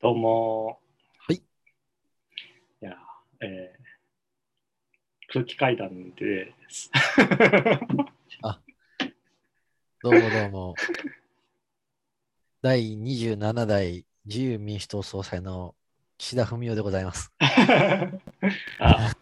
[0.00, 0.78] どうも。
[1.26, 1.34] はい。
[1.34, 1.40] い
[2.80, 2.96] や、
[3.40, 3.78] えー
[5.30, 6.88] 空気階段です。
[10.00, 10.74] どうもどうも。
[12.62, 15.74] 第27代自由民主党総裁の
[16.16, 17.32] 岸田文雄でございます。
[18.78, 19.12] あ、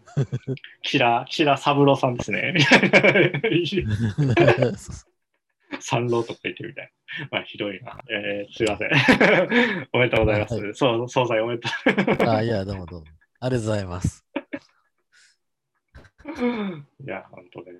[0.82, 2.54] 岸田、岸田三郎さんですね。
[5.80, 7.29] 三郎とか言ってるみたいな。
[7.30, 7.98] まあ、ひどいな。
[8.11, 8.90] えーすいません。
[9.93, 10.54] おめでとうございます。
[10.54, 11.62] はそう、総裁おめで
[12.17, 13.07] とあいや、どうもどうも。
[13.40, 14.26] ありがとうございます。
[16.25, 16.29] う。
[17.04, 17.72] いや、本当ね。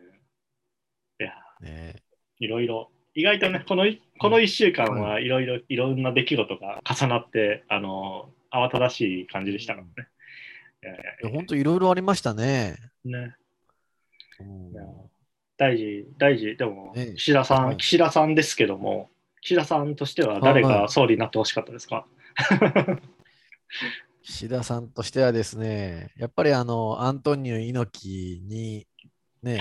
[1.21, 2.03] いや、ね
[2.39, 10.09] いろいろ、意外とね、このいこの1週間はいろいろ、いろんな出来事が重なって、あの、慌ただしい感じでしたからね。
[10.83, 12.77] いやいやい本当いろいろありましたね。
[13.05, 13.37] やね
[14.41, 14.83] うんいや
[15.57, 19.11] 大事、大事、でも、ね岸田さん、はい岸田さんですけども、
[19.41, 22.07] 岸田さんとしては誰が総理になってほしかったですか、
[24.23, 28.87] 岸田さんとしてはですね、やっぱりあの、アントニオ猪木に、
[29.43, 29.57] ね、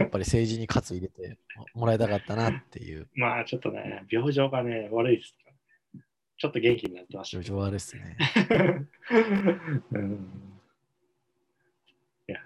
[0.00, 1.38] やっぱり政治に喝入れて
[1.74, 5.36] もらいたかったなっていう、まあ、ちょっとね、病状がね、悪いです。
[6.38, 7.48] ちょっと元気になってましたけど。
[7.48, 8.16] 状況はですね。
[9.92, 10.60] うん、
[12.28, 12.40] いや、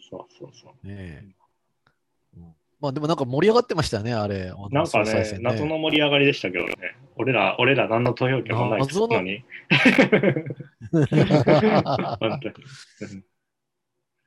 [0.00, 0.86] そうそうそう。
[0.86, 1.35] ねうん
[2.80, 4.46] まあでもなんか盛り上がってましたね、あれ。
[4.46, 6.74] なんかね総裁選謎の盛り上がりでしたけどね。
[7.16, 9.44] 俺ら、俺ら何の投票権もない謎の のに。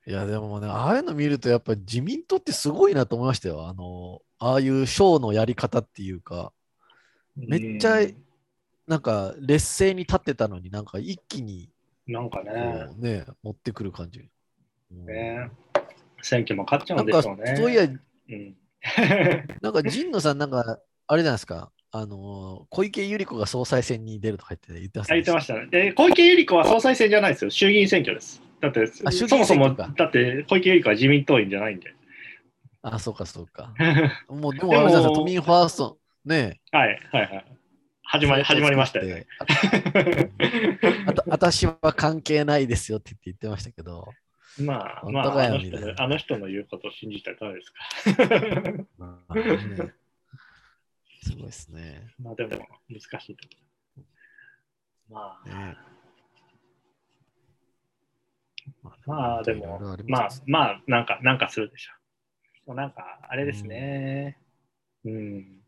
[0.07, 3.67] いや、でもね、ああいうの見ると、やっぱり自民党ってすごいなと思いましたよ。
[3.67, 6.51] あの、ああいうショーのやり方っていうか、
[7.35, 8.25] めっちゃうん
[8.87, 11.69] なんか劣勢に立ってたのになんか一気に
[12.07, 14.27] なんかこね、うね、持ってくる感じ。
[14.91, 15.51] うんね
[16.21, 17.55] 選挙も勝っちゃうなんでしょうね。
[17.55, 17.87] そういや、
[18.29, 18.55] うん、
[19.61, 25.67] なんか神野さん、なんか、あれじゃないですか、あの、小池百合子が総裁選に出るとか言って言ってましたあ言ってましたね。
[25.67, 27.51] で、小池百合子は総裁選じゃないですよ。
[27.51, 28.41] 衆議院選挙です。
[28.61, 31.93] だって、そもそも、だって小池百合子は自民党員じゃないんで。
[32.83, 33.73] あ、そうか、そうか。
[34.29, 37.45] もう、でもあれじゃないですか、都民ファースト、ね、はい、はい、はい。
[38.03, 39.27] 始まり、始まりましたよね。
[41.07, 44.07] あと、私は関係ないですよって言ってましたけど、
[44.57, 48.85] まあ、本まあ、あの人のあの人の言うことを信じたらダメですか。
[48.97, 49.93] まあね
[51.21, 52.13] すごいですね。
[52.19, 53.53] まあ、でも、難しいとこ
[53.97, 54.03] ろ。
[55.09, 55.77] まあ、ね
[59.05, 61.91] まあ、でもまあます、まあ、なんか、なんかするでしょ
[62.65, 62.69] う。
[62.69, 64.37] もうなんか、あれですね。
[65.03, 65.13] うん。
[65.13, 65.63] い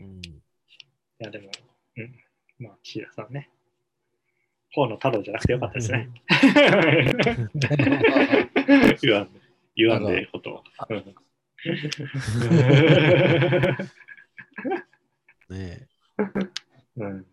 [0.00, 0.20] うん
[1.18, 1.50] や、でも、
[1.96, 2.14] うん。
[2.58, 3.50] まあ、岸田さんね。
[4.76, 6.10] 河野太郎じゃなくてよかったですね。
[9.00, 9.40] 言わんで、
[9.74, 10.62] 言わんでええこと
[15.48, 15.88] ね
[16.96, 17.26] うん。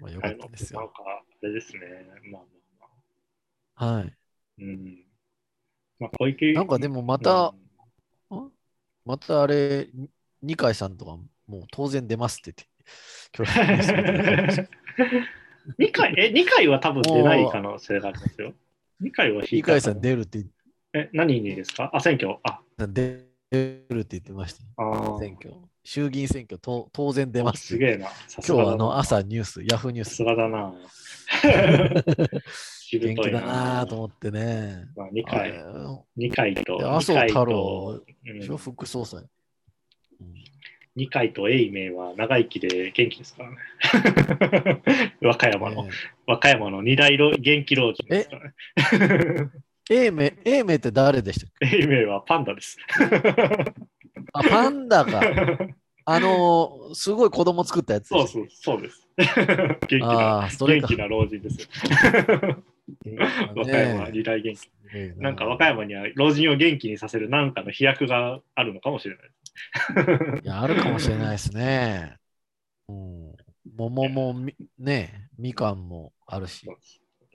[0.00, 0.80] まあよかったですよ。
[0.80, 1.80] なんか、あれですね。
[2.32, 2.48] まあま
[2.80, 2.88] あま
[3.86, 3.92] あ。
[3.96, 4.16] はい。
[4.60, 5.04] うん。
[5.98, 7.54] まあ、小池なんかでもまた、
[9.04, 10.08] またあれ、に
[10.40, 12.66] 二階さんとかもう当然出ますって
[13.36, 13.50] 言っ
[14.56, 14.70] て、
[15.66, 18.52] 今日ニュース見ててました2回、え、2回は多分出ない可能性がありますよ。
[19.02, 20.44] 2回は引いた二階さん出るって
[20.92, 21.90] え、何にですか？
[21.94, 22.36] あ、選挙。
[22.42, 24.64] あ、出るって言ってました。
[24.76, 25.54] あー選挙。
[25.82, 28.08] 衆議院選挙と当然出ますすげえな。
[28.36, 30.74] 今日はあの朝ニュース、ヤフーニュースさす、がだ な。
[32.92, 34.84] 元気だなと思ってね。
[34.96, 35.62] まあ、2あ回れ、
[36.16, 37.52] 二回と、で麻生二回太郎
[38.00, 38.56] と、でしょ？
[38.58, 39.24] 副総裁。
[41.00, 43.56] うん2回と永明は長生きで元気ですからね。
[45.22, 45.90] 和歌山の、ね
[46.26, 49.50] 和歌山の二大老元気老人ですからね。
[49.90, 51.78] 英明、英明って誰でしたっけ？
[51.82, 52.76] 永明はパンダです。
[54.32, 55.20] あ、パンダか。
[56.04, 59.08] あのー、すごい子供作ったやつでそうそう、そうです。
[59.16, 60.48] 元気な。
[60.48, 61.68] 元気な老人ですよ。
[63.54, 64.70] 和歌山は二大元気。
[64.92, 69.30] ねなんか和歌山には老人を元気にさせる何かの飛躍があるのかもしれない。
[70.42, 72.16] いや、 あるかもしれないですね。
[72.88, 73.36] うん。
[73.76, 76.66] 桃もみ、ね、みかんもあるし。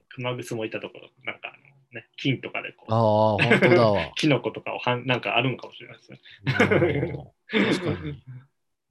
[0.09, 1.53] 熊楠もいたところ、なんか
[1.91, 4.11] ね、金とかでこう、ああ、本当だわ。
[4.17, 6.19] キノコとかをはんなんかあるのかもしれないですね。
[6.45, 8.23] うん確かに。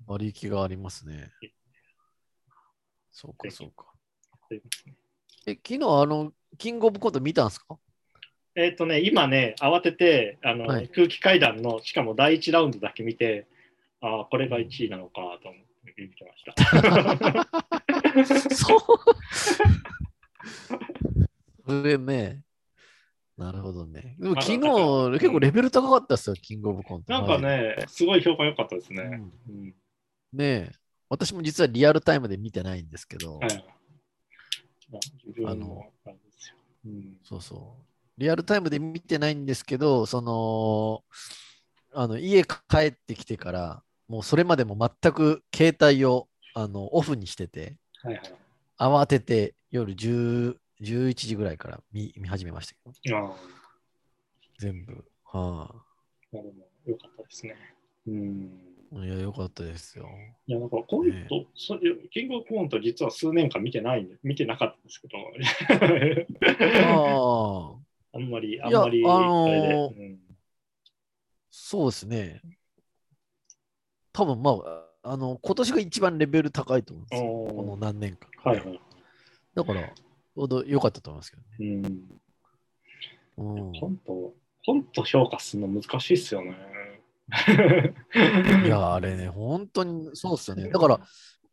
[0.07, 1.31] 割り行きがありますね。
[3.11, 3.87] そうか、そうか。
[5.47, 7.79] え、昨日あの、キングオブコント見たんですか？
[8.57, 13.47] えっ、とね、今ね、慌ててあの、はい空気階段の、しかも第1ラウンドだけ見て、
[14.01, 15.63] ああ、これが1位なのかと思っ
[15.95, 16.45] て見てまし
[18.49, 18.55] た。
[18.55, 18.81] そう。
[21.67, 22.43] それね。
[23.37, 24.15] なるほどね。
[24.21, 24.59] でも昨日
[25.19, 27.13] 結構レベル高かったですよ、キングオブコント。
[27.13, 29.03] なんかね、すごい評判良かったですね。
[29.03, 29.13] うん
[29.49, 29.75] うん
[30.33, 30.73] ねえ。
[31.09, 33.65] 私も実はリアルタイムで見てないんですけど、はい。
[35.41, 35.87] まあ、の。
[36.85, 37.19] うん。
[37.23, 37.94] そうそう。
[38.19, 41.03] リアルタイムで見てないんですけど、その、
[41.93, 42.57] あの家帰
[42.89, 48.23] ってきてから、もうそれまでも全く携帯をあのオフにしてて、はいはい。
[48.79, 53.37] 慌てて夜10 11時ぐらいから見見始めましたけど、
[54.59, 55.05] 全部。
[55.25, 55.75] は
[56.33, 56.55] まあでも
[56.87, 57.57] よかったですね。
[58.07, 58.51] うん。
[58.97, 60.09] あ、いや、よかったですよ。
[60.47, 61.79] いや、だからコンねト、そ
[62.13, 65.17] キングオブコント実は数年間見てないんで、見てなかったんですけど、
[66.85, 67.84] ああ、
[68.15, 70.19] あんまり、あんまり、あのーうん
[71.57, 72.43] そうですね。
[74.13, 74.59] 多分ま
[75.05, 77.29] あ、あの、今年が一番レベル高いと思うんですよ。
[77.29, 78.29] この何年か。
[78.43, 78.81] はいはい。
[79.55, 81.83] だから、ちょうど良かったと思いますけうん。
[81.83, 81.97] どね。
[83.37, 84.35] うんコント、
[84.67, 86.57] コント評価するの難しいっすよね。
[88.65, 90.69] いや、あれね、本当にそうっすよね。
[90.71, 91.01] だから、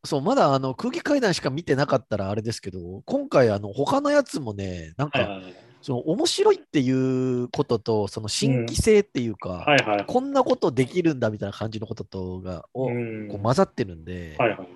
[0.03, 5.55] そう、まだあの空気階段しか見てなかったらあれですけど、今回、あの、他のやつもね、なんか、はいはいはい。
[5.81, 10.05] その面白いっていうことと、その新規性っていうか、はいはい。
[10.05, 14.69] こんなことできるんだみたいな感じのこととが、をうんこう混ざってるんで、はいはいはい。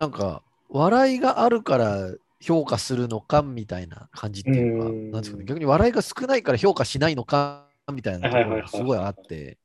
[0.00, 9.58] なんか、笑いがあるから評価するのかみたいな感じっていうか、うんなんですかね、逆に笑いが少ないから評価しないのかみたいなところがすごいあって、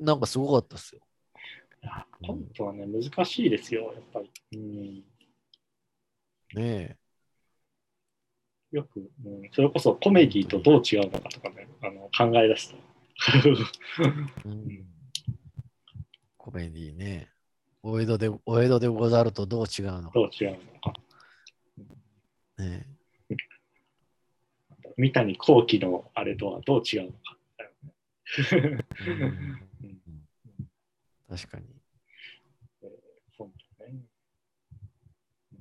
[0.00, 1.00] なんかすごかったですよ。
[2.26, 4.20] コントはね、難しいですよ、やっぱ
[4.50, 5.04] り。
[6.54, 6.96] うん、ね
[8.72, 12.76] よく、うん、それこそコメディとどう違うのかとかね、あの考え出すと。
[13.36, 14.48] え。
[14.48, 14.86] うん、
[16.36, 17.28] コメディね。
[17.82, 20.12] お江戸で、お江戸でござるとどう違うのか。
[20.14, 20.94] どう違うのか。
[22.58, 22.86] ね
[24.96, 27.18] 三谷幸喜のあれとはどう違うのか。
[31.28, 31.66] 確かに。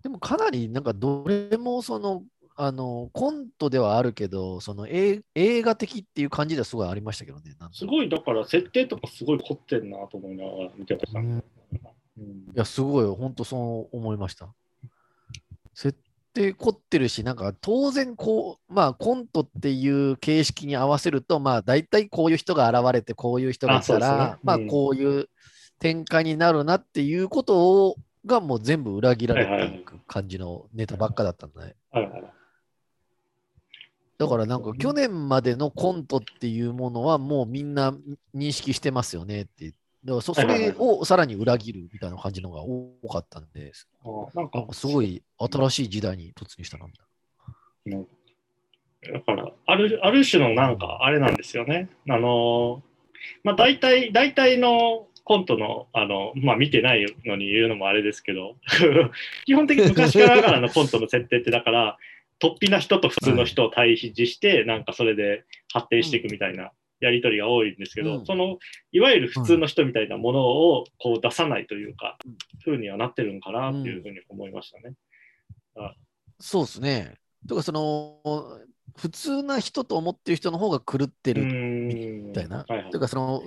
[0.01, 2.23] でもかなりなんかどれもその、
[2.63, 7.55] あのコントではあるけど、その映映画的っていう感じではすごいありましたけどね。
[7.71, 11.21] すごい、だから設定とかすごい凝ってんなと思いながら見てました。
[11.21, 11.43] ね。
[12.19, 12.23] うん。
[12.23, 14.53] いや、すごい、本当そう思いました。
[15.73, 15.97] 設
[16.33, 24.17] 定凝ってるし、なんか当然こう、まあコントっていう形式に合わせると、まあ大体こういう人が現れて、こういう人がいあそうですね。
[24.17, 24.67] たら、まあうん。
[24.67, 25.29] こういう
[25.79, 29.83] 展開になるなっていうことをがもう全部裏切られはいはいはいてい。
[29.83, 32.23] く感じのネタばっかだったんで、ね、はいはい
[34.21, 37.91] だからなんか去年までのコントっていうものはもうみんな
[38.35, 39.73] 認識してますよねって。
[40.03, 43.71] だからそれをさらに裏切るみたいな感じのが多かったんで、
[44.03, 44.67] あーなんか。
[44.73, 46.93] すごい新しい時代に突入したなみ
[49.13, 51.89] だから、あるある種のなんか、あれなんですよね。
[52.07, 52.83] あの、
[53.43, 58.55] まあ、大体、大体のコントの、あの、まあ、見てないのに言うのもあれですけど、
[59.45, 61.97] 基本的に昔からのコントの設定って、だから、
[62.41, 68.57] 突飛な人と普通の人を対比して、なんかそれで発展していくみたいなやり取りが多いんですけど、うんその、
[68.91, 74.93] いわゆる普通の人みたいなものをこう出さないというか、うん風にはなってるんかなっていうふうに思いましたね。
[75.75, 75.95] な。
[76.39, 77.15] そうですね。
[77.49, 78.59] とかその、
[78.95, 81.95] 普通な人と思ってる人の方が狂ってるみ
[82.27, 82.57] みたいな。
[82.57, 83.41] はいはいというかその、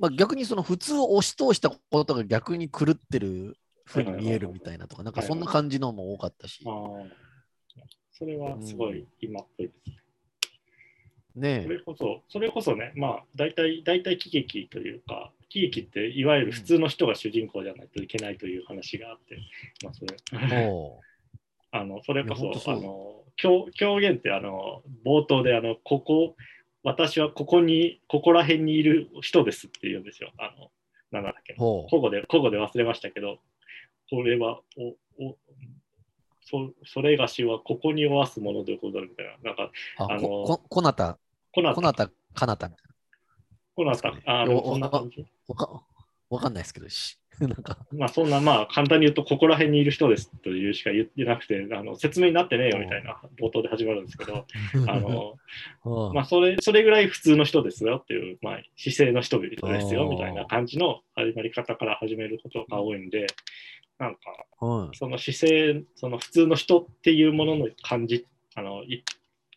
[0.00, 6.64] まあ、逆にその普通を押し通したことが逆に狂ってるふうに見えるみたいなとか、なんかそんな感じのも多かったし。
[6.66, 7.27] あー
[8.18, 11.38] それはすごい今っぽいです。
[11.38, 11.58] ね。
[11.58, 19.38] ねそれこそ、それこそね、まあ、大体、大体喜劇というか、喜劇っていわゆる普通の人が主人公じゃないといけないという話があって、
[19.84, 20.16] まあ、それ。
[21.70, 22.76] あのそれこそそう。
[22.76, 26.34] あの狂狂言ってあの冒頭であのここ
[26.82, 30.32] 私はここにここら辺にいる人ですって言うんですよ。
[30.38, 30.70] あの
[31.12, 31.52] なんだっけ。
[31.54, 31.88] う、ほう。
[31.88, 33.38] 古語で古語で忘れましたけど
[34.10, 35.36] これはおお
[36.50, 39.50] そそれがしはここにおわすものでござるみたいな。
[39.50, 41.18] なんかあ、あのこここなた、
[41.52, 41.74] こなた。
[41.74, 42.68] こなた、かなた。
[42.68, 42.82] みた。
[42.82, 42.84] い
[43.76, 45.20] こなたあでもそんな感じ。
[45.20, 45.26] な。
[46.30, 54.44] わかんないですけど、し なんか、まあそんなまあ簡単に言うとここら辺にいる人ですというしか言ってなくてあの説明になってねえよみたいな冒頭で始まるんですけど
[54.88, 55.38] あの
[55.84, 56.14] うん。
[56.14, 63.26] まあ、それそれぐらい普通の人ですよっていう、まあ、姿勢の人々ですよみたいな感じの始まり方から始めることが多いんで、
[63.98, 64.20] なんか、
[64.60, 69.04] うんその姿勢、その普通の人っていうものの感じあのい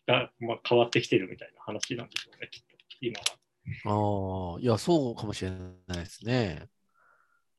[0.06, 4.54] が、まあ、変わってきてるみたいな話なんでしょうね、きっと、今は。
[4.54, 5.56] ああ、いや、そうかもしれな
[5.94, 6.68] いですね。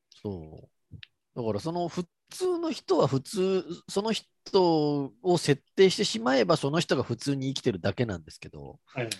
[0.10, 0.96] そう。
[1.36, 9.14] だから、その普通の人は普通、その人を設定してしまえば、その人が普通に生きてるだけなんですけど、はいはい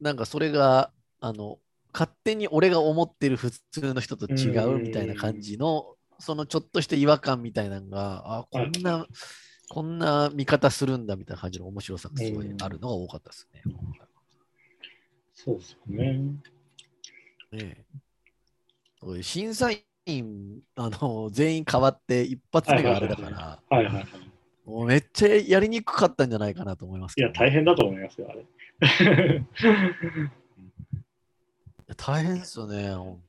[0.00, 1.58] なんかそれが、あの、
[1.92, 9.06] 勝手に俺が思ってる普通の人と違うみたいな感じの、そのちょっとした違和感みたいなのが、あ、こんな、
[9.68, 13.62] こんな見方するんだみたいな感じの面白さがすごいあるのが多かったですね。
[15.34, 16.18] そうですよね。
[17.52, 17.84] ね
[19.12, 19.70] え審査
[20.06, 24.06] 員あの全員変わって一発目があれだから、はいはいはい。
[24.64, 28.44] もうめっちゃやりにくかったんじゃないかなと思いますけどいや、大変だと思いますよ、あれ。
[31.96, 33.22] 大変ですよね、本。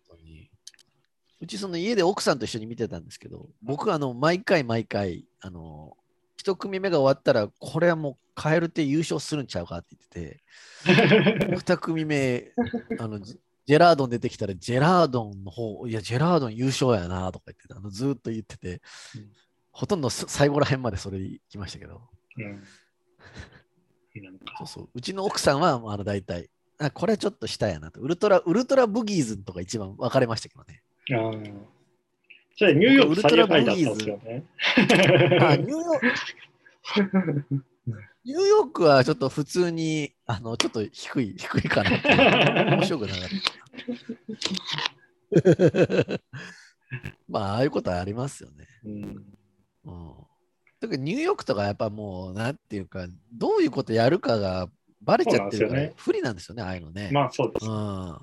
[1.42, 5.96] うちその家で奥さんと一緒に見てたんですけど、僕あの毎回毎回、あの、
[6.36, 12.52] 一組目が終わったら、これはもうカエルって優勝するんちゃうかって言ってて、 二組目、
[13.00, 18.82] あの、ジジェラードン出てきたら、ジェラードンの方、いや、ジェラードン優勝やなとか言ってたあのずーっと言ってて、
[19.16, 19.32] うん。
[19.72, 22.02] ほとんどす最後らへんまでそれ言きましたけど、
[22.38, 22.64] うん。
[24.58, 30.82] そうそう、うちの奥さんは、まあ、あの大体、あこれちょっと下やなと、ウルトラ、ウルトラブギーズとか一番分かれましたけどね。
[31.12, 31.54] あー
[32.58, 34.44] それニューヨーク最下位だったんですよね。
[35.42, 36.06] あニューヨーク
[38.26, 41.92] ニューヨークはちょっと普通に、あの、ちょっと低い、低いかな。
[42.76, 43.20] 面白くなか
[45.34, 46.22] った。
[47.30, 48.68] まあ、ああいうことはありますよね。
[48.86, 49.26] うん
[49.86, 50.14] うん。
[50.82, 54.70] 特にニューヨークとかやっぱもう、なんていうか、どういうことやるかが
[55.02, 57.10] バレちゃってるからね不利なんですよね、ああいうのね。
[57.12, 57.66] まあそうです。
[57.70, 58.18] うん。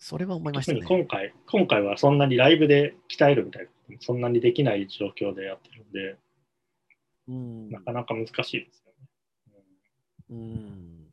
[0.00, 0.80] それは思いましたね。
[0.82, 6.16] 今回、今回はそんなにライブで鍛えるみたいなそんなにできない状況でやってるんで、
[7.28, 7.70] うん。
[7.70, 9.64] なかなか難しいですよね。
[10.30, 11.06] うん。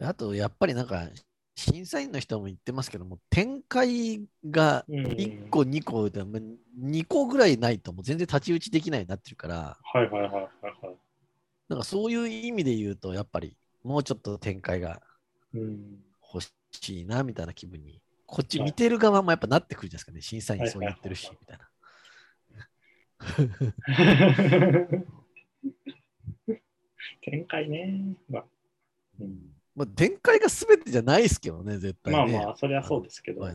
[0.00, 1.08] あと、やっぱりなんか、
[1.56, 10.42] 審査員の人も言ってますけども、展開がうん1個、2個で、2個ぐらいないともう全然太刀打ちできないようになってるから、はいはいはいはい
[10.86, 10.96] はい。
[11.68, 15.02] なんかそういう意味で言うと、やっぱりもうちょっと展開が
[15.52, 16.50] うん欲し
[17.00, 18.00] いな、みたいな気分に。
[18.26, 21.68] こっち見てる側もやっぱなってくるじゃないですかね、審査員そう言ってるし、みたいな。
[27.22, 28.16] 展開ね。
[28.28, 28.44] まあ、
[29.20, 29.38] うん
[29.74, 32.32] まあ、展開が全てじゃないですけどね、絶対ね。
[32.32, 33.46] まあまあ、それはそうですけど、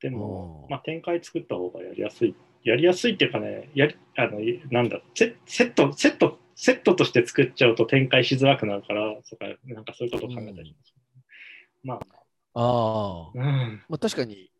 [0.00, 2.34] でもう、んまあ、展開作った方がやりやすい。
[2.62, 4.38] やりやすいっていうかね、やりあの
[4.70, 10.94] なんだセ、セット、セット、セットとして作っちゃうと展開しづらくなるから、そかなんかそういうことを考えたりします。
[11.82, 12.19] まあ
[12.54, 12.62] あ。
[12.62, 14.50] あ、うん、まあ、確かに、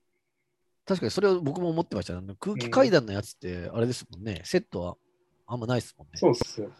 [0.86, 2.14] 確かにそれは僕も思ってました。
[2.38, 4.96] 空気階段のやつって、あれですもんね、セットは
[5.46, 6.12] あんまないですもんね。
[6.16, 6.70] そうっすよ。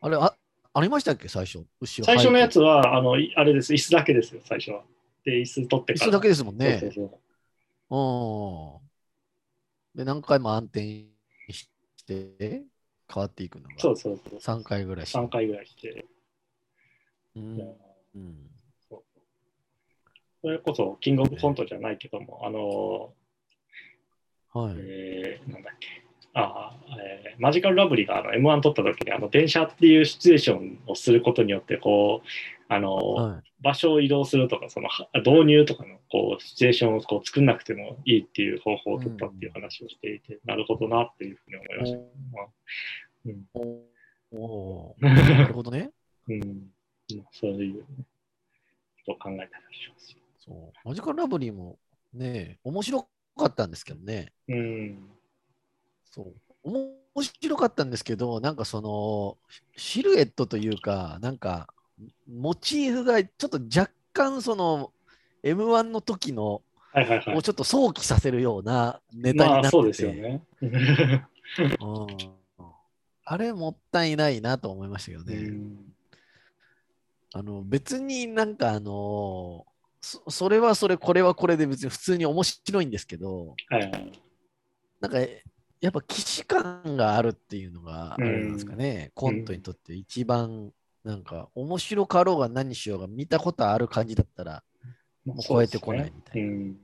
[0.00, 0.34] あれあ、
[0.72, 1.64] ありましたっけ、最初。
[1.80, 2.54] 後ろ最初のやつ。
[2.54, 4.84] つは、あの、いあれです、椅子だけですよ、最初は。
[5.24, 6.06] で、椅子取ってから。
[6.06, 6.78] 椅子だけですもんね。
[6.80, 7.20] そうそうそう
[7.88, 8.80] う
[9.94, 9.98] ん。
[9.98, 11.06] で、何回も暗転
[11.50, 11.68] し
[12.06, 12.64] て、
[13.12, 14.38] 変わっていくのがそうそうそう。
[14.38, 16.04] 3回ぐらいし3回ぐらいして。
[17.36, 17.62] うんで
[18.14, 18.50] うん
[20.46, 23.12] それこそ、キングオブコントじゃないけども、あの、
[24.54, 24.76] はい。
[24.78, 25.88] えーなんだっけ。
[26.34, 41.98] あーえーマジカルラブリーがあの M1 撮った時にあの電車っていうシチュエーションをすることによってこうあの、はい場所を移動するとかそのは導入とかのこうシチュエーションをこう作んなくてもいいっていう方法を取ったっていう話をしていて、なるほどなっていうふうに思いました。
[41.98, 42.46] まあ
[43.24, 45.90] うんおーなるほどね。
[46.28, 46.70] うんうん
[47.32, 47.80] そういう、ね、
[49.06, 50.25] ことを考えたりします。
[50.46, 51.78] そうマジカルラブリーも
[52.12, 53.02] ね、面白
[53.36, 54.32] かったんですけどね。
[54.48, 54.98] うん
[56.04, 56.34] そう。
[56.62, 56.90] 面
[57.40, 59.36] 白かったんですけど、なんかその、
[59.76, 61.68] シルエットというか、なんか、
[62.26, 64.92] モチーフがちょっと若干その、
[65.42, 66.62] M1 の時の、
[66.92, 67.42] はいはいはいを。
[67.42, 70.42] ちょっと想起させるようなネタになってて、まあそうですよね。
[70.60, 72.16] うん
[73.28, 75.50] あれもったいないなと思いましたけどうね。
[75.50, 75.76] ん
[77.32, 79.66] あの別になんかあのそ
[80.28, 84.12] それはそれ、これはこれで別に普通に面白いんですけど、はいはい
[84.98, 85.18] なんか
[85.80, 90.72] やっぱ既視感があるっていうのがあれなんですかね、コントにとって一番
[91.04, 94.64] なんか面白かろうが何しようが見たことある感じだったら、
[95.24, 96.48] もう超えてこないみたいな。
[96.48, 96.76] うん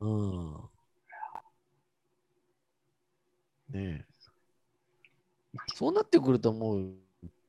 [0.00, 0.54] うん。
[3.70, 4.04] ねえ。
[5.74, 6.94] そうなってくるともう、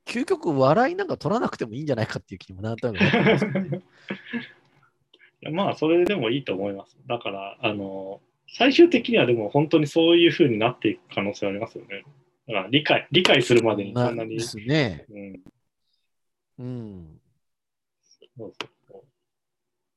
[0.06, 3.82] 究極笑いなんか取らなくてもいいんじゃないかっていう気にもなんとなくねい
[5.42, 6.98] やまあ、それでもいいと思います。
[7.08, 12.04] だから、あの、最終的にはでも本当にそういうふうになっていく可能性ありますよね。
[12.48, 14.38] だから理解、理解するまでにそんなに。
[14.38, 15.06] ですね。
[15.10, 15.42] うん、
[16.60, 17.22] うん。
[18.38, 18.54] そう
[18.88, 19.04] そう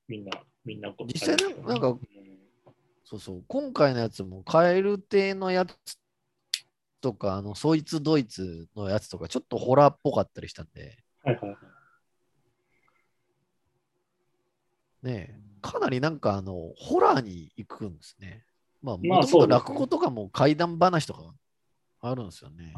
[0.08, 0.30] みんな、
[0.64, 2.00] みんなこう実際ななんかうん
[3.04, 3.44] そうそう。
[3.48, 5.98] 今回のやつも、カエル亭のやつ
[7.00, 11.58] とか、あの、そいつドイツのやつとか、ちょっとホラーっぽかったりしたんで、はいはいはい。
[15.04, 18.42] ね、かなりなんかあの、ホラーに行くんですね。
[18.82, 21.34] まあ、まあもともと落語とかも怪談話とか
[22.00, 22.74] あるんですよね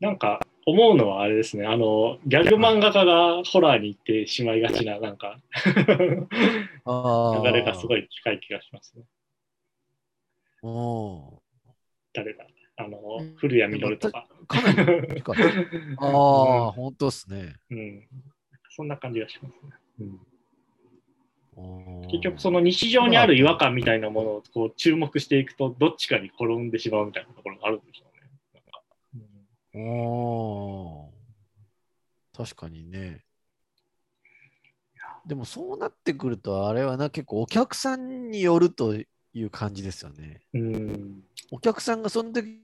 [0.00, 5.38] なんか思うのはあれですね、あの、ギャグ漫画家がホラーに行ってしまいがちな、なんか、
[6.86, 8.00] あ流れがすごい。
[8.00, 9.04] い近い気がしますね。
[10.62, 11.20] うん
[12.14, 12.46] 誰だ？
[12.76, 14.26] あのうん、古谷実とか。
[14.48, 15.36] かなり近い。
[16.00, 16.06] あ
[16.68, 17.54] あ、本当ですね。
[17.70, 18.08] うん。
[18.70, 19.72] そんな感じがしますね。
[20.00, 20.33] うんうん
[22.10, 28.30] 結局その日常にある違和感みたいなものをこう注目していくとどっちかに転んでしまうみたいなところがあるんでしょうね。
[28.54, 31.14] なんかおー
[32.36, 33.24] 確かにね。
[35.26, 39.06] でもそうなってくると、あれはな、結構お客さんによるとい
[39.42, 40.40] う感じですよね。
[40.52, 41.22] うん。
[41.50, 42.60] お客さんがその時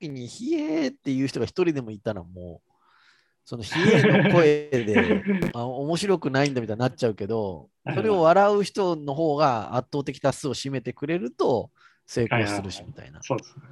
[0.00, 2.70] に、ひえーっていう人が一人でもいたらもう、
[3.46, 5.22] そのひえーの声で、
[5.54, 11.70] あ面白くないんだみたいになっちゃうけど、それを笑う人の方が圧倒的多数を占めてくれると
[12.06, 13.20] 成功するしみたいな。
[13.22, 13.62] そうですね。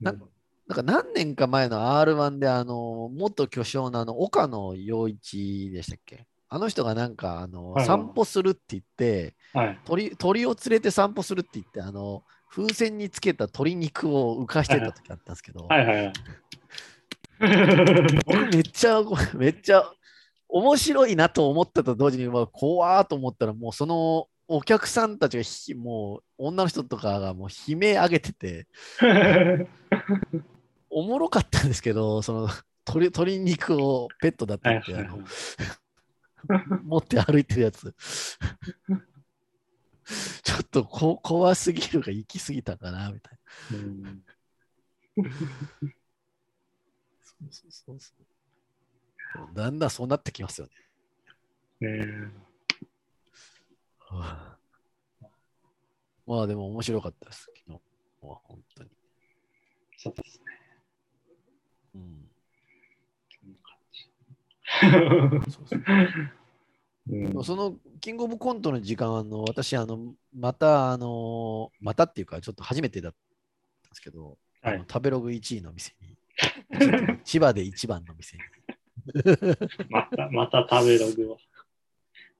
[0.00, 6.26] ななんか何年か前の R1 で、あの、元巨匠のあの岡野陽一でしたっけ？
[6.48, 9.78] あの人がなんか、あの、散歩するって言って、はい。
[9.84, 16.12] 鳥鳥を連れて散歩するって言って、あの、風船につけた鶏肉を浮かしてた時あったんですけど、はいはいはい。
[18.26, 19.02] 僕めっちゃ、
[19.34, 19.90] めっちゃ
[20.48, 28.66] 面白いなと思ったと同時に、まあ、怖ーと思ったら、もうそのお客さんたちがひ、もう女の人とかがもう悲鳴上げてて、
[30.90, 32.48] おもろかったんですけど、その
[32.86, 35.18] 鶏鶏肉をペットだって言って、あの
[36.84, 37.94] 持って歩いてるやつ。
[40.42, 43.38] ちょっとこ怖すぎるが行き過ぎたかな、みたい
[43.76, 44.14] な。
[47.42, 50.68] うんそうそうそうだんだんそうなってきますよ
[51.80, 51.88] ね。
[51.88, 52.32] ね
[53.98, 54.58] はあ
[56.26, 57.80] まあでも面白かったです、昨日
[58.26, 58.90] は本当に。
[59.96, 60.44] そうですね。
[61.94, 62.28] うん、
[65.50, 65.80] そうそう
[67.10, 73.12] うんそのキングオブコントの時間、あの私あの、また、あの、またっていうか、ちょっと初めてだっ
[73.82, 76.07] たんですけど、はい食べログ1位の店に、
[77.24, 78.42] 千葉で一番の店に。
[79.90, 81.38] また、また食べログを。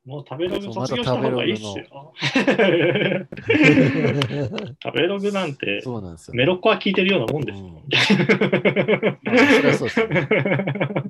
[0.05, 2.15] もう食べログ卒業した方がいいっすよ。
[4.83, 6.35] 食べログなんて、そうなんですよ。
[6.35, 7.83] メロッコは聞いてるようなもんですよ。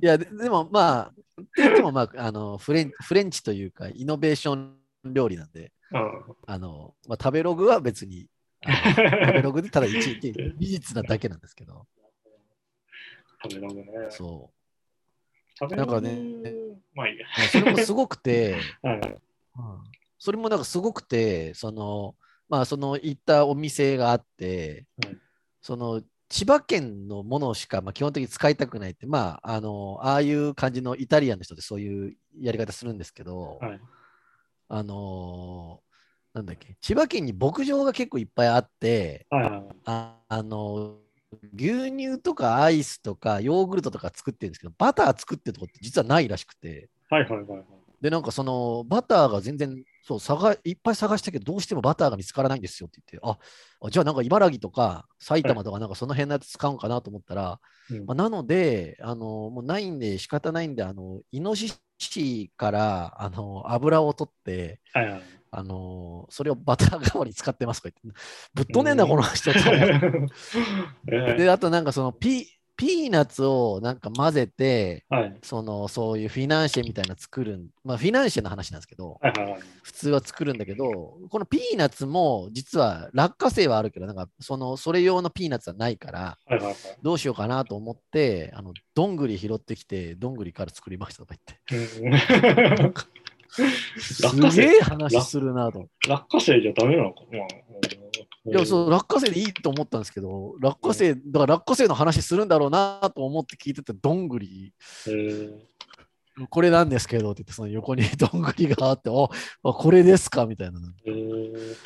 [0.03, 4.75] いや、ででもまあ、って言ってもまあ、あのフレン、フレンチというか、イノベーション
[5.05, 8.27] 料理なんで、うんあの、まあ、食べログは別に、
[8.67, 11.87] 食べログでただ1位って美術なだけなんですけど、
[13.43, 13.85] 食べログね。
[14.11, 14.51] そ
[15.59, 16.19] 食べログなんかね
[16.95, 17.27] まあいいや。
[17.49, 19.19] それもすごくて、 はい
[20.19, 22.17] それもなんかすごくて、その、
[22.49, 25.19] まあ、その行ったお店があって、はい。
[25.63, 33.81] その、千葉県のものしか、まあ、基本的に使いたくないって、まあ、あの、ああいう感じのイタリアンの人でそういうやり方するんですけど、はい。
[34.69, 35.89] あのー
[36.35, 39.63] なんだっけ、千葉県に牧場が結構いっぱいあって、はいはい。
[39.87, 40.99] ああの
[41.55, 47.65] 牛乳とかアイスとかヨーグルトとか作ってるんですけど、バター作ってるとこって実はないらしくて、はいはいはいはい。
[48.01, 57.61] で、なんかそのバターが全然、そう、探いっぱい探したけど、どうしてもバターが見つからないんですよって言って、あ、あじゃあなんか茨城とか埼玉とかなんかその辺のやつ使うんかなと思ったら、
[57.91, 65.23] うんまあ、なので、あの、もうないんで仕方ないんで、あの、イノシシから、あの、油を取って、はいはい。
[65.51, 68.21] あのそれをバター代わりに使ってますとか言って、
[68.55, 69.59] ぶっ飛んねんな、うんこの人と
[71.37, 72.47] で、あとなんかそのピ
[72.79, 75.37] ピーナッツをなんか混ぜて、はい。
[75.43, 79.61] そのそういうフィナンシェみたいなの作るん、まあフィナンシェの話なんですけど、はいはいはい。
[79.83, 86.77] 普通は作るんだけど、このピーナッツも実は落花生はあるけど、なんかそのそれ用のピーナッツはないから、はいはいはい。
[87.03, 91.35] どうしようかなと思って、あのどんぐり拾ってきて、どんぐりから作りましたとか
[91.69, 92.95] 言って。
[94.23, 94.63] 落花生。
[94.63, 95.89] げえ話するなと。
[96.09, 104.73] 落花生じゃダメなのかまあいや、そう、落花生でいいと思ったんですけど、落花生、だから落花生の話するんだろうなと思って聞いてたどんぐり、
[105.07, 105.51] えー。
[106.51, 109.29] これなんですけどって言って、その横に どんぐりがあって、あ、
[109.69, 110.81] あこれですかみたいな。
[111.05, 111.77] えー。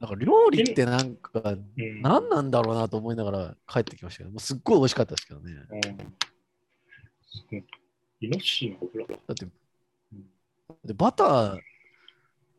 [0.00, 2.00] なんか料理ってなんか、うん。
[2.00, 5.52] 何なんだろうなと思いながら帰ってきましたけど、もうすっごい美味しかったですけどね。
[7.50, 7.64] うん。
[8.22, 9.06] イノシシの油。
[9.06, 9.52] だってうん、
[10.84, 11.58] でバター、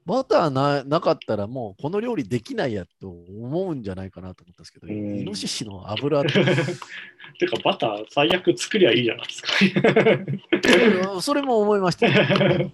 [0.06, 6.32] バターななかったらもうこの料理できないやと思うんじゃないかなと思ったんですけど、うんイノシシの油って
[7.40, 11.22] てか、バター最悪作りゃいいじゃないですか。
[11.22, 12.72] それも思いましたよ。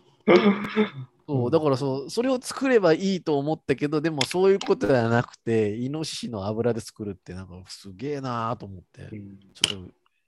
[1.28, 9.86] そうだからそう、それを作ればいいと思ったけど、でもそういうことではなくて、イノシシの油で作るって、なんかすげえなーと思って、うんちょっ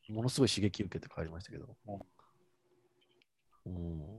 [0.08, 1.78] とものすごい刺激受けて帰りましたけど。
[3.66, 4.18] うん、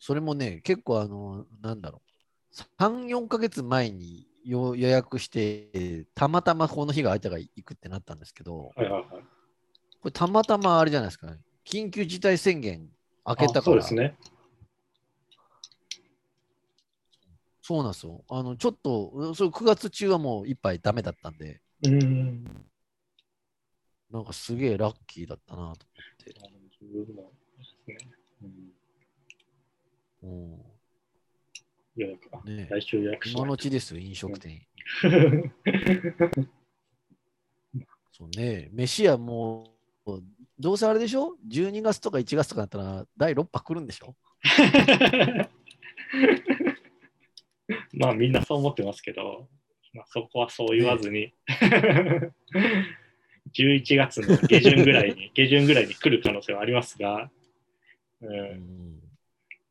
[0.00, 2.02] そそれもね、結構あの、なんだろ
[2.50, 9.04] う、3、4ヶ月前に予予約して、たまたまこの日が空いたから行くってなったんですけど、はいはいはい。
[9.10, 9.18] こ
[10.06, 12.88] れたまたまあれじゃないですかね、緊急事態宣言
[13.26, 14.16] 明けたあから、そうですね。
[17.62, 18.24] そうなんですよ。
[18.28, 22.44] あの、ちょっと、うんそう9月中はもう一杯ダメだったんで、うん。
[24.10, 26.34] なんかすげえラッキーだったなと思って。
[30.22, 30.52] うん。
[30.52, 30.60] うん、
[31.96, 34.52] 予約あねえ来週予約し今のなうちですよ、飲食店。
[34.52, 34.60] い
[38.12, 39.72] そうね、飯はも
[40.06, 40.22] う、
[40.58, 44.14] どうせあれでしょ ?12 月とか1月とかだったら第6波来るんでしょ？
[47.94, 49.48] まあみんなそう思ってますけど、
[49.94, 51.32] まあ、そこはそう言わずに、
[53.54, 57.30] 11月の下旬ぐらいに、下旬ぐらいに来る可能性はありますが、
[58.20, 59.00] う、うんん。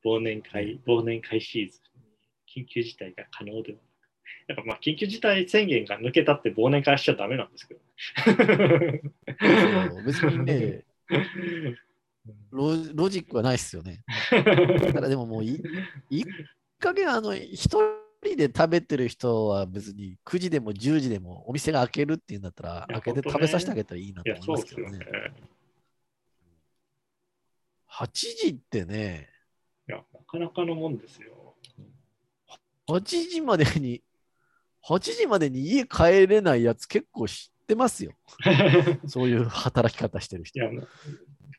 [0.03, 3.83] 忘年会、忘年会シーズンに緊急事態が可能ではなく、
[4.47, 7.79] やっぱまあ緊急事態宣言が抜けたって忘年会しちゃダメなんですけど。
[8.25, 8.31] そ
[10.01, 10.83] う別にね
[12.51, 14.03] ロ、ロジックはないっすよね。
[14.31, 15.61] だからでももうい、
[16.09, 16.25] いい
[16.79, 17.69] 加減あの、一
[18.23, 25.05] 人で食べてる人は別に9時でも10時でもお店が開けるっていうんだったら、開けて食べさせてあげたらいいないとや、思いますけどねね。。
[27.91, 29.29] 8時ってね、
[30.31, 31.55] かなかのもんですよ。
[32.87, 34.03] 8時までに、
[34.81, 38.13] 8時までに家帰れないやつ結構知ってますよ。
[39.07, 40.59] そういう働き方してる人。
[40.59, 40.69] いや、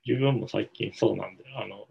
[0.07, 1.87] 自分も最近そうなんで、あの、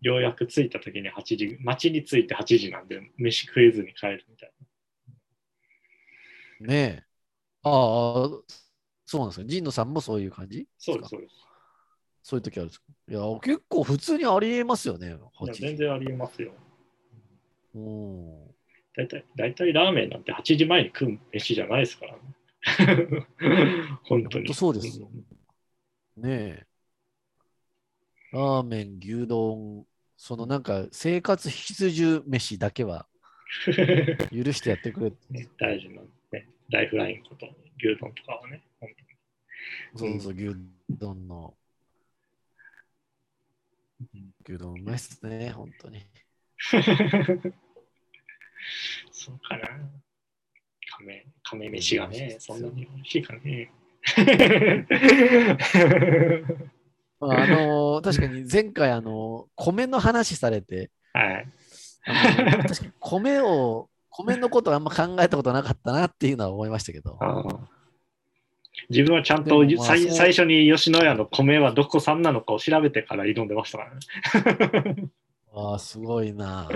[0.00, 4.52] ようやく着いた時に8時、街に着いて8時なんで、飯食えずに帰るみたい
[6.60, 7.04] ねえ。
[7.62, 8.28] ああ、
[9.06, 9.46] そうなんですか。
[9.46, 10.64] 神野さんもそういう感じな。
[10.78, 11.34] そうです、そうです。
[12.22, 12.84] そういう時あるんですか？
[13.08, 15.08] いや、結構普通にありえますよね。
[15.08, 15.60] いや8時。
[15.62, 16.52] 全然ありえますよ。
[17.74, 18.54] うん。
[18.96, 22.20] 大体、大体ラーメンなんて8時前に食う飯じゃないですからね。
[24.04, 24.44] 本当に。
[24.44, 25.08] 本当そうですよ
[26.16, 26.66] ねえ。
[28.32, 33.06] ラーメン、牛丼、そのなんか生活必需飯だけは
[34.30, 35.10] 許してやってくれ。
[35.30, 36.02] ね大事な、
[36.32, 38.90] ね、ライフラインこと、牛丼とかはね、本
[39.96, 40.54] そうそう、牛
[40.90, 41.54] 丼の。
[44.48, 46.06] 牛丼うまいっすね、本当に。
[49.12, 49.68] そうかな。
[50.98, 52.62] 亀、亀飯がね、そん。
[52.62, 53.70] なに美味しいかね。
[57.20, 61.46] まあ、あのー確かに前回、あのー米の話されて、はい。
[62.06, 64.84] あの確かに米を、米のことあん。
[64.84, 67.18] ま考えたことなかったなっていうのは思いましたけど。
[68.90, 75.08] 自分はちゃんと最最初に吉野家の米はどこ産なのかを調べてから挑んでましたからね。
[75.54, 76.68] ああ、すごいな。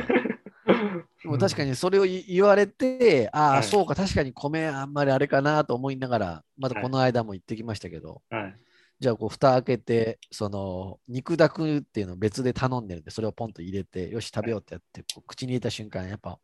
[1.23, 8.57] でも確かにそれを言言われて、ああ、はいそうか、確かに米あんまりあれかなと思いながら、まだこの間も言ってきましたけど、はい。
[9.01, 16.39] じゃあこう蓋開けて、その肉だくっていうのを別で頼んでるんで、それをポンと入れて、よし、食べようってやって、こう口に入れた瞬間、やっぱ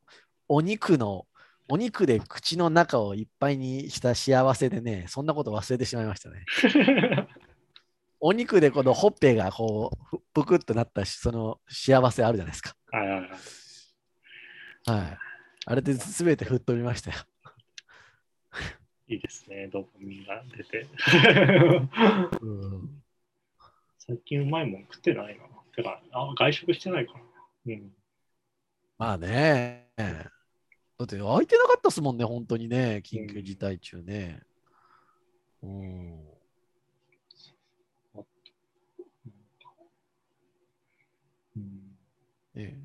[0.49, 1.27] お肉の、
[1.73, 6.45] お肉で口の中をいっぱいにした幸せでね、そんなこと忘れてしまいましたね。
[8.19, 12.75] お肉でこのほっぺがこう、ふぷくっとなったし、その幸せあるじゃないですか。
[12.91, 13.31] はいはいはい。
[13.31, 15.19] はい。
[15.67, 17.17] あれで全て吹っ飛びましたよ。
[19.07, 20.87] いいですね、ドーパミンが出て。
[22.43, 23.03] うん、
[23.97, 25.45] 最近うまいもん食ってないな。
[25.77, 27.21] てか、あ外食してないかな。
[27.67, 27.93] うん。
[28.99, 29.89] まあね。
[31.01, 34.43] だって空いてなかったっすもんね、本当にね、緊急事態中ね。
[35.63, 36.21] うん。
[41.57, 41.97] うん
[42.55, 42.77] ね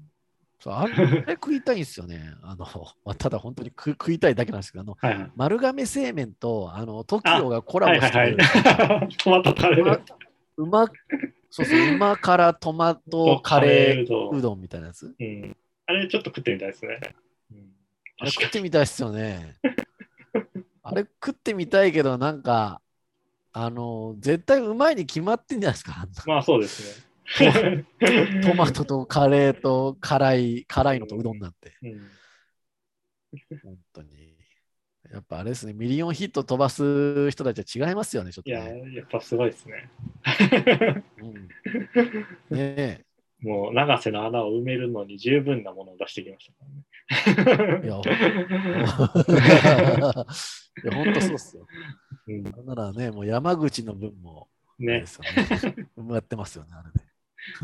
[0.60, 0.96] そうあれ
[1.34, 2.34] 食いたいんですよね。
[2.42, 2.66] あの、
[3.04, 5.32] まあ、ただ本当に食食いたいだけなんですけど、あのはいはい。
[5.36, 8.38] 丸亀製麺とあの TOKIO がコラはいボしてる。
[9.24, 10.02] トマトカレー。
[10.58, 10.88] うま、
[11.50, 14.38] そうそう、うま辛トマトカレーうどん。
[14.38, 15.14] うどんみたいなやつ。
[15.20, 15.56] うん。
[15.88, 17.00] あれちょっと食ってみたいですね。
[18.20, 19.56] うん、あれ食ってみたいっすよね。
[20.84, 22.82] あれ食ってみたいけど、なんか、
[23.52, 26.08] あの、絶対うまいに決まってんじゃないですか。
[26.26, 27.06] まあそうですね。
[28.44, 31.74] トマトとカレーと辛い、辛いのとうどんなんて。
[31.82, 32.12] うん。
[33.64, 34.36] 本当に。
[35.12, 38.96] やっぱあれですね、ミリオンヒット飛ばす人たちは違いますよね、ちょっといや、ね。
[38.96, 39.90] やっぱすごいですね。
[41.22, 41.34] うん、
[42.58, 43.06] ねえ。
[43.42, 46.84] もう永瀬の穴を埋めるのに十分なものを出してきましたからね。
[47.08, 47.14] い
[47.86, 47.96] や、 いや
[50.94, 51.68] 本当 そうっすよ。
[52.28, 55.06] うんなんならね、もう山口の分も、ねね。
[55.98, 56.94] 埋まってますよね、あれね。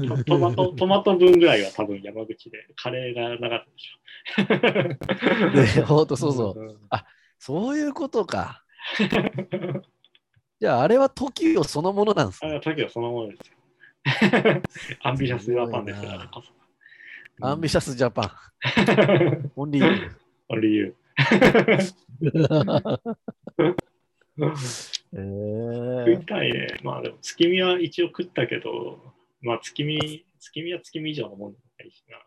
[0.08, 4.96] トトマト、トマト分ぐらいは多分山口で、カレーがなかったで
[5.56, 5.80] しょ。
[5.80, 6.62] で、 本当そうそう。
[6.62, 6.80] うん。
[7.40, 8.64] そういうことか。
[10.60, 12.50] じゃあ、あれは TOKIO そのものなんですね。
[12.50, 13.58] あれは TOKIO そのものですよ。
[15.02, 16.61] Ambitious Japan ですよ、すごいなあれこそ。
[17.44, 18.32] Ambitious Japan。
[18.62, 20.96] only。Only you
[25.14, 26.06] えー。
[26.06, 26.68] 食いー、たいね。
[26.84, 29.00] まあでも、月見は一応食ったけど、
[29.42, 32.18] まあ月見、月見は月見以上のもんないしな。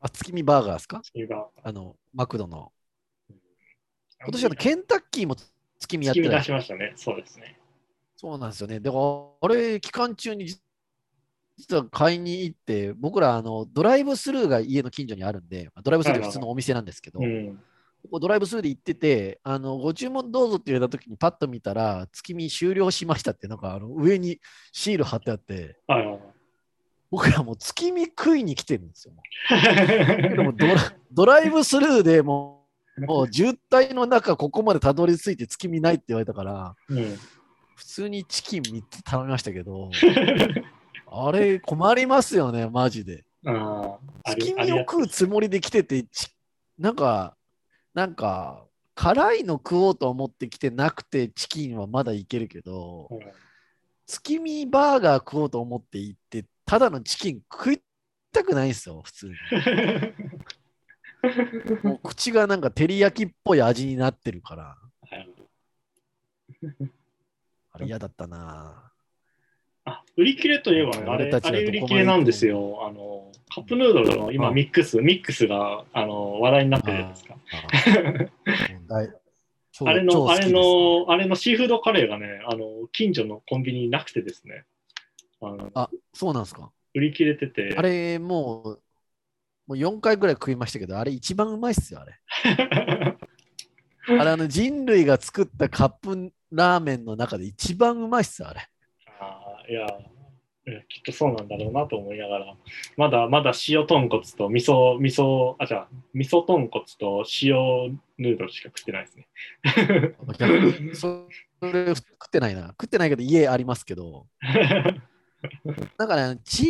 [0.00, 1.00] あ、月見バーガーですか？
[1.02, 1.46] 月見が。
[1.62, 2.72] あの、マクドの。
[3.30, 3.36] うん
[4.18, 5.36] 今年あの、ケンタッキーも
[5.78, 6.94] 月見やっ月見てた出しましたね。
[6.96, 7.60] そうですね。
[8.16, 8.80] そうなんですよね。
[8.80, 9.04] だから、
[9.42, 10.60] あれ、期間中に実
[11.70, 17.56] は買いに行って、僕らあのドライブスルーが家の近所にあるんで、ドライブスルー普通のお店なんですけど、うん。
[18.02, 24.40] ここドライブスルーで行ってて、あのご注文どうぞって言われたときにパッと見たら、月見終了しましたって、なんかあの上に
[24.72, 26.20] シール貼ってあって、はいはい
[27.08, 29.14] 僕らもう月見食いに来てるんですよ。
[29.46, 30.22] はい。
[30.22, 30.74] でもドラ
[31.12, 32.66] ドライブスルーでも
[32.98, 37.16] うもう渋滞の中、ここまでたどり着いて月見ないって言われたから、うん。
[37.76, 39.90] 普通にチキン3つ頼みましたけど、
[41.06, 43.24] あれ困りますよね、マジで。
[44.24, 46.28] 月見を食うつもりで来てて、ち
[46.78, 47.36] なんか、
[47.94, 53.20] なんか、辛いの食おうと思ってきてなくて、チキンはまだいけるけど、うん
[54.08, 57.82] 月見バーガー食おうと思って行って、ただのチキン食い
[58.32, 59.34] たくないんですよ、普通に。
[61.82, 64.78] もう口がなんか照り焼きっぽい味になってるから、
[65.10, 65.28] はい
[67.72, 68.92] あれ嫌だったな
[69.86, 72.86] あ、売り切れといえばね、あれ、あれ売り切れなんですよ。
[72.86, 77.36] あの、カップヌードルの今あミックス、ミックスが、あの、話題になってるじゃないですか。
[79.84, 84.64] あれの、あれの、あれのシーフードカレーがね、あの、近所のコンビニになくてですね、
[85.74, 86.70] あ、そうなんですか？
[86.94, 88.82] 売り切れてて、あれ、もう、
[89.66, 92.14] もう4回ぐらい食いましたけど、あれ一番うまいっすよ、あれ。
[94.08, 98.68] あれ、あの人類が作ったカップラーメンの中で一番うまいっすよ、あれ。
[99.68, 99.86] いや、
[100.88, 102.56] きっとそうなんだろうなと思いながら、
[102.96, 109.28] まだまだ塩豚骨と味噌、味噌、あ、じゃあ、味噌豚骨と塩ヌードルしか食ってないですね。
[110.94, 111.28] そ
[111.62, 112.68] れ食ってないな。
[112.68, 114.26] 食ってないけど家ありますけど、
[115.98, 116.66] なんかね、チー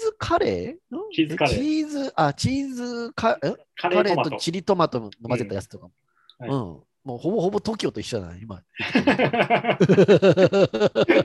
[0.00, 3.54] ズカレーんチーズカレーチーズ、あ、チーズカえ？
[3.76, 4.30] カレー。
[4.30, 5.92] とチリトマトの混ぜたやつとかも。
[6.40, 6.82] うんうん。
[7.04, 8.62] もうほぼほぼ TOKIO と一緒だな、今。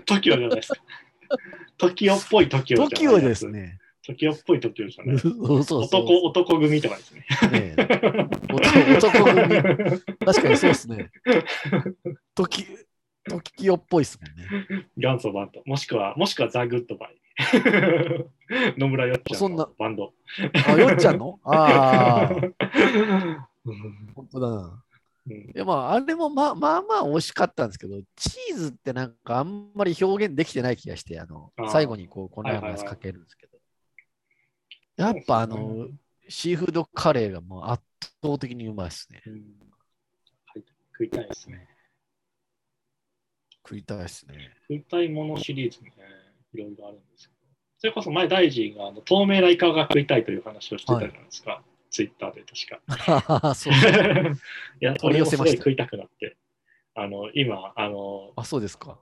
[0.06, 0.80] TOKIO じゃないですか。
[1.78, 3.48] TOKIO っぽい TOKIO じゃない TOKIO です。
[3.48, 3.80] ね。
[4.06, 5.20] TOKIO っぽい TOKIO じゃない。
[5.20, 5.84] そうそうそう。
[5.84, 7.22] 男、男組とかですね。
[7.52, 7.86] ねえ
[8.52, 9.48] 男闘呼組。
[10.26, 11.12] 確かにそうですね。
[12.36, 12.65] 時、
[13.30, 14.46] 時っぽいですもんね。
[14.98, 15.62] 元祖バンド。
[15.65, 17.15] もしくは、もしくはザ・グッドバイ。
[18.78, 20.12] 野村よっちゃんそんなのバンド。
[20.68, 21.39] あ、よっちゃんの？
[21.46, 22.36] ああ、
[23.65, 24.84] う ん本当だな。
[25.30, 33.58] うんいやまあ、あれもまあまあまあ美味しかったんですけど、チーズってなんかあんまり表現できてない気がして、あの最後にこう粉のやつかけるんですけど。
[34.98, 35.88] やっぱあの、
[36.28, 37.84] シーフードカレーがもう圧
[38.22, 39.22] 倒的にうまいですね。
[39.26, 39.39] うんは
[40.58, 40.63] い
[41.00, 41.68] 食いたいですね。
[43.65, 44.54] 食いたいですね。
[44.68, 45.94] 食いたいものシリーズね、
[46.54, 47.39] いろいろあるんですけど。
[47.78, 51.63] それこそ前、大臣があの透明なイカが食いたいという話をしてたじゃないですか。
[51.89, 52.82] ツイッターで確
[53.39, 53.54] か。
[53.56, 53.73] そう
[54.82, 56.38] いや、取り寄せました食いたくなって。
[56.95, 58.99] あの、今、あの、あ、そうですか。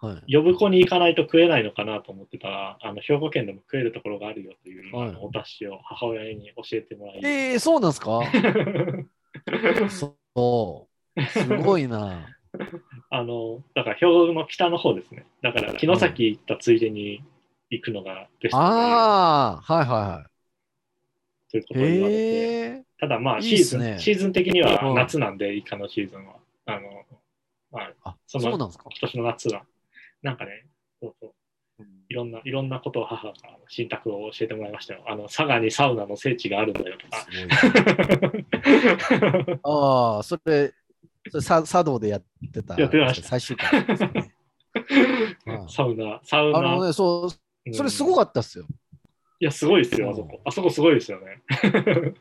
[0.00, 0.32] はい。
[0.34, 7.20] 呼子に行かないと食えないのかなと思ってたら、あの兵庫県でも食えるところがあるよという、はいお達しを母親に教えてもらい。
[7.24, 8.20] えー、そうなんですか？
[9.90, 11.22] そう。
[11.22, 12.28] すごいな。
[13.10, 15.26] あの、だから兵庫の北の方ですね。
[15.42, 17.22] だから城崎行ったついでに
[17.70, 20.33] 行くのがベストああ、はいはとい
[21.60, 21.82] うこいはい。
[21.82, 22.20] とを言われて。
[22.20, 22.24] へ
[22.80, 22.84] え。
[22.98, 26.34] ただまあいシーズン、ねシーズン的にはうん夏なんで、イカのシーズンは。
[26.66, 27.04] あの、
[27.70, 28.84] まあ、あ、そのそうなんですか。
[28.86, 29.62] 今年の夏は。
[30.22, 30.66] なんかね、
[31.02, 31.32] そうそう。
[32.08, 33.34] いろんな、いろんなことを母が
[33.68, 35.02] 新宅を教えてもらいましたよ。
[35.06, 37.26] あの、佐賀にサウナの聖地があるんだよとか。
[39.64, 40.72] ああ、それ、
[41.30, 42.80] それさ茶道でやってた。
[42.80, 44.32] やってました最終回ね。
[45.46, 46.58] は いサウナ、サウナ。
[46.58, 47.30] あのね、そう、
[47.74, 48.14] それすごい。
[48.16, 48.66] かったっすよ。
[49.44, 50.40] いや、すごいですよ、あそこ。
[50.42, 51.42] あそこすごいですよね。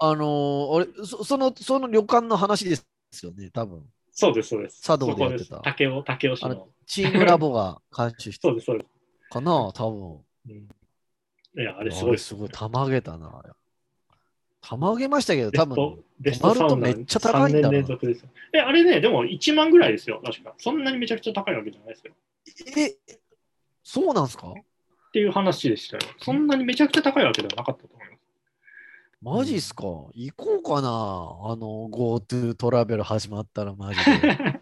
[0.00, 2.86] あのー、あれそその、その旅館の話です
[3.26, 3.84] よね、多分。
[4.10, 4.80] そうです、そうです。
[4.80, 6.66] 茶道でやってた竹雄、竹雄市あの。
[6.86, 8.90] チームラボが監修して そうです、そうです。
[9.30, 11.84] かな、多うん、いや、あ分。
[11.84, 13.42] れすごいすごい、たまげたな。
[14.62, 18.30] たまげましたけど、多分ト、ベストサウナめっちゃ高いんだろうな3年連続ですよ。
[18.54, 20.54] え、あれね、でも1万ぐらいですよ、確か。
[20.56, 22.14] そんなにめちゃくちゃ高いわけじゃないですよ。
[22.78, 22.96] え、
[23.82, 24.54] そうなんすか？
[25.10, 26.02] っていう話でしたよ。
[26.20, 28.20] そんなにめちゃくちゃ高いわけではなかったと思います。
[29.20, 29.82] マジっすか？
[30.14, 34.60] 行こうかなあの、GoTo トラベル始まったらマジで。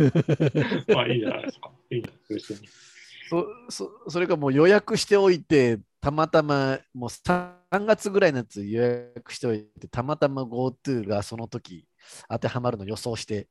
[0.92, 1.70] まあいいじゃないですか。
[1.90, 2.68] いいですか、別に。
[3.28, 11.86] そそそれかもう予約しておいて、たまたまもう3月ぐらいのやつ予約しておいて、たまたま GoTo がその時
[12.28, 13.46] 当てはまるの予想して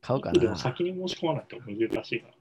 [0.00, 0.40] 買うかな。
[0.40, 2.34] でも先に申し込まないと難しいから。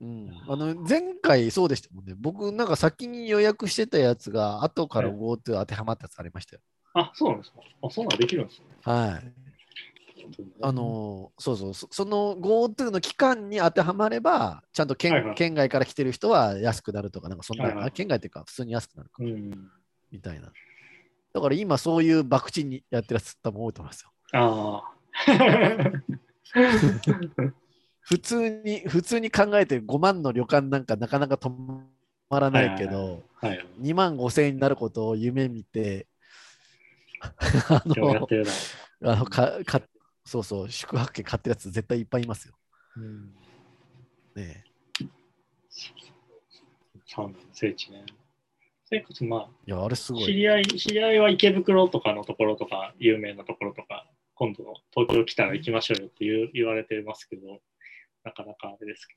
[0.00, 2.14] うん、あの前回そうでしたもんね。
[2.18, 6.62] 僕なんか先に予約してたやつが後からはい GoTo 当てはまったやつありましたよ。
[6.94, 7.60] あ、そうなんですか。
[7.82, 8.66] あ、そんなんできるんですね。
[8.82, 9.32] はい。
[10.62, 19.70] あのそうそうそ、その GoTo の期間に当てはまれば、ちゃんと県,、はいはい県外から来てる人は安くなるとか、なんかそんな、はいはいあ県外っていうか普通に安くなるかうん。
[20.10, 20.50] みたいな。
[21.32, 24.10] だから今そういう博打にやってるやつ多分多いと思いますよ。
[24.32, 24.82] あ
[28.04, 31.50] 普通に、普通に考えて5万の旅館なんかなかなか止
[32.28, 33.46] まらないけど、あ。
[33.46, 33.66] はい。
[33.80, 36.06] 2万5千円になることを夢見て、
[37.20, 38.28] あの。
[39.06, 39.82] あのかか
[40.24, 42.54] そうそう、宿泊券買ってるやつ絶対いっぱいいますよ。
[42.96, 43.34] うん。
[44.34, 44.64] ね
[47.06, 48.04] サウナの聖地ね。
[48.84, 50.24] それこそまあ、えいや、あれすごい。
[50.24, 57.60] 知り合い、知り合いは池袋とかのところとか、有名なところとか、今度の東京来たら行きましょうよって言う言われてますけど、
[58.24, 59.16] なかなかあれですけ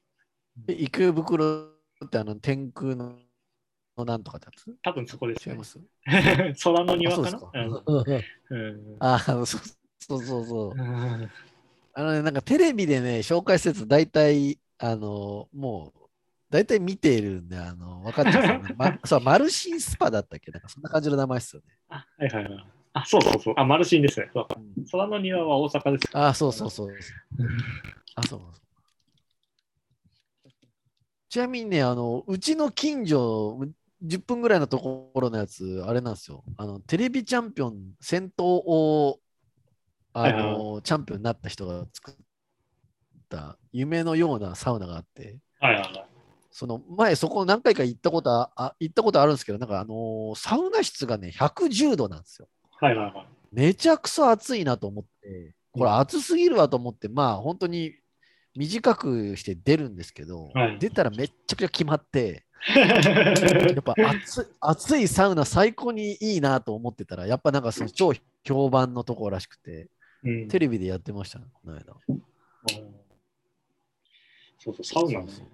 [0.67, 1.69] え池袋
[2.05, 3.15] ってあの天空の
[3.97, 4.65] のなんとかってやつ？
[4.67, 5.61] ど、多分そこですよ、ね。
[6.63, 7.31] 空の庭か。
[8.99, 9.15] な？
[9.15, 9.61] あそうそう
[9.99, 10.79] そうそう。
[10.79, 11.29] うん
[11.93, 15.99] あのね、なんかテレビでね、紹介すると大体、あの、もう、
[16.51, 20.51] 大体見ているんで、あの、分かっちゃうんですよね、 ま、そう、マルシンスパだったっけ？
[20.51, 21.75] なんかそんな感じの名前ですよね。
[21.89, 22.65] あ、はいはいはい。
[22.93, 23.53] あ、そうそうそう。
[23.57, 24.29] あ、マルシンですね。
[24.31, 24.47] そう
[24.91, 26.09] 空の庭は大阪です。
[26.15, 26.95] あ、そうそうそう。
[28.13, 28.66] あ、そうそう。
[31.29, 33.59] ちなみにね、あの、うちの近所、
[34.03, 36.43] 10分ぐらいのところのやつ、あれなんですよ。
[36.57, 39.19] あの、テレビチャンピオン、戦闘を、
[40.13, 42.15] あはいはの、チャンピオンになった人が作っ
[43.29, 46.05] た夢のようなサウナがあって、はいはいはい。
[46.51, 52.47] その前、そこ何回か行ったことああ行ったことあるんですけど、なんかあのーサウナ室がね、110度なんですよ。
[52.79, 53.27] はいはいはい。
[53.51, 57.93] めちゃくそ暑いなと思って、これ暑すぎるわと思って、まあ本当に
[58.57, 69.89] 短くして出るんですけど、はい出たらめっちゃくちゃ決まって、 やっぱ暑い暑いサウナ最高にいいなと思ってたら、やっぱなんかその超評判のところらしくて、
[70.23, 71.93] うんテレビでやってましたね、この間。
[74.57, 75.45] そうそう、サウナねそう。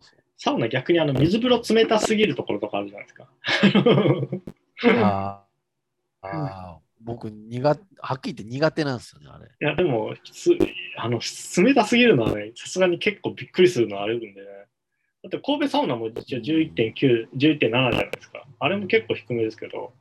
[0.00, 3.28] そうサウナ逆にあの水風呂冷たすぎるところとかあるじゃないですか。
[5.04, 5.44] あ
[6.24, 9.46] ーあー、僕苦手、はっきり言って苦手なんですよね、あれ。
[9.46, 10.56] いや、でも、つ
[10.96, 11.20] あの
[11.56, 14.34] 冷たすぎるのはね、さすがに結構びっくりするのはあるんでね。
[15.22, 18.46] だって神戸サウナも一応11.9、11.7じゃないですか。
[18.58, 19.92] あれも結構低めですけど。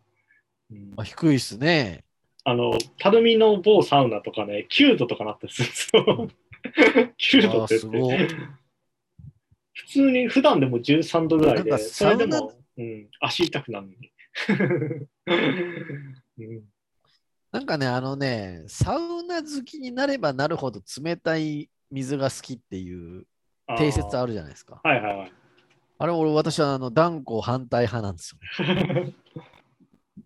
[0.71, 2.03] うんあ低いっすね。
[2.43, 6.29] あの、たるみの某サウナとかね、9度とかなったりするんですよ。
[7.49, 8.35] 9度ってって。
[9.73, 14.11] 普通に普段でも13度ぐらいで、それでも、うん、足痛くなるのに。
[16.39, 16.63] うん
[17.51, 23.25] なんかね、あのね、サウナ好きになればなるほど冷たい水が好きっていう
[23.77, 24.79] 定説あるじゃないですか。
[24.83, 25.31] はいはいはい。
[25.97, 29.13] あれ、俺、私はあの断固反対派なんですよね。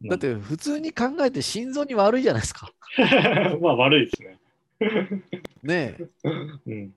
[0.09, 2.71] だって、普通に考えて心臓に悪いじゃないですか。
[3.61, 4.39] まあ悪いですね。
[5.63, 6.07] ねえ。
[6.65, 6.93] うん。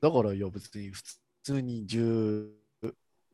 [0.00, 1.02] だから、いや、別に普
[1.44, 2.50] 通に10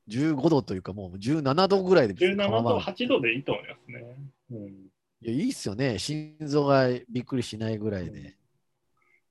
[0.08, 4.16] 15度というか、もう17度ぐらいで別に17度、構わない8度でいいと思いますね。
[4.50, 4.92] うん。
[5.22, 5.98] いや、いいっすよね。
[5.98, 8.34] 心臓がびっくりしないぐらいで。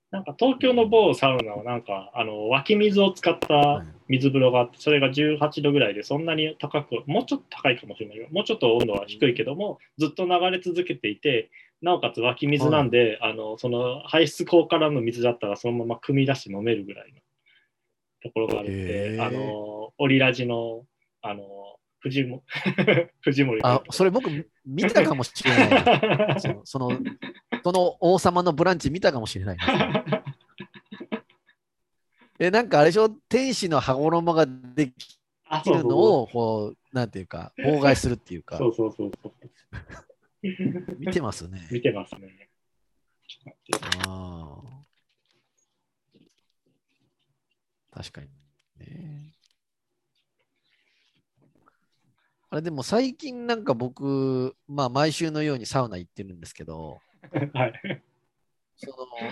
[0.10, 8.28] なんか東京の某サウナはなんかあの湧き水を使ったはい水風呂があって、それが18度ぐらいで、そんなに高く、もうちょっと高いかもしれないよ。
[8.30, 11.50] もうちょっと温度は低いけども、ずっと流れ続けていて、
[11.82, 17.20] なおかつ湧き水なんで、あのその排出口からの水だったら、そのまま汲み出して飲めるぐらいの
[18.22, 20.84] ところがあるんへで、ーあのオリラジの
[21.22, 21.44] あの
[22.02, 22.44] 藤も
[23.22, 24.30] 藤森 あ、それ僕
[24.66, 25.70] 見たかもしれない
[26.30, 26.40] な。
[26.42, 27.00] そのその、
[27.64, 30.14] その王様のブランチ見たかもしれないな。
[32.40, 33.10] え、なんかあれでしょ？
[33.30, 35.20] 天使の羽衣ができ
[35.70, 39.34] るのを、こう、なんていうか、妨害するっていうかそ、うそうそうそう。
[40.98, 41.68] 見てますね。
[41.72, 42.50] 見てますね。
[43.28, 44.62] ちょっと待ってあ
[47.92, 48.28] 確かに、
[48.80, 49.31] ね。
[52.52, 57.00] あれでも最近なんか僕、まあ毎週のようにサウナ行ってるんですけど、
[57.54, 58.04] はい。
[58.76, 58.88] そ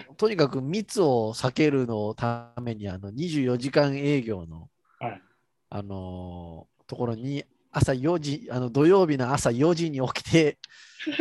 [0.08, 5.22] のとにかく密を避けるのためにあの24時間営業の、はい。
[5.70, 10.58] あのーところに朝4時、あの土曜日の朝4時に起きて、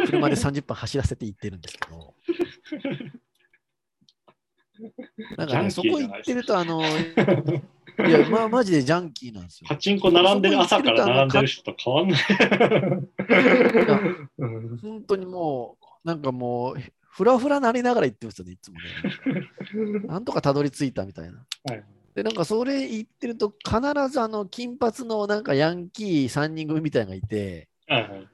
[0.06, 2.14] 車で30分走らせて行ってるんですけど、
[5.36, 7.62] なんかね、そこ行ってると、あのー
[8.06, 9.76] いや、まあ、マジでジャンキーなんですよパ。
[9.76, 12.20] チンコ並んでる、朝から並んでる人と変わんない。
[14.82, 20.02] 本当にもう、なんかもう、ふらふらなりながら行ってるんですよね、いつもね。
[20.06, 21.44] なんとかたどり着いたみたいな。
[21.64, 21.84] はい
[22.14, 23.80] で、なんかそれ言ってると、必
[24.10, 28.28] ずあの金髪のなんかヤンキー3人組みたいなのがいて、はいはい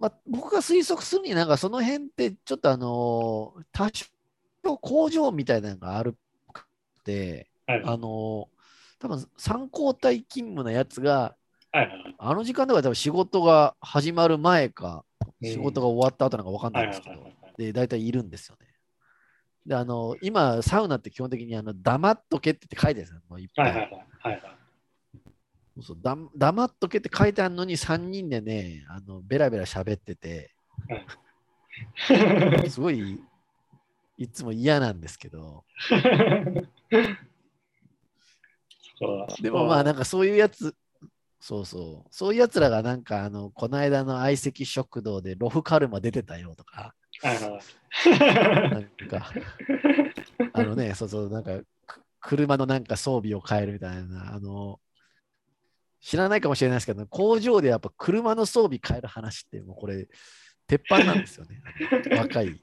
[0.00, 6.16] まあ、僕が推測するになんかその辺ってちょっとあのー多少工場みたいなのがある
[6.52, 6.66] く
[7.04, 7.82] て、はい。
[7.84, 8.54] あのー
[9.00, 11.36] 多分3交代勤務のやつが、
[11.72, 17.26] はいはいあの時間では多分仕事が始まる前か、うん仕事が終わった後なんか分かんないんですけど
[17.58, 18.66] で、大体いるんですよね。
[19.66, 23.70] で、あの、今、サウナって基本的にあの黙っとけって書いてあるんですよ、もういっぱい。
[23.72, 24.32] はいはいはい。
[24.32, 24.42] はい
[25.82, 30.54] そうだ黙っとけって書いてあるのに3人でね、あのベラベラ喋ってて、
[32.08, 32.70] はい。
[32.70, 33.20] すごい
[34.16, 35.64] いつも嫌なんですけど、
[39.40, 40.74] でもまあなんかそういうやつ、
[41.40, 46.94] そうそう、そういうやつらがなんかあの、この間の相席食堂でロフカルマ出てたよとか、
[48.70, 49.32] なんか、
[50.52, 54.80] あのね、そうそう、なんかく車のなんか装備を変えるみたいな、あの、
[56.00, 60.08] 知らないかもしれないですけど、工場でやっぱ車の装備変える話って、もうこれ、
[60.66, 61.62] 鉄板なんですよね。
[62.16, 62.60] 若い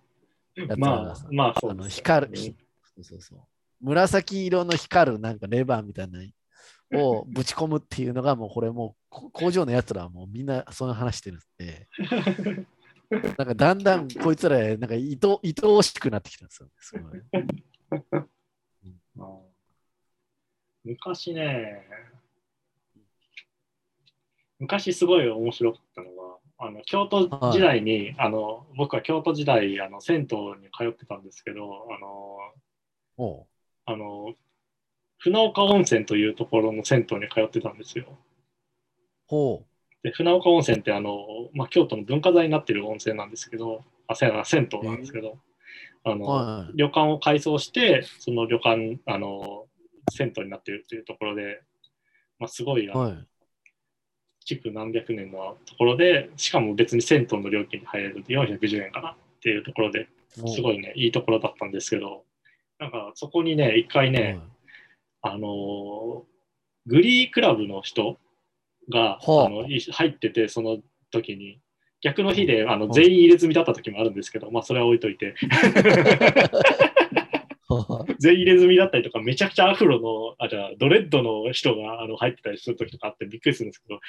[0.55, 2.55] やつらまあがさ、 あのまあそうです光る、ひ
[2.95, 3.39] そうそうそう。
[3.81, 6.19] 紫色の光るなんかレバーみたいな
[6.91, 11.87] のを ぶち込むっていうのがもうこれもうこ工場のやつらはもうみんなその話してるんで、
[13.37, 16.73] なんかだんだんこいつらなんかいと愛おしくなってきたんですよ、ね。
[16.79, 17.21] すごい
[19.19, 19.39] あ
[20.83, 21.85] 昔ね、
[24.57, 32.37] 昔すごい面白かったのが、あの京都時代に、あの僕は京都時代あの銭湯に通ってたんですけど、あの
[33.85, 34.33] あの
[35.17, 38.17] 船岡温泉というところの銭湯に通ってたんですよ。
[39.27, 39.63] ほ
[40.03, 45.37] で船岡温泉ってあの、まあ、京都の文化財になっている温泉なんですけど、あせや銭湯なんですけど、
[46.03, 46.15] あう。
[46.15, 46.73] のはい。
[46.75, 49.67] 旅館を改装して、その旅館、あの
[50.11, 51.61] 銭湯になっているというところで、
[52.39, 53.27] まあ、すごいはい。
[54.43, 62.23] 築何百年のところで、しかも別に銭湯の料金に入れるんで410円かなっていうところで、すごいね、いいところだったんですけど、
[62.81, 64.39] なんかそこにね、一回ね、
[65.21, 66.21] あのー
[66.87, 68.17] グリークラブの人
[68.91, 69.45] が、はあ。
[69.45, 70.79] あのい入ってて、その
[71.11, 71.59] 時に、
[72.01, 72.93] 逆の日であのはい。
[72.93, 76.80] 全員入れ墨だった時もあるんですけど、まあそれは置いといて、はい。
[78.19, 83.99] 全員入れ墨だったりとか、めちゃくちゃアフロの、あ、じゃあドレッドの人があの入ってたりする時とかあってびっくりするんですけど、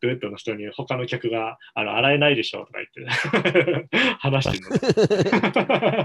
[0.00, 3.88] ドレッドの人に他の客があの洗えないでしょとか言って。
[4.18, 4.70] 話してる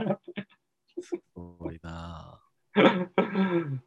[0.08, 0.20] の。
[1.00, 2.40] すごいな
[2.76, 3.84] うん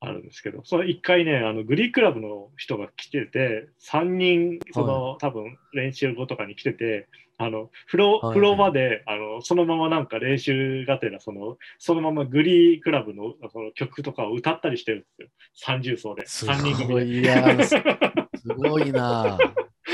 [0.00, 7.08] あるんですけど、その一回ね、あのグリークラブの人が来てて、3人、その、多分練習後とかに来てて、
[7.38, 8.34] あの風呂はい。
[8.34, 17.64] 風呂場であのそのままなんか練習がてらその、そのままグリークラブのその曲とかを歌ったりしてるんですよ、三重奏で、す3人組で。
[17.64, 19.38] すごいな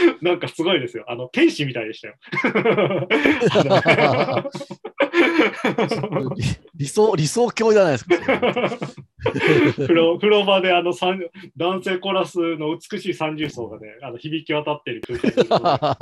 [0.23, 2.15] なんかすごいですよ、あの天使みたいでしたよ。
[6.37, 6.45] 理
[6.77, 8.17] 理想、理想郷じゃないですか。
[9.75, 11.19] 風呂風呂場であの三
[11.57, 15.97] 男性コーラスの美しい三重奏がね、あの響き渡っている空間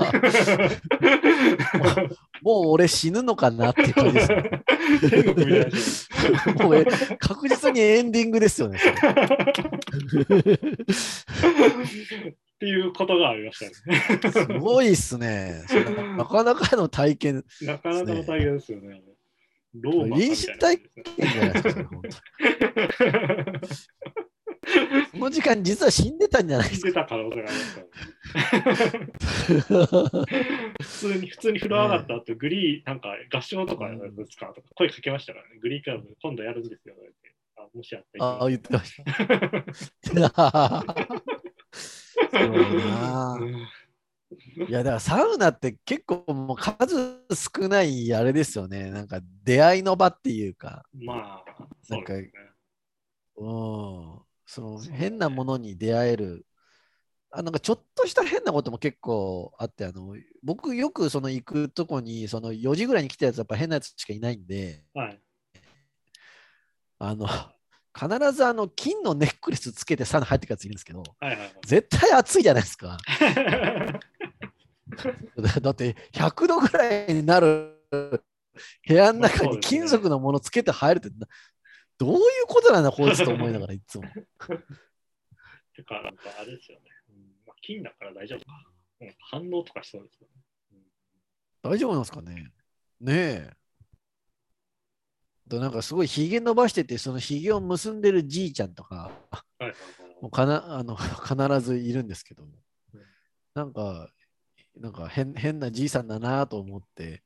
[2.00, 2.08] に
[2.42, 6.08] もう俺死ぬのかなって感じです
[6.58, 6.84] もうえ
[7.18, 8.80] 確実にエンディングですよね。
[12.62, 14.30] っていうことがありましたね。
[14.30, 15.64] すごいっすね。
[16.16, 19.02] なかなかの体験、なかなかの大変ですよね。
[19.74, 20.88] ローマ臨死体験
[21.18, 21.70] じゃないですか。
[21.72, 22.08] それ本当
[25.10, 30.26] その時間実は死んでたんじゃないです死んでた可能性がありますからね。
[30.80, 35.58] 普通に、普通に風呂上がった後、グリー、なんか合唱とかやるんですかとか声かけましたからね。
[35.60, 36.94] グリークラブ今度やるんですよ。
[37.56, 39.02] あもしあったあ、言ってまし
[40.14, 41.24] た。
[42.32, 43.68] そうなうん
[44.68, 48.90] いや、だからサウナって結構もう数少ないあれですよね。
[48.90, 50.84] なんか出会いの場っていうか。
[50.94, 52.32] まあ、なんか、そうね。
[53.36, 56.46] うん、その変なものに出会える。
[57.34, 65.20] あなんかちょっとした変なことも結構あって、あの僕よくその行くとこにその4時ぐらいに来たやつやっぱ変なやつしかいないんで、はい。
[66.98, 67.26] あの
[67.94, 72.88] 必ずあの金のネックレスつけてサウナ入ってくるやついるんですけど、はいはい絶対暑いじゃないですか。
[72.88, 72.96] は
[75.58, 75.60] い。
[75.60, 81.26] だって100度ぐらいになる部屋の中に金属のものつけて入るってな、
[81.98, 84.04] どういうことなんだ、こいつと思いながらいつも。
[85.74, 86.90] てか、なんかあれですよね。
[87.10, 87.16] うん
[87.46, 88.52] まあ、金だから大丈夫か。
[88.66, 88.72] うん
[89.18, 90.34] 反応とかしそうですよね。
[91.62, 92.52] 大丈夫なんですかね
[93.00, 93.50] ねえ。
[95.52, 99.64] となんかすごいひげ伸ばしてて、そのひげを結んでるじいちゃんとか、はい。
[99.64, 99.76] はいはい
[100.22, 100.94] もうかなあの
[101.26, 103.02] 必ずいるんですけどうん、
[103.54, 104.08] なんか、
[104.76, 107.24] なんか変変なじいさんだなと思って、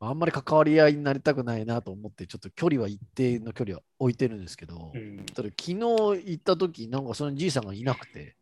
[0.00, 5.24] あんまり関わり合いになりたくないなと思って、ちょっと距離は一定の距離は置いてるんですけど、うん。
[5.26, 8.36] ただ昨日行った時なんかそのじいさんがいなくて、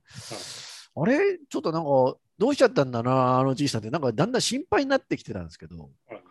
[0.97, 1.39] あれ？
[1.51, 6.23] ちょっとなんかどうしちゃったんだな、あのじいさんって、なんかだんだん心配になってきてたんですけどはい、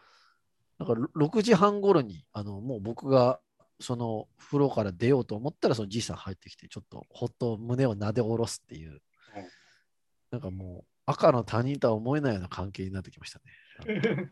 [0.81, 3.39] なんか6時半頃に、あのもう僕が
[3.79, 8.99] その風呂から出ようと思ったら、そのじいさん入ってきて、ちょっとほっと胸をなで下ろすっていう、
[10.31, 13.45] なんかもう赤の他人とは思えないような関係になってきましたね。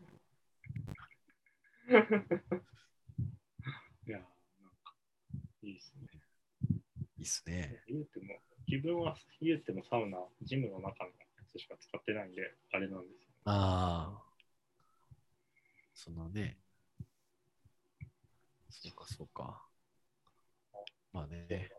[4.08, 4.28] いや、なん
[4.84, 4.96] か、
[5.62, 6.08] いいですね。
[7.18, 7.84] いいっすね。
[7.88, 11.16] 言うても、自分は言うてもサウナ、ジムの中のや
[11.48, 13.30] つしか使ってないんで、あれなんですよ。
[13.46, 14.29] ああ。
[16.02, 16.56] そのね。
[18.70, 19.62] そうか、そうか。
[21.12, 21.70] まあね。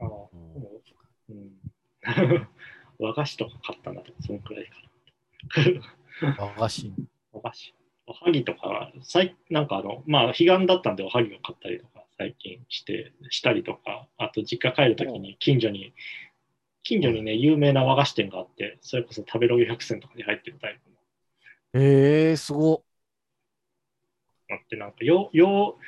[0.00, 0.08] ああ、
[1.28, 2.48] うん。
[2.98, 4.76] 和菓子とか買ったなとか、そのくらいか
[6.26, 6.36] な。
[6.46, 6.92] 和菓子。
[7.32, 7.74] お菓子。
[8.06, 15.92] おはぎとか、最なんかあの、まあ、彼岸だったんでおはぎを買ったりとか、最近して、したりとか、あと実家帰るときに近所に、
[16.82, 20.95] 近所にね、有名な和菓子店があって、それこそ食べログ100選とかに入ってるタイプの
[21.78, 22.84] ええー、すご。
[24.50, 25.78] あって、なんかよ、よ、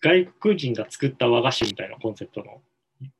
[0.00, 2.62] 外国人が作った和菓子みたいなコンセプトの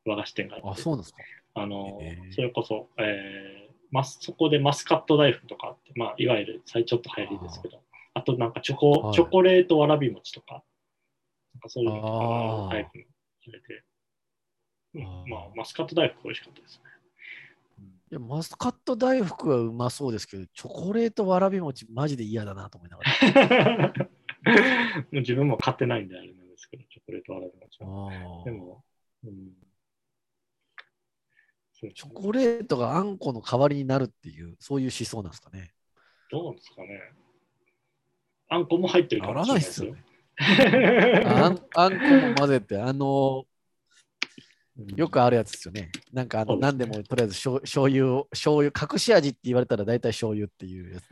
[0.07, 1.19] 和菓子店がああ、って、そうですか。
[1.55, 2.35] あのへー。
[2.35, 7.83] それこそ、えーマスそこでマスカット大福とかあって、まあ、いわゆる最ちょっと流行りですけど、
[8.15, 9.15] あとなんかチョコ、はい。
[9.15, 10.63] チョコレートわらび餅とか、
[11.55, 13.05] なんかそういうのとかタイプの
[13.43, 13.85] 入れて、
[14.95, 16.90] うんまあ、マスカット大福美味しかったですね。
[18.11, 23.89] いや、マスカット大福はうまそうですけど、チョコレートわらび餅マジで嫌だなと思いながら。
[23.89, 23.95] も
[25.13, 28.45] う自分も買ってないんであれなんですけど、チョコレートわらび餅は。
[28.45, 28.85] でも、
[29.23, 29.53] うん、
[31.73, 35.73] そうチョコレートがあんこの代わりになるっていう、そういう思想なんですかね。
[36.33, 37.13] どうなんですかね。
[38.49, 39.95] あんこも入ってるかもしれないですよ。
[40.37, 43.50] あんあんこも混ぜて、あの、うん
[44.97, 45.91] よくあるやつですよね。
[46.13, 51.05] なんかあの、何でもとりあえず醤醤油を、醤油、隠し味って言われたら大体醤油っていうやつ。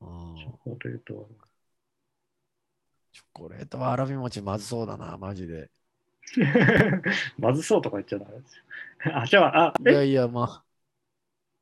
[0.00, 1.26] うんチョコレート
[3.12, 5.70] チョコレートわらび餅まずそうだな、マジで。
[7.38, 9.18] まずそうとか言っちゃダメですよ。
[9.20, 9.90] あ、じゃあ、あ、え？
[9.90, 10.64] いやいや、まあ、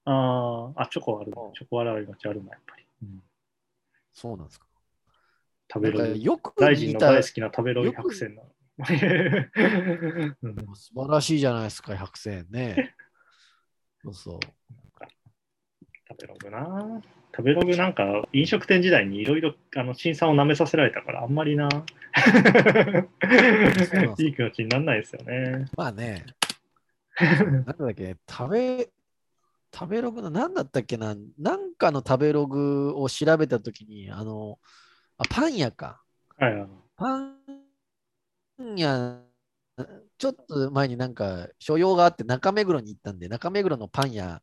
[0.04, 1.52] あーあ、チョコあるうん。
[1.54, 2.84] チョコわらび餅あるな、やっぱり。
[3.02, 3.22] うん
[4.12, 4.66] そうなんですか。
[5.72, 5.98] 食べる。
[5.98, 8.42] なんかよく大臣の大好きな食べロイよく百選な。
[10.42, 12.94] うん素晴らしいじゃないですか、100選ね。
[14.02, 14.40] そうそう。
[16.08, 17.02] 食べログな。
[17.32, 21.68] 食べログなんか飲食店時代にいろいろあの審査を舐めさせられたからあんまりな。
[24.18, 25.66] いい気持ちにならないですよね。
[25.76, 26.24] まあね、
[27.20, 27.26] な
[27.60, 28.88] んだっけ、食べ、
[29.72, 34.58] 食べログの何だったっけな、なんかの食べログを調べたときに、あの、
[35.20, 36.02] あ、パン屋か。
[36.38, 36.68] はいはい。
[36.96, 39.22] パン屋、
[40.18, 44.42] ちょっと前になんか所用があって中目黒に行ったんで、中目黒のパン屋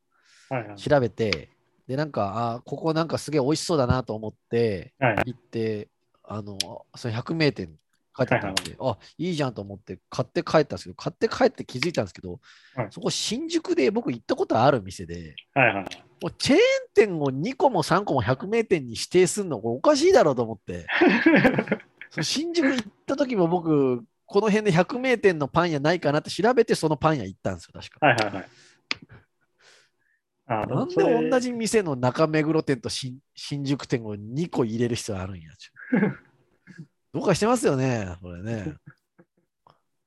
[0.49, 0.77] はいはい。
[0.77, 1.53] 調べて、
[1.87, 5.89] で、なんか、あ、ここなんかすげえ美味しそうだなと思ってはいはい行って、
[6.23, 7.79] あの、その100名店
[8.17, 12.39] 書いてあったんで、あ、いいじゃんと思って買って帰ったんですけど、買って帰って気づいたんですけど、
[12.75, 16.06] はいそこ新宿で僕行ったことある店で、はいはい。
[16.21, 16.59] もうチェーン
[16.93, 20.87] 店を2個も3個も100名店に指定するの、これおかしいだろうと思って、
[22.21, 28.05] 新宿行った時も僕、この辺で100名店のパン屋ないかなって調べて、そのパン屋行ったんですよ、確か。
[28.05, 28.49] はいはいはい。
[30.49, 35.51] あなんで同じ店の中目黒店と新新宿店を2個入れる必要あるんや。
[37.13, 38.75] どうかしてますよね、これね。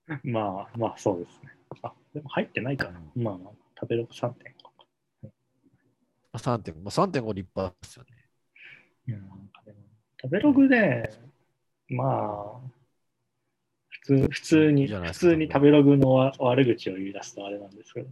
[0.25, 1.51] まあまあそうですね。
[1.83, 3.01] あ、でも入ってないかな。
[3.15, 4.60] まあまあ、食べログ3.5か。
[6.39, 8.11] 3.5、まあ、3.5立派ですよね。
[9.09, 9.79] うん、なんかでも
[10.21, 11.11] 食べログね、
[11.89, 12.71] まあ、
[13.89, 18.09] 普通、普通に、普通に食べログのわ悪口を言い出すとあれなんですけど。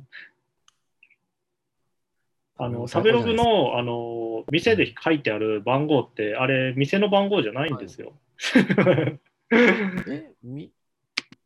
[2.61, 8.19] あの、食べログの、あの、店で書いてある番号って、あれ、店の番号じゃないんですよ。
[10.09, 10.73] え、み、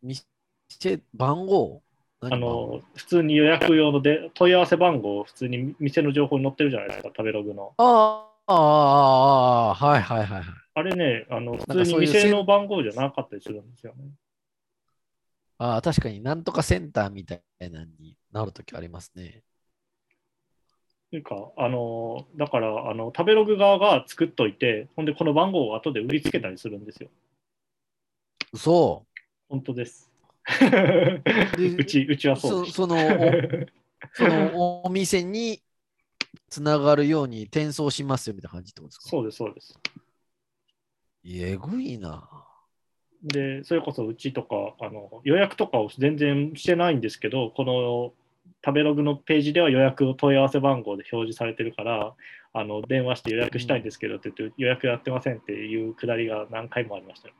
[0.02, 1.82] 店、番号？
[1.82, 1.91] 何
[2.30, 7.72] あの、普通に予約用ので問い合わせ番号、普通に店の情報に載ってるじゃないですか、食べログの。
[7.78, 10.44] ああ、ああ、ああ、はいはいはいはい。
[10.74, 14.04] あれね、あの、ん普通に店の番号じゃなかったりするんですよね。
[15.58, 19.42] ああ、確かになんとかセンターみたいなのになるときありますね。
[21.10, 27.10] というか、あの、だから、あの、食べログ側が作っといて、ほんで、この番号を後で売りつけたりするんですよ。
[28.54, 29.06] そ
[29.48, 30.11] 本当です。
[31.56, 32.66] で うち、うちはそう。
[32.66, 33.30] そそのお
[34.14, 35.62] そのお店に
[36.48, 39.08] つながるように転送しますよみたいな感じってことですか？
[39.08, 39.78] そうです、そうです。
[41.24, 42.28] えぐいな。
[43.22, 48.12] で、それこそうちとか、あの、予約とかを全然してないんですけど、この
[48.64, 52.14] 食べログのページでは予約を問い合わせ番号で表示されてるから、
[52.52, 57.34] あの、電話して予約したいんですけどって言って、予約やってませんっていうくだりが何回もありましたよ。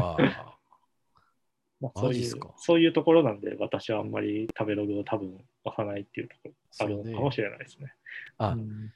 [0.00, 0.53] わあ
[1.84, 7.92] まあ、そういうそういうところなんで、私はあんまり食べログを多分押さないっていうところあるのかもしれないですね。
[8.38, 8.92] あうん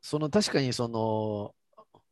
[0.00, 1.54] その確かにその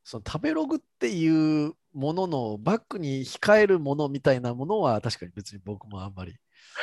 [0.05, 6.37] その食べログっていうもののバックに控えるものみたいなものは確かに別に僕もあんまり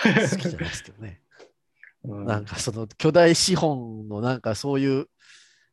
[0.03, 1.21] 好きじゃないですけどね。
[2.03, 5.07] うんなんかその巨大資本のなんかそういう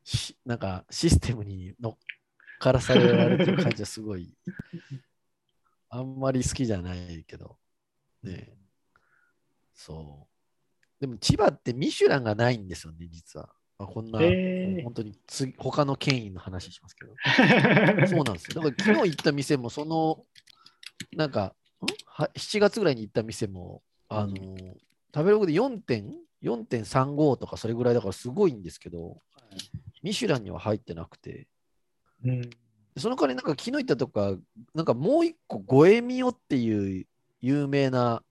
[0.05, 1.97] しなんかシステムに乗っ
[2.61, 4.33] からされられてる感じはすごい
[5.91, 7.59] あんまり好きじゃないけど。
[8.23, 8.53] ね。
[9.75, 11.01] そう。
[11.01, 14.19] でも千葉ってミシュランがないんですよね実は、まあ、こんな、
[14.85, 17.15] 本当に次他の権威の話しますけど。
[18.07, 18.63] そうなんですよ。
[18.63, 20.25] だから昨日行った店もその
[21.13, 21.87] なんかん？
[22.05, 24.77] は7月ぐらいに行った店もあのー
[25.13, 29.21] 食べログで4点4.35とかそれぐらいだからすごいんですけど、
[30.03, 31.49] ミシュランには入ってなくて、
[32.25, 32.51] うん
[33.01, 34.37] その代わりなんか昨日行ったとか、
[34.75, 37.07] なんかもう一個ゴエミオっていう
[37.41, 38.23] 有名な、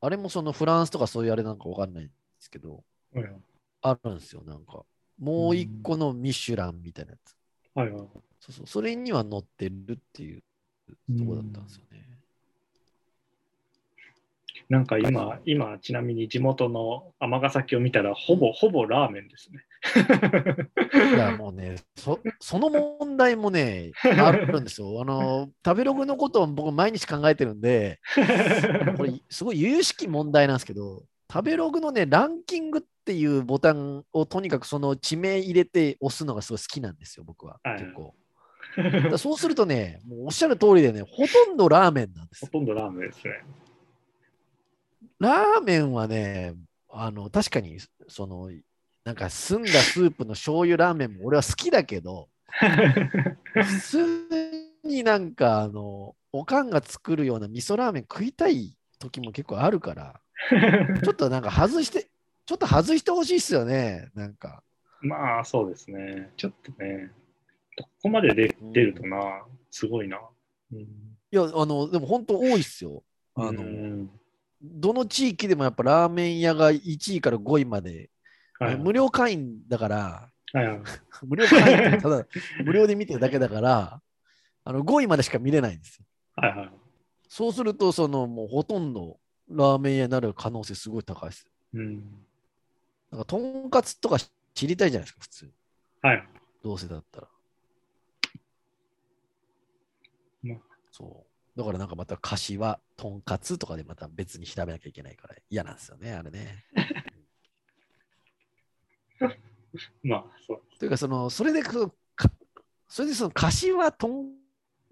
[0.00, 2.82] あれもそのフランスとかそういうあれなんかわかんないんですけど、
[3.14, 3.42] うん
[3.82, 4.84] あるんですよ、なんか。
[5.18, 7.34] もう一個のミシュランみたいなやつ。
[7.74, 8.08] はいはい
[8.40, 10.42] そうそう、それには載ってるっていう
[11.18, 12.06] とこだったんですよね。
[14.68, 19.64] なんか今、今、ちなみに地元の尼崎を見たら、ほぼ、ほぼラーメンですね。
[21.14, 25.00] いや、 もうね、そその問題もね、あるんですよ。
[25.00, 27.98] あの、食べログのことを僕毎日考えてるんで、
[28.96, 37.58] これ、すごい有識問題なんですけど、食べログのね、ランキングっていうボタンをとにかくその地名入れて押すのがすごい好きなんですよ、僕は。
[37.62, 38.14] はい結構。
[39.18, 42.52] そうするとね、もうおっしゃる通りでね、ほとんどラーメンなんですほ。
[42.52, 43.44] とんどラーメンですね。
[45.18, 46.54] ラーメンはね、
[46.88, 47.78] あの、確かに、
[48.08, 48.50] その、
[49.04, 52.28] なんか澄んだスープの醤油ラーメンも俺は好きだけど、
[53.54, 54.28] 普通
[54.84, 60.20] になんかあのおかんが作るような味噌ラーメン食いたい時も結構あるから
[61.02, 62.08] ちょっとなんか外して
[62.44, 64.62] ちょっと外してほしいっすよねなんか
[65.02, 66.30] まあ、そうですね。
[66.36, 67.10] ちょっとね、
[67.76, 69.16] どこまで出出るとな、
[69.70, 70.18] すごいな。
[70.72, 70.78] うん
[71.32, 73.04] いやあのでも本当多いっすよ
[73.36, 74.10] あの、うん
[74.62, 78.10] どの地域でもやっぱラーメン屋が1位から5位まで、
[78.60, 80.80] はい無料会員だからはいはい
[81.26, 82.26] 無料会員ただ
[82.64, 84.00] 無料で見てるだけだから
[84.64, 86.04] あの5位までしか見れないんですよ
[86.36, 86.72] はいはい。
[87.28, 92.26] そうするとそのもうほとんどラーメン屋になる可能性すごい高いですうん。
[93.10, 94.18] なんかとんかつとか
[94.54, 95.50] 知りたいじゃないですか、普通。
[96.02, 96.28] はい。
[96.62, 97.28] どうせだったら。
[100.42, 100.58] まあ
[100.90, 101.58] そう。
[101.58, 106.64] だからなんかまた柏、とんかつとかでまた別に調べなきゃいけないから嫌なんですよね、あれね。
[110.02, 110.62] まあ、そう。
[110.78, 112.30] というか、その、それでこう、か
[112.88, 114.34] それでその柏、とん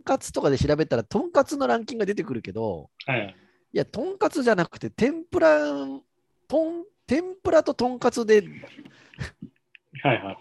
[0.05, 3.37] かつとかで調べたら、とんかつのランキングが出てくるけど、はい。
[3.73, 5.59] いや、とんかつじゃなくて、天ぷら、
[6.47, 8.43] とん、天ぷらととんかつで
[10.03, 10.39] はいはい。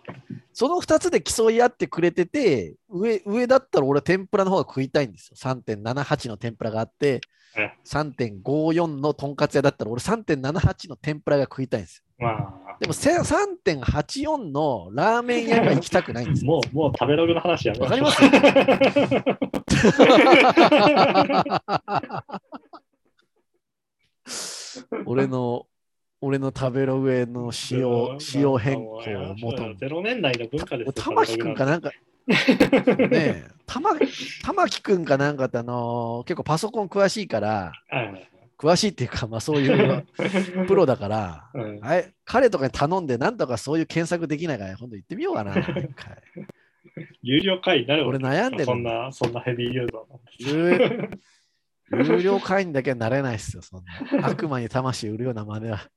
[0.54, 5.36] その2つで競い合ってくれてて、上上だったら俺は天ぷらの方が食いたいんですよ。
[5.38, 7.22] 3.78の天ぷらがあって
[7.54, 12.04] はい、3.54のとんかつ屋だったら俺3.78の天ぷらが食いたいんですよ。
[12.20, 16.52] まあ、でもせ3.84のラーメン屋が行きたくないんですよ。
[16.54, 18.22] もう、もう食べログの話やめわかりまます？
[25.06, 25.66] 俺の、
[26.22, 29.02] 俺の食べログへの仕様、仕様変更を
[29.36, 30.94] 求めゼロ年代の文化ですよ。
[30.94, 31.92] 玉木くんかなんか、
[32.28, 32.36] ね
[33.12, 33.92] え、玉
[34.44, 40.06] 玉木くんかなんかって、あのー結構パソコン詳しいから、はいはい詳しいっていうか、まあそういう
[40.68, 45.56] プロだから、 うんあれ彼とかに頼んで、なんとかそういう検索できないから、今度行ってみようかな。
[47.22, 50.16] 有料会員になるわ俺け悩んでるそんな、そんなヘビーユーザーな
[51.06, 51.20] ん。
[51.92, 54.28] 有有料会員だけはなれないっすよ、そんな。
[54.28, 55.90] 悪魔に魂売るような真似は。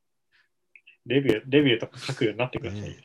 [1.06, 2.96] レビュー、レビューとか書くようになってくださいよね。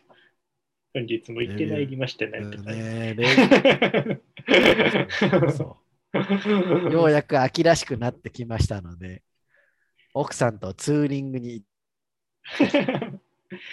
[0.93, 2.39] 本日も行ってまいりましたね。
[2.41, 3.28] ねレ
[5.51, 5.78] そ
[6.14, 9.24] うようやく秋らしくなってきましたので、
[10.16, 11.61] 奥さんとツーリングに。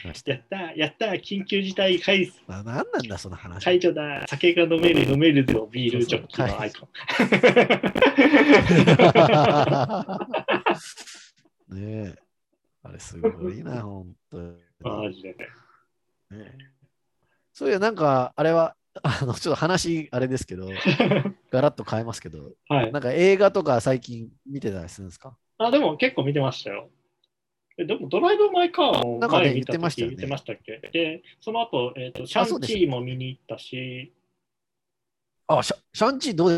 [0.05, 3.64] やったーやったー緊急事態解ななんなんだ、その話。
[3.64, 6.86] 解除だ酒が飲める飲めるぞビールジョッキのアイコ
[11.70, 11.76] ン。
[11.80, 12.22] ねえ。
[12.82, 14.57] あれすごいな、ほんとに。
[14.80, 15.47] マジでね。
[16.38, 16.59] ね
[17.53, 20.68] そういや、なんか、あれは、あの、ちょっと話、あれですけど、
[21.51, 22.93] ガラッと変えますけど、はい。
[22.93, 25.38] なんか映画とか最近見てたりするんですか？
[25.66, 26.88] あ、でも結構見てましたよ。
[27.78, 30.90] えでもドライブ・マイ・カーも前見た言ってましたよね時言ってましたっけ？
[30.92, 34.12] で、その後、えっ、と、シャンチーも見に行ったし、
[35.46, 36.50] あ、シャシャンチーどう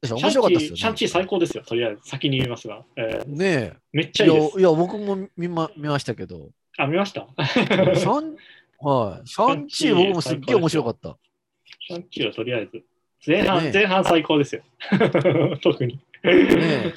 [0.00, 0.76] でしょ面白かったですよね。
[0.76, 2.02] シャンチー最高ですよ、とりあえず。
[2.04, 2.84] 先に言いますが。
[2.96, 4.26] えーねめっちえ。
[4.26, 4.60] いや、ゃいいです。
[4.60, 7.26] いや僕も見ま見ましたけど、あ、見ました？
[7.44, 8.36] シャン、
[8.80, 11.16] はい、シャンチー僕もすっげえ面白かった。
[11.80, 12.84] シャンチーはとりあえず。
[13.26, 14.62] 前半、ね前半最高ですよ。
[15.62, 15.98] 特に。
[16.22, 16.92] ね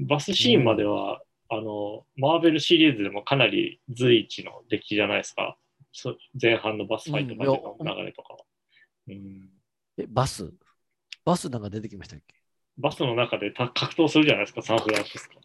[0.00, 5.56] バスシーンまでは、あの、マーベルシリーズでもかなり随一の出来じゃないですか。
[5.92, 8.38] そ前半のバスファイトまでの流れとかは。
[9.08, 9.48] うん
[9.98, 10.52] え、バス？
[11.24, 12.34] バスなんか出てきましたっけ？
[12.78, 15.40] バスの中でた格闘するじゃないですか、サンフランシスコの。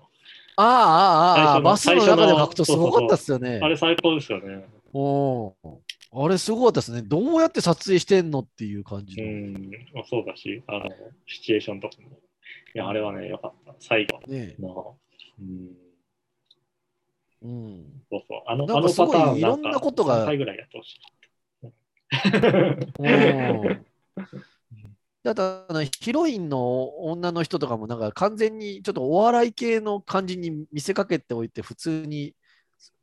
[0.57, 3.59] ああ、ああ、ああ、バスの中で格闘すごかったっすよね。
[3.61, 4.65] あれ最高ですよね。
[4.93, 5.53] おー
[6.17, 7.01] あれすごかったですね。
[7.01, 9.31] どうやって撮影してんのっていう感じうの。
[9.31, 9.53] ん、
[9.93, 10.89] まあそうだし、あの、
[11.27, 12.19] シチュエーションとかも。
[12.75, 13.73] いや、あれはね、よかった。
[13.79, 14.97] 最後ねの。
[15.41, 15.69] うん、
[17.41, 17.85] うん。
[18.11, 18.41] そうそう。
[18.45, 20.99] あの、あのパターンいろんなことが3回ぐらいやってほしい。
[22.99, 23.85] うん
[25.23, 32.35] だってあのヒロインの女の人とかもなんか完全にちょっとお笑い系の感じに見せかけておいて普通に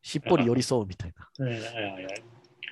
[0.03, 1.49] しっぽり寄り添うみたいな。
[1.49, 2.09] いやいやいや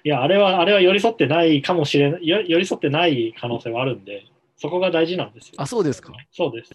[0.03, 4.25] いや、あれは、あれは寄り添ってないかもしれない、よ寄り添ってない可能性はあるんで、
[4.57, 5.55] そこが大事なんですよ。
[5.59, 6.13] あ、そうですか。
[6.31, 6.71] そうです。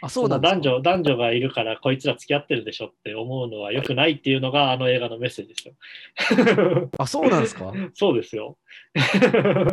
[0.00, 0.60] あ、そうなんですか。
[0.60, 5.74] 男女男女がいるからこいつら付き合ってるでしょって思うのは良くないっていうのがあの映画のメッセージですよ。
[6.98, 7.72] あ、そうなんですか？
[7.94, 8.58] そうですよ。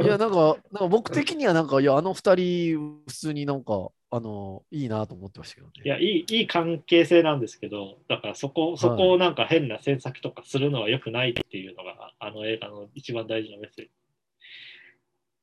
[0.01, 5.73] いや、なんか、なんか僕的にはなんか、いや、あの二人、普通になんか、あの、いいなと思ってましたけどね。
[5.83, 13.89] いやいい、いい関係性なんですけど、だからそこそこをなんか変な詮索とかするのは良くないっていうのが、あの映画の一番大事なメッセ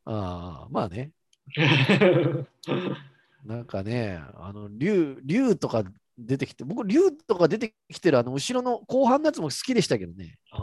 [0.05, 1.12] ああ、まあね。
[3.45, 5.84] なんかね、あの、竜、竜とか
[6.18, 10.39] 出てきて、僕、竜とか出てきてる、あの、後ろの後半のやつも好きでしたけどね。
[10.51, 10.61] あー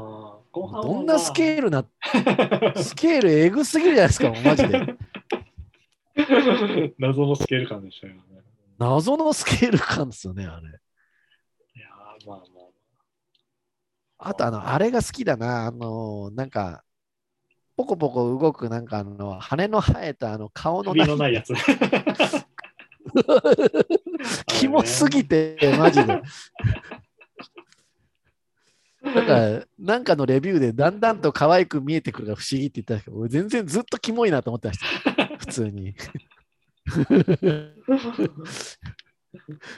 [0.51, 4.79] 後半はどんなスケールな、ー スケールえぐすぎるじゃないですか、マジで。
[4.79, 4.97] ル
[6.99, 8.21] 謎のスケール感でしたよね。
[8.77, 10.67] 謎のスケール感ですよね、あれ。
[10.67, 14.29] いやーまあまあ。
[14.29, 16.83] あと、あの、あれが好きだな、あの、なんか、
[17.77, 21.53] ポコポコ動く、なんか、あの、羽の生えた、あの、顔の首のないやつ。
[24.47, 26.21] キモすぎて、マジで。
[29.01, 29.25] なん
[29.61, 35.37] か、なんかのレビューでだんだんと可愛く見えてくるが不思議って言ったけど、俺全然ずっとキモいなと思ってました。
[35.37, 35.93] 普通に。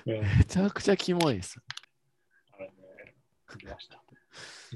[0.06, 1.60] う んめちゃくちゃキモいです。
[2.54, 2.74] あれね、
[3.62, 4.02] 見ました。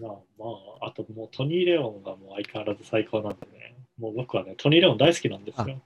[0.01, 0.45] まあま
[0.81, 5.81] あ、あともうトニー・レオンがもう相変わらず最高なんでね、もう僕はね、トニー・レオン大好きなんですよ。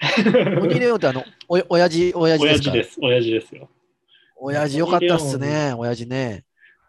[0.00, 2.70] トニー・レオンってあの、おおやじ、おやじですか？
[2.70, 3.70] 親父です、親父ですよ。
[4.36, 6.44] 親父よかったっすね、親父ね。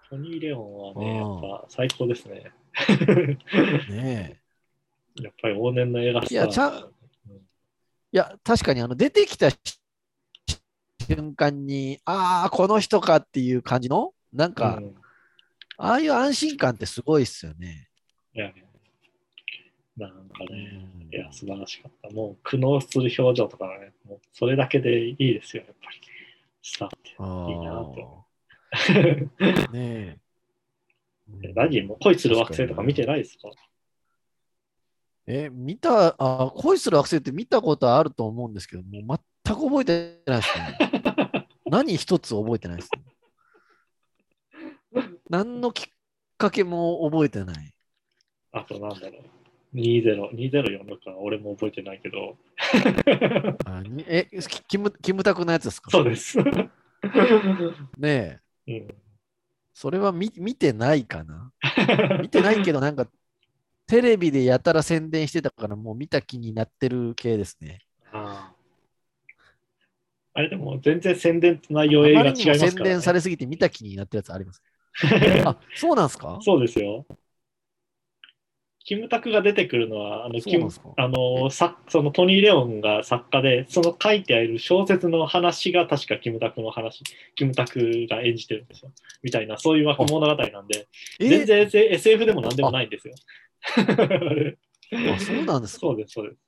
[0.10, 1.16] トニー・レオンはね、うん。
[1.16, 2.52] やっぱ最高ですね。
[3.90, 4.40] ね
[5.20, 5.24] え。
[5.24, 6.34] やっぱり往年の映画スター。
[6.34, 6.72] いやちゃん
[8.12, 9.50] いや、確かにあの出てきた
[11.08, 14.96] 瞬間に、ああ、この人かっていう感じの、なんか、うん。
[15.78, 17.88] ああいう安心感ってすごいっすよね。
[18.36, 18.52] いや
[20.08, 20.62] なんかうね、
[21.12, 22.10] んいや、素晴らしかった。
[22.12, 25.98] もう苦悩する表情とかね、もうそれだけでいいですよ、やっぱり。
[26.62, 27.16] スターって。
[27.20, 30.20] あいいなとー ね
[31.44, 31.54] え。
[31.54, 33.50] 何もう恋する惑星とか見てないですか？
[35.28, 41.48] え、見た、あ、恋する惑星って見たことあると思うんですけど、もう全く覚えてないですね。
[41.70, 42.90] 何一つ覚えてないです、
[44.96, 45.04] ね。
[45.30, 45.90] 何のきっ
[46.38, 47.74] かけも覚えてない。
[48.52, 49.24] あとなんだろう。
[49.74, 52.38] 20、2046は俺も覚えてないけど、
[53.66, 55.92] あにえ、キキム、キムタクのやつですか？
[55.92, 56.38] そうです。
[57.98, 58.72] ねえ。
[58.72, 58.88] うん、
[59.74, 61.52] それは見見てないかな？
[62.22, 63.08] 見てないけど、なんか、
[63.88, 67.80] テレビでやたら宣伝してたから、もう見た気になってる系ですね。
[68.12, 68.60] あー
[70.34, 72.70] あれでも全然宣伝と内あ容映画違いますから、ね。
[72.72, 74.62] 宣伝されすぎて見た気になってるやつあります。
[75.46, 76.40] あ、そうなんですか？
[76.42, 77.06] そうですよ。
[78.86, 87.04] キムタクが出てくるのは、あのキムあのさそのトニー・レオンが作家で、その書いてある小説の話が確かキムタクの話、
[87.36, 88.92] キムタクが演じてるんですよ。
[89.22, 90.88] みたいな、そういう物語なんで、
[91.20, 93.14] 全え然 SF でも何でもないんですよ。
[93.78, 95.82] あそうなんですか？
[95.88, 96.40] そうです、そうです。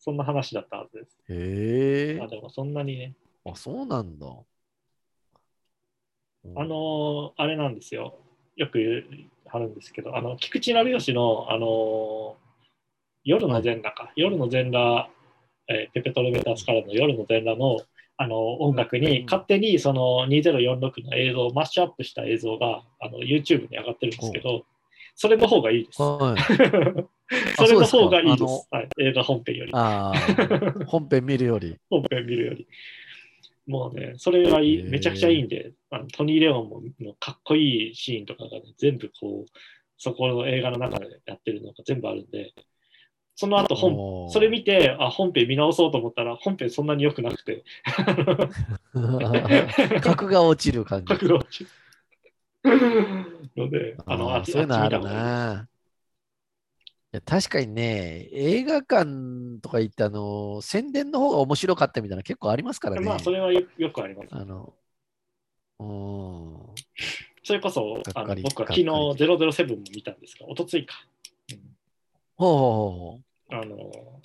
[0.00, 1.18] そんな話だったはずです。
[1.30, 2.28] へえあ。
[2.28, 3.14] でもそんなにね、
[3.44, 4.26] あ、そうなんだ。
[6.54, 8.14] あのーあれなんですよ。
[8.56, 9.04] よく言う
[9.50, 12.48] あるんですけど、あの菊池成吉の、あのー
[13.24, 15.10] 夜の全裸か、夜の全裸、
[15.68, 17.78] えーペペトロメタスからの夜の全裸の
[18.20, 24.64] あの音楽にうん勝手にその2046の映像をマッシュアップした映像があの YouTube に上がってるんですけど、
[25.14, 26.00] それの方がいいです。
[26.00, 26.40] はい。
[27.56, 28.68] それの方がいいですす。
[28.70, 29.72] はい、映画本編より。
[30.86, 31.76] 本編見るより。
[31.90, 32.66] 本編見るより。
[33.66, 39.50] もうね、それがいいめちゃくちゃいいんで、あのトニー・レオンものかっこいいシーンとかが、ね、全部こう、
[39.96, 42.52] そこの映画の中でやってるのが全部あるんで、
[43.34, 47.62] その後本、それ見て、あ、本編見直そうと思ったら、本編そんなに良くなくて、
[50.02, 51.06] 格が落ちる感じ。
[51.06, 51.70] 角度落ちる
[53.56, 55.68] ので、あの、あそういうのあるな。
[57.10, 63.06] いや確かにね、映画館とか行って、あの、宣伝の方が面白かったみたいな結構ありますからね。
[63.06, 64.28] まあ、それはよよくあります。
[64.30, 64.74] あの。
[65.78, 70.94] それこそ、僕は昨日がっか007も見たんですが、おとついか。
[71.52, 71.78] うん
[72.38, 74.20] ほうほうほうあの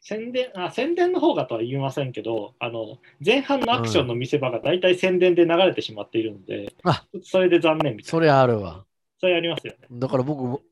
[0.00, 8.84] 宣伝あ宣伝の方がとは言いませんけどあの前半のアクションの見せ場が大体宣伝で流れてしまっているので、あそれで残念みたいなそれあるわ。
[9.18, 10.62] それありますよねだから僕、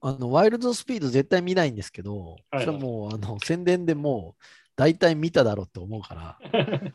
[0.00, 4.42] あの、ワイルドスピード絶対見ないんですけど、はいはいそれはもう、あの、宣伝でもう、
[4.76, 6.38] 大体見ただろうって思うから。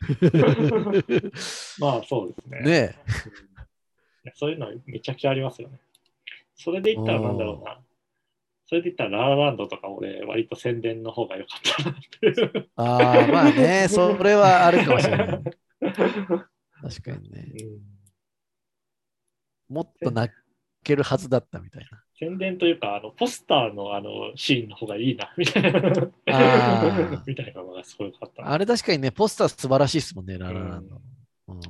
[1.80, 2.60] まあそうですね。
[2.60, 2.98] ね
[4.34, 5.80] そういうのはめちゃくちゃありますよね。
[6.56, 7.80] それで言ったらなんだろうな。
[8.68, 12.70] それで言ったらララランドとか俺割と宣伝の方が良かったなっていう。
[12.74, 15.28] ああ、まあね、それはあるかもしれない。
[15.80, 17.52] 確かにね。
[19.68, 19.74] うん。
[19.74, 20.34] もっと泣
[20.82, 22.02] けるはずだったみたいな。
[22.18, 25.80] 宣伝というかあのポスターのあのシーンの方がいいなみたいな
[27.26, 30.96] みたいなのがすごい良かったあれ確かにね、ポスター素晴らしいですもんね、ララランド。
[31.48, 31.60] うん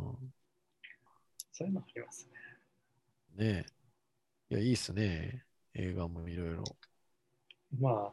[1.59, 2.29] そういうのあります
[3.39, 3.67] ねね
[4.51, 4.55] え。
[4.55, 5.43] いや、いいっすね。
[5.75, 6.65] 映画もいろいろ。
[7.81, 8.13] ま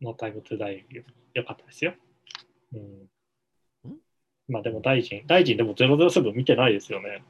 [0.00, 0.86] ノータイムトゥダイ
[1.34, 1.94] 良かったですよ。
[2.72, 2.80] うん
[3.92, 3.96] ん？
[4.46, 7.24] まあでも大臣、大臣でも007見てないですよね。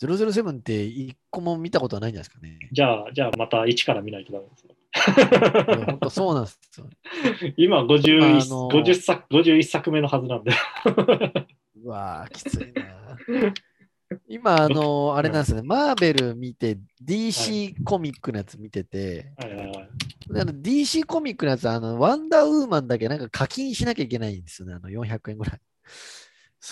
[0.00, 2.58] 007って一個も見たことはないんじゃないですかね。
[2.72, 4.74] じゃあ、じゃあまた一から見ないとダメですよ。
[5.86, 6.86] 本当そうなんですよ。
[7.56, 10.52] 今51、あのー50作51作目のはずなんで。
[11.84, 13.18] うわーきついな。
[14.26, 19.88] 今、あの、あれなんですね、マーベル見て、DC コミックのやつ見てて、はいはいはい。
[20.32, 25.60] であの DC コミックのやつ、あの、ワンダーウーマンだけなんか課金しなきゃいけないんですよね、あの、400円ぐらい。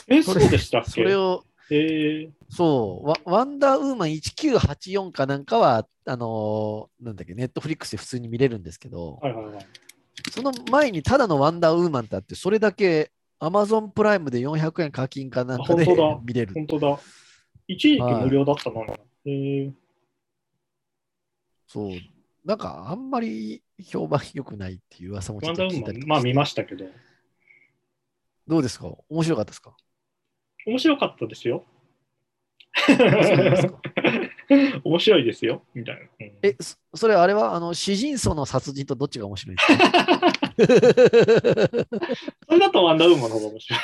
[0.09, 0.91] え、そうでしたっけ？
[0.91, 9.67] それを、えー、そう、ワワンダーウーマン1984かなんかは、あのーなんだっけ、ネットフリックスで普通に見れるんですけど、はいはいはい。
[10.31, 13.11] その前にただのワンダーウーマンってあって、それだけ
[13.41, 16.55] Amazon プライムで400円課金かなんかであ本当だ見れる。
[16.55, 16.99] 本当だ。
[17.69, 18.83] 一時期無料だったな。
[19.25, 19.73] えー、
[21.67, 21.91] そう。
[22.45, 26.85] なんかあんまり評判良くないっていう噂もちょワンダーウーマン、っと聞いたりまあ見ましたけど、
[28.47, 28.87] どうですか？
[29.09, 29.77] 面白かったですか？
[30.67, 31.65] 面白かったですよ。
[32.89, 33.81] 面白いですか
[34.85, 36.01] 面白いですよ、みたいな。
[36.21, 40.33] うんえ、そそれあれはあの詩人層の殺人とどっちが面白いですか？
[42.49, 43.81] それだとワンダーウーマンの方が面白い。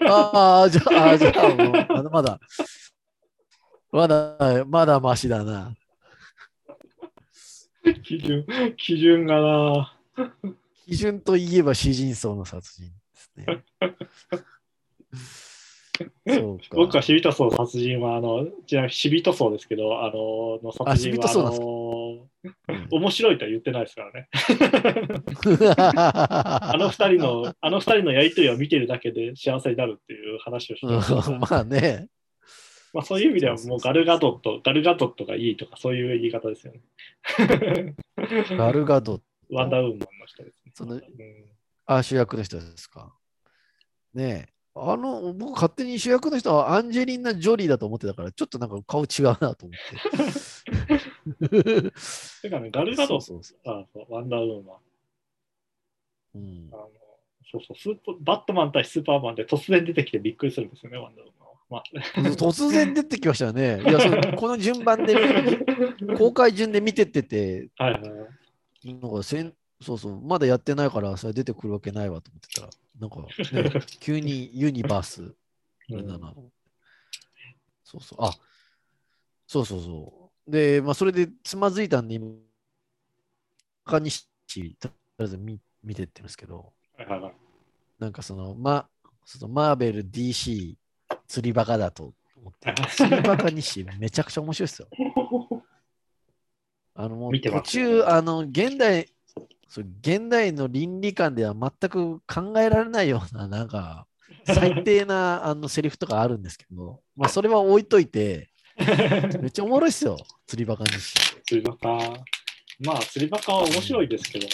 [0.08, 2.40] ああ、じゃあ、あじゃあもうまだまだ、
[3.92, 5.74] まだ、まだマシだな。
[8.04, 8.44] 基準、
[8.76, 9.96] 基準がな。
[10.86, 13.46] 基準といえば詩人層の殺人ですね。
[16.28, 16.64] そうか。
[16.72, 22.28] 僕は死人層殺人は、あの、ちなみに死人層ですけど、あの、の殺人は、あの、
[22.90, 24.28] 面白いとは言ってないですからね。
[25.76, 32.08] あ あの二人の、あの二人のやりとりを見てるだけで幸せになるっていう話をしてますからまあね。
[32.92, 36.80] まあそういう意味ではもうガルガドット、ガルガドットがいいとかそういう言い方ですよね。
[38.56, 39.20] ガルガド、
[39.50, 40.72] ワンダーウーマンの人ですね。
[40.74, 41.02] そのうん
[41.88, 43.14] あ、主役の人ですか？
[44.14, 44.55] ねえ。
[44.78, 49.70] あの、僕勝手に主役の人はアンジェリーナ・ジョリーだと思ってたから、ちょっとなんか顔違うなと思って。
[52.42, 54.76] てかね、ガルガドそうそうあそうワンダーウーマン。
[56.34, 56.90] そううんあの
[57.50, 61.54] そうそうスーパー、バットマン対スーパーマンで突然出てきてびっくりするんですよね、ワンダーウーマンは。
[61.70, 61.82] まあ、
[62.36, 63.80] 突然出てきましたよね。
[63.82, 65.14] いや、それ この順番で、
[66.18, 68.08] 公開順で見てってて、はいはいは
[68.84, 68.94] い。
[68.94, 73.26] なんかせんそうそう、まだやってないから、それ出てくるわけないわと思ってたら、なんか、ね、
[74.00, 75.34] 急にユニバース、
[75.90, 76.34] うんだな
[77.84, 78.32] そうそう、あ
[79.46, 80.50] そうそうそう。
[80.50, 82.32] で、まあ、それでつまずいたんで、今、
[83.84, 84.26] 他にし、
[84.80, 87.34] とりあえず見見てってるんですけど、はいはいはい。
[87.98, 88.88] なんかその、ま、
[89.24, 90.74] そのマーベル、DC、
[91.28, 94.88] 釣りバカだと思って、 釣りバカにし、めちゃくちゃ面白いですよ。
[96.98, 99.12] あのもう途中、あの、現代、
[99.68, 104.06] そう現代の倫理観では全く考えられないような、 なんか、
[104.44, 111.14] 最低なあのセリフとかあるんですけど、まあ、それは置いといて、 めっちゃおもろいっすよ、釣りバカにし。
[111.46, 111.88] 釣りバカ。
[112.78, 114.46] まあ、釣りバカは面白いですけど、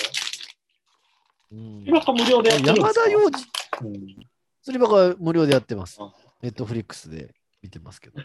[1.52, 3.50] うん釣りバカ無料でやってる山田洋次、
[3.82, 4.26] うん
[4.62, 6.12] 釣りバカは無料でやってますあ。
[6.40, 8.22] ネットフリックスで見てますけど。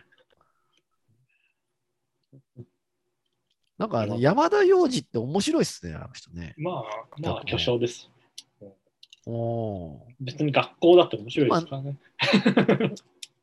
[3.78, 6.56] なんかあの山田洋次って面白いっすね、あの人ね。
[6.58, 6.84] まあ、
[7.20, 8.10] まあ、巨匠です。
[9.30, 11.98] お別に学校だって面白いですからね。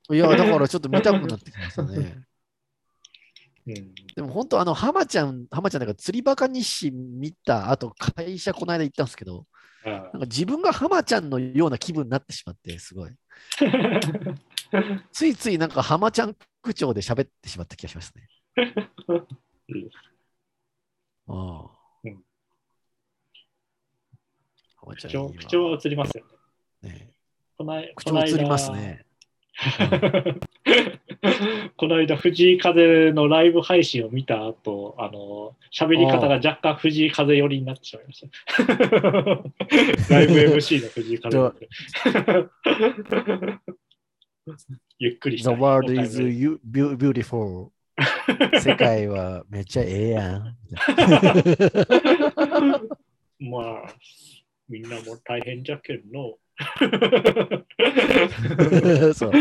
[0.08, 2.24] ーいや、だからちょっと見たくなってきましたね。
[3.66, 9.46] うんでも本当、あの、浜ちゃん、浜ちゃんなんか釣りバカ日誌見た後、会社この間行ったんですけど、
[9.84, 13.10] あなんか自分が浜ちゃんのような気分になってしまって、すごい。
[15.12, 18.28] ついついなんか浜ちゃん口調で喋ってしまった気がしますね。
[21.28, 21.70] うんああ。
[24.86, 26.24] う調調は映りますよ
[26.82, 26.90] ね。
[26.90, 27.10] ね。
[27.56, 28.70] この口調映ります。
[28.72, 29.06] ね。
[31.76, 38.26] この間、藤井風のライブ配信を見た後、あの、喋り方が若干藤井風寄りになってしまいました。
[40.14, 41.38] ライブ MC の藤井風
[44.98, 45.56] ゆっくりし The た。
[45.56, 46.20] world is
[46.70, 47.70] beautiful.
[48.60, 50.56] 世界はめっちゃええやん。
[53.40, 53.94] まあ、
[54.68, 56.36] みんなも大変じゃけんの。
[59.14, 59.32] そう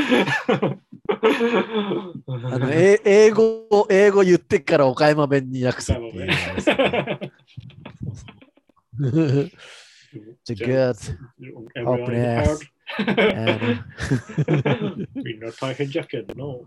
[2.25, 6.35] あのえ英語を英語言ってから岡山弁に訳すっていうね。
[10.45, 10.55] The
[11.85, 12.59] Open and
[15.15, 16.61] みんな大変じゃけんの。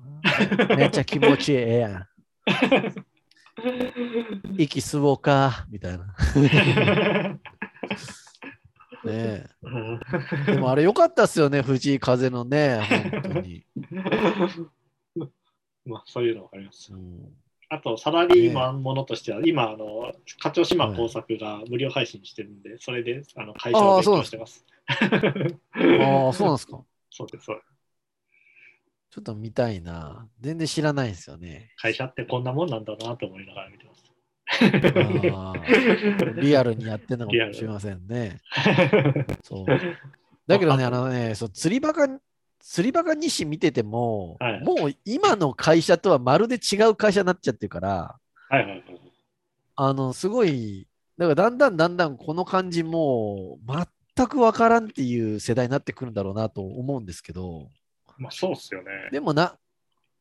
[0.76, 2.06] めっちゃ気持ちええやん。
[4.58, 6.06] 息吸おうかみたいな。
[9.04, 9.46] ねえ
[10.52, 12.80] でもあれ良かったっすよね、藤井風のね、
[13.12, 13.64] 本当に。
[15.86, 16.92] まあ、そういうのわかります。
[16.92, 17.32] うん
[17.68, 24.64] あと、サラリーマンものとしては、今、あの、課長島工作が無料配信してるんで、それで、あの、会社を勉強してます。
[26.00, 26.84] ああ、そうなんですか。
[27.10, 27.76] そうです、そうです。
[29.10, 30.28] ちょっと見たいな。
[30.40, 31.72] 全然知らないんですよね。
[31.76, 34.04] 会社ってこんなもんなんだなと思いながら見てます。
[34.48, 38.40] あーリアルにやってるのかもしれませんね。
[39.42, 39.66] そう
[40.46, 42.08] だけどね、あのね、そう釣りバカ、
[42.60, 48.18] 釣りバカ西見てても、はいもう今の会社とはまるで違う会社になっちゃってるから、
[48.48, 48.84] はいはいはい。
[49.76, 50.86] あの、すごい、
[51.18, 53.66] だからだんだんだんだんこの感じもう
[54.16, 57.68] 全くわからんっていう世代になってくるんだろうなと思うんですけど、
[58.16, 58.88] まあ、そうっすよね。
[59.12, 59.56] でもな、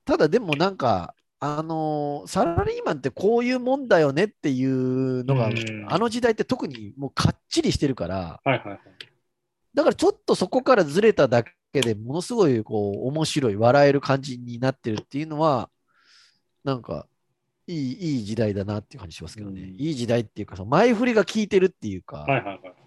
[0.03, 8.79] ただでもなんか、あのーサラリーマンってこういうもんだよねっていうのが、うんあの時代って特にもうかっちりしてるから、はいはいはい。
[9.73, 15.69] だからちょっとそこからずれただけでものすごいこう面白い、笑える感じになってるっていうのは、
[16.63, 17.07] なんか
[17.67, 19.61] いいいい時代だなっていう感じしますけどね。
[19.61, 22.84] うんいい時代っていうか、その前振りが効いてるっていうか、はいはいはい。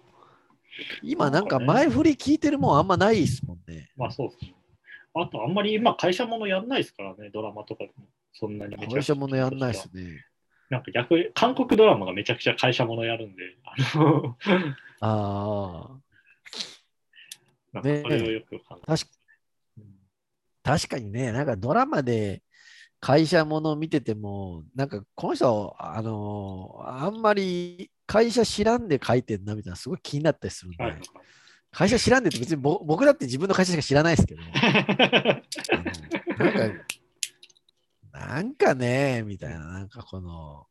[1.01, 3.89] 今なんか前振り効いてるもんあんまないですもんね。
[3.97, 4.55] まあそうですね。
[5.13, 8.07] あと、あんまり今、会社ものやんないですからね、ドラマとかでも。
[8.33, 10.25] そんなにめちゃくちゃ会社ものやんないですね。
[10.69, 14.37] なんか逆に、韓国ドラマがめちゃくちゃ会社ものやるんで、 あの、
[14.99, 15.99] ああ、
[17.73, 19.19] なんかそれをよく考え確か
[20.61, 22.43] 確かにね、なんかドラマで
[22.99, 31.01] 会社もの見てても、なんかこの人、あのーあんまり会社知らんで書いてんなみたいな、すごい気になったりするんで、はいはい
[31.71, 34.49] 会社知らんでって別にぼ僕だって自分の会社しか知らないですけど、な
[36.49, 36.59] んか
[38.11, 40.65] なんかね、みたいな、なんかこの、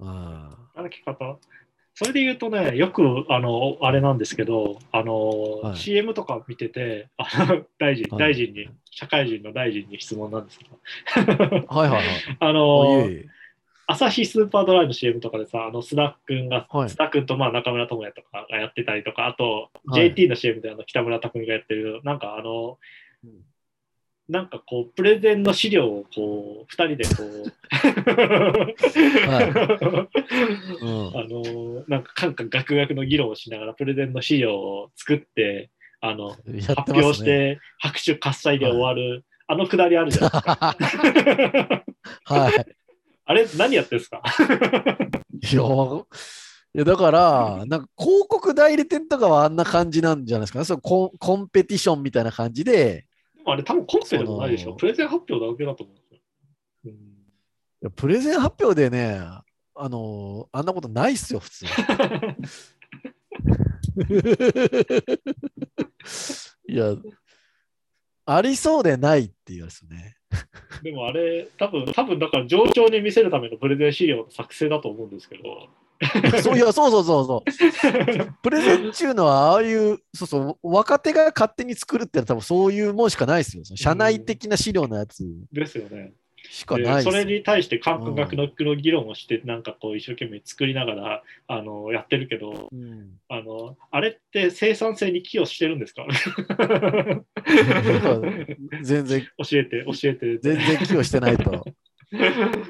[0.00, 0.50] うん。
[0.74, 1.38] 歩き方
[1.96, 5.76] それで言うとね、よく、あの、あれなんですけど、あの、はい。
[5.76, 8.34] CM とか見てて、あの 大臣、はい。
[8.34, 12.04] 大臣に、社会人の大臣に質問なんですけど、はいはいはい。
[12.40, 13.08] あおの、
[13.86, 16.88] 朝日スーパードライの CM とかでさ、あの、須田君が、はい。
[16.88, 20.10] 須田君とまあ中村智也とかがやってたりとか、あと、はい。
[20.10, 22.78] JT の CM であの北村匠海がやってる、なんかあの、
[23.22, 23.30] うん
[24.28, 27.44] なんかこう、プレゼンの資料をこう、二人でこう、
[30.80, 35.70] うんあのなんか、かんかガクガクの議論をしながら、プレゼンの資料を作って、
[36.00, 40.32] あの、ね発表して、拍手喝采で終わる、あのくだりあるじゃない
[40.78, 41.84] ですか。
[42.24, 42.66] はい。
[43.26, 44.22] あれ、何やってんですか？
[45.42, 45.66] いや、い
[46.78, 50.64] やだから、なんか広告代理店とかはあんな感じなんじゃないですかね。
[50.64, 53.04] そのコンコンペティションみたいな感じで、
[53.46, 54.74] あれ、多分コンペでもないでしょ。
[54.74, 56.20] プレゼン発表だけだと思うんですよ。
[56.86, 57.14] うん
[57.82, 59.20] いやプレゼン発表でね、
[59.74, 61.66] あのあんなことないっすよ、普通。
[66.66, 66.96] いや、
[68.24, 70.16] ありそうでないっていうやつね。
[70.82, 75.68] でもあれ、多分多分だから上長に見せるためのプレゼン資料の作成だと思うんですけど、
[76.42, 78.34] そういや、そうそうそうそう。
[78.42, 83.64] プレゼン中のは、ああいう、そうそう、若手が勝手に作るってのは多分そういうもんしかないですよ。
[83.64, 86.12] 社内的な資料のやつですよね。
[86.54, 87.12] しかでないですよ。
[87.12, 96.06] それに対して感覚のの議論をして、なんかこう一生懸命作りながらあのやってるけど、うんあのあれって生産性に寄与してるんですか？
[98.82, 100.38] 全然、教えて、教えて。
[100.38, 101.64] 全然寄与してないと。
[102.12, 102.16] い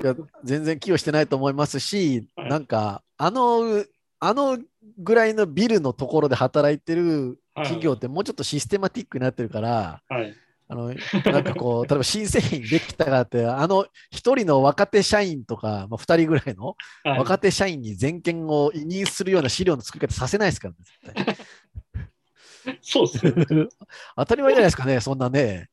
[0.02, 3.84] や全然寄与してないと思いますし、はいなんか、あの、
[4.20, 4.58] あの
[4.98, 10.34] ぐらいのビルのところで働いてる企業ってもうちょっとシステマティックになってるから、はい。
[10.66, 10.94] あの
[11.24, 20.78] なんかこう、 例えば新製品できたからって、あの一人の若手社員とか、まあ、2人ぐらいのはい若手社員に全権を委任するような資料の作り方させないですからね、
[21.14, 21.36] 絶対
[22.80, 23.68] そうですね。
[24.16, 25.68] 当たり前じゃないですかね、そんなね。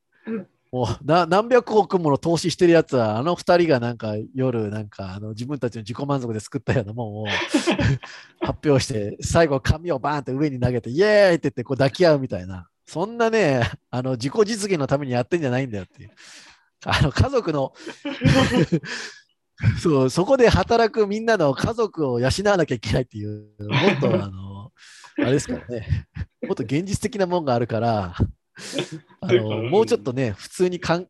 [0.71, 7.25] もうな何百億もの投資してるやつは、あの二人がなんか夜、なんかあの自分たちの自己満足で作ったようなもんを
[8.39, 16.11] 発表して、最後、紙をバーンって上に投げて、イエーイって言ってこう抱き合うみたいな、そんなね、 あの自己実現のためにやってんじゃないんだよっていう。
[16.83, 17.73] あの家族の
[19.81, 24.71] そう、そこで働くみんなの家族を養わなきゃいけないっていう、もっとあの、
[25.19, 26.07] あれですからね、
[26.41, 28.15] もっと現実的なもんがあるから、
[29.21, 31.07] あのもうちょっとね、普通にかん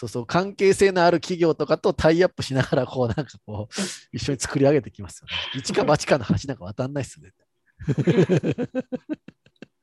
[0.00, 5.32] そうそう関係性のある企業とかとタイアップしながら、こう、なんかこう、一緒に作り上げてきますよね。
[5.58, 7.32] 一か八かの橋なんか渡んないっすね。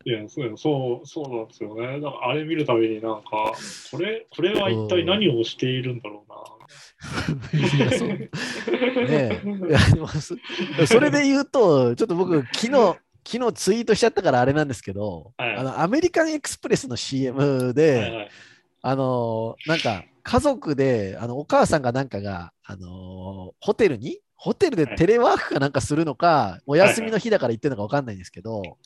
[0.08, 2.00] いやそうそうそうなんですよね。
[2.00, 3.52] だからあれ見るたびになんか、
[3.92, 6.38] これ、これは一体何をしているんだろうな。
[7.76, 8.08] いやそう。
[8.08, 8.26] ね
[9.10, 9.42] え。
[9.68, 10.36] いやでもそ
[10.86, 18.30] それで言うと、ちょっと僕、昨日、昨日ツイートしちゃったからあれなんですけど、はいあのアメリカンエクスプレスの CM はいで、はい。
[18.84, 28.78] あのなんか家族で、あのお母さんがなんかが、あのホテルに、ホテルでテレワークかなんかするのか、お休みの日だから行ってるのか分かんないんですけど、行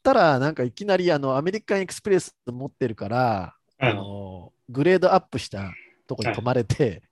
[0.00, 5.72] ったら、なんかいきなりあのアメリカンエクスプレス持ってるから、はいあのグレードアップした
[6.06, 7.02] とこに泊まれて、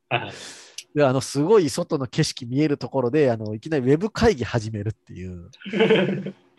[0.94, 5.50] であのすごい外の景色見えるところであのいきなりウェブ会議始めるっていう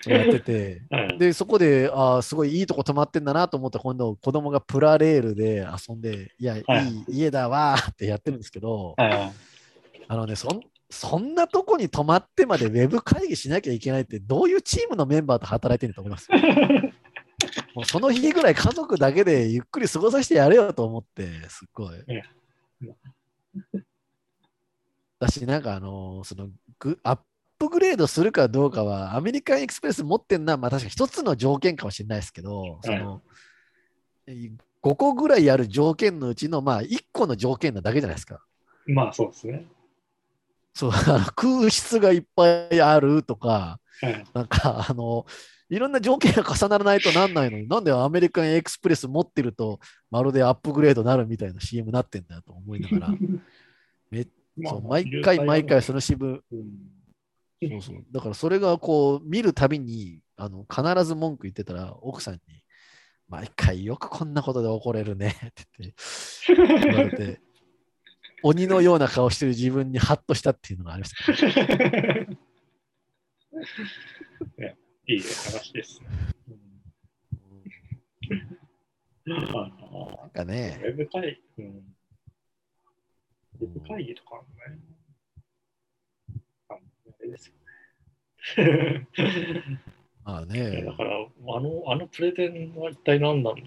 [0.06, 16.30] やっててはい でそこであーすごいいいとこ泊まってんだなと思って今度子供がプラレールで遊んでいや、はいいい家だわーってやってるんですけどあのねそんそんなとこに泊まってまでウェブ会議しなきゃいけないってどういうチームのメンバーと働いてると思います？
[17.76, 22.24] もうその日ぐらい家族だけでゆっくり過ごさせてやれよと思ってすっごいえ。
[25.20, 26.50] だし、なんかあのその
[26.80, 27.20] グアッ
[27.58, 33.22] プグレードするかどうかは、アメリカンエクスプレス持ってんのは、まあ確か一つの条件かもしれないですけど、その
[34.28, 38.42] 5個ぐらいある条件のうちの、まあ1個の条件なだけじゃないですか。
[38.86, 39.68] まあそうですね。
[40.74, 40.92] そう、
[41.36, 44.26] 空室がいっぱいあるとか、はい。
[44.34, 45.26] なんかあの、
[45.70, 49.80] いろんな条件が重ならないとなんないのに、なんでアメリカンエクスプレス持ってると、
[50.10, 53.10] まるでアップグレードになるみたいな CM になってんだよと思いながら、
[54.10, 54.26] め
[54.58, 57.00] まあそう毎回毎回その CM、うん。
[57.70, 58.06] そうそう。
[58.12, 62.40] だからそれがこう見るたびにあの必ず文句言ってたら奥さんに
[63.28, 67.42] 毎回よくこんなことで怒れるねって言って言われて
[68.44, 71.32] 鬼のような顔してる自分にハッとしたっていうのがありました。
[74.58, 74.70] いや
[75.08, 76.02] いい話です。
[79.26, 79.48] なん
[80.34, 81.84] かねウ、ェブ会、うん、
[83.88, 84.80] 会議とかね。
[86.70, 86.78] ああ
[87.22, 87.54] れですよ
[88.66, 89.08] ね。
[90.24, 90.94] まあねだ。
[90.94, 93.62] から、あの、あのプレゼンは一体何なんだ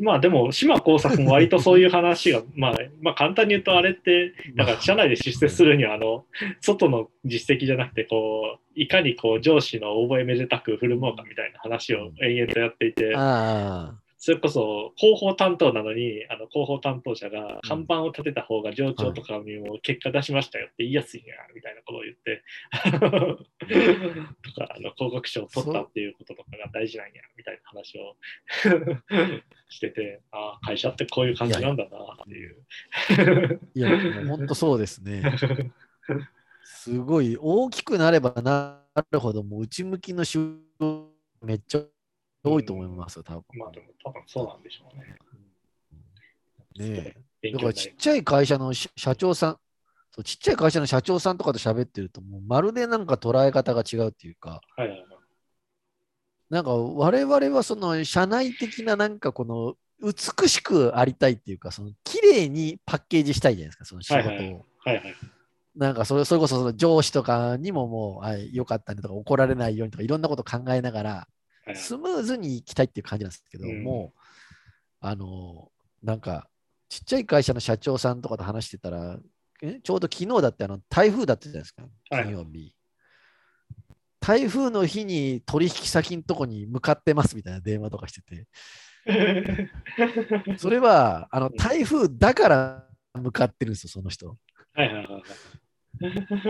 [0.00, 6.24] まあでも、島耕作も割とそういう話が、 まあ、まあ簡単に言うとあれって、だから社内で出世するには、あの、
[6.60, 22.44] 外の実績じゃなくて、こう、いかにこう上司の覚えめでたく振る舞うかみたいな話を延々とやっていて、あそれこそ広報担当なのに、あの広報担当者が看板を立てた方が上長とかにも結果出しましたよって言いやすいんや、みたいなことを言って、
[22.88, 28.16] とか、あの広告賞を取ったっていうこととかが大事なんや、みたいな話を
[29.68, 32.56] してて、ああ、会社ってこういう感じなんだな、っていう。
[33.10, 33.58] あ。
[33.74, 33.90] いや、
[34.28, 35.24] 本当そうですね。
[36.62, 40.38] すごい大きくなればなるほど、もう内向きの仕
[40.78, 41.10] 事
[41.42, 41.82] めっちゃ
[42.44, 43.44] 多いと思いますよ、多分。
[43.54, 46.94] まあでも多分そうなんでしょうね。
[46.94, 49.58] ね勉強になりだからちっちゃい会社のし社長さん、
[50.10, 55.06] そうちっちゃい会社の社長さんとかと喋ってると、もうまるでなんか捉え方が違うっていうか、はいはいはい。
[56.50, 64.28] なんか我々はその社内的ななんかこの美しくありたいっていうか、その綺麗にパッケージしたいじゃないですか、その仕事を。
[64.28, 65.14] はいはいはいはい。
[65.76, 71.41] なんかそれそれこそその上司とかにももう、はい、よかったねとか怒られないようにとかいろんなこと考えながらはい
[71.74, 73.82] スムーズにいきたいっていう感じなんですけど、うん。
[73.82, 74.18] もう
[75.00, 75.70] あの
[76.02, 76.48] なんか
[76.88, 79.18] ちっちゃい会社の社長さんとかと話してたら
[79.62, 82.24] えちょうど昨日だってあの台風だったじゃないですかはい。
[82.24, 82.74] 金曜日、
[84.20, 88.46] 台風の日に取引先のとこに向かってますみたいな電話とかしてて。
[90.58, 91.56] それはあのん。
[91.56, 94.36] 台風だから向かってるんですよその人。
[94.74, 95.22] はいはいはいはい。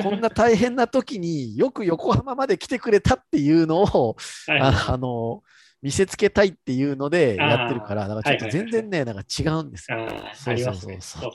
[0.02, 4.16] こんな大変な時によく横浜まで来てくれたっていうのを、
[4.46, 5.42] はいはいああの
[5.82, 10.06] 見せつけたいっていうのでやってるから、だからちょっと全然ね、なんか違うんですよ。
[10.32, 10.96] そうそうそう。
[11.00, 11.28] そ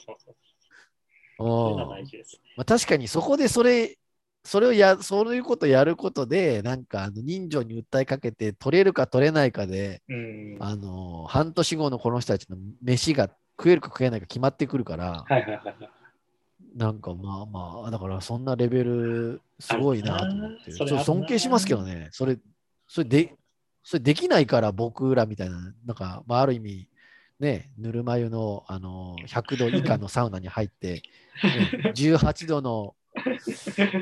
[1.73, 1.75] う。
[2.55, 3.97] まあ、確かにそこでそれ、
[4.45, 10.57] それをや、そういうことやることで、なんかあの人情に訴えかけて、取れるか取れないかで、うん。
[10.61, 13.29] あの半年後のこの人たちの飯が
[13.59, 15.89] 食えるか食えないか決まってくるから、はいはいはいはい。
[16.77, 22.37] なんかまあまあ、だからそんなレベルすごいなと思って、ちょっ尊敬しますけどね、それ、
[22.87, 23.35] それで、
[23.83, 26.87] それできないから僕らみたいな、なんか、まあ、ある意味、
[27.39, 31.01] ね、ぬるま湯のあの100度以下のサウナに入って、
[31.43, 32.95] ね、18度の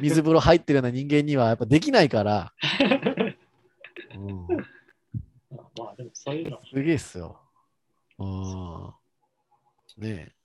[0.02, 2.52] 水風呂入ってるような人間にはやっぱできないから、
[4.16, 4.48] うん、
[5.78, 7.40] まあでもそういうの、すげえっすよ。
[8.20, 8.94] うん。
[9.98, 10.36] ね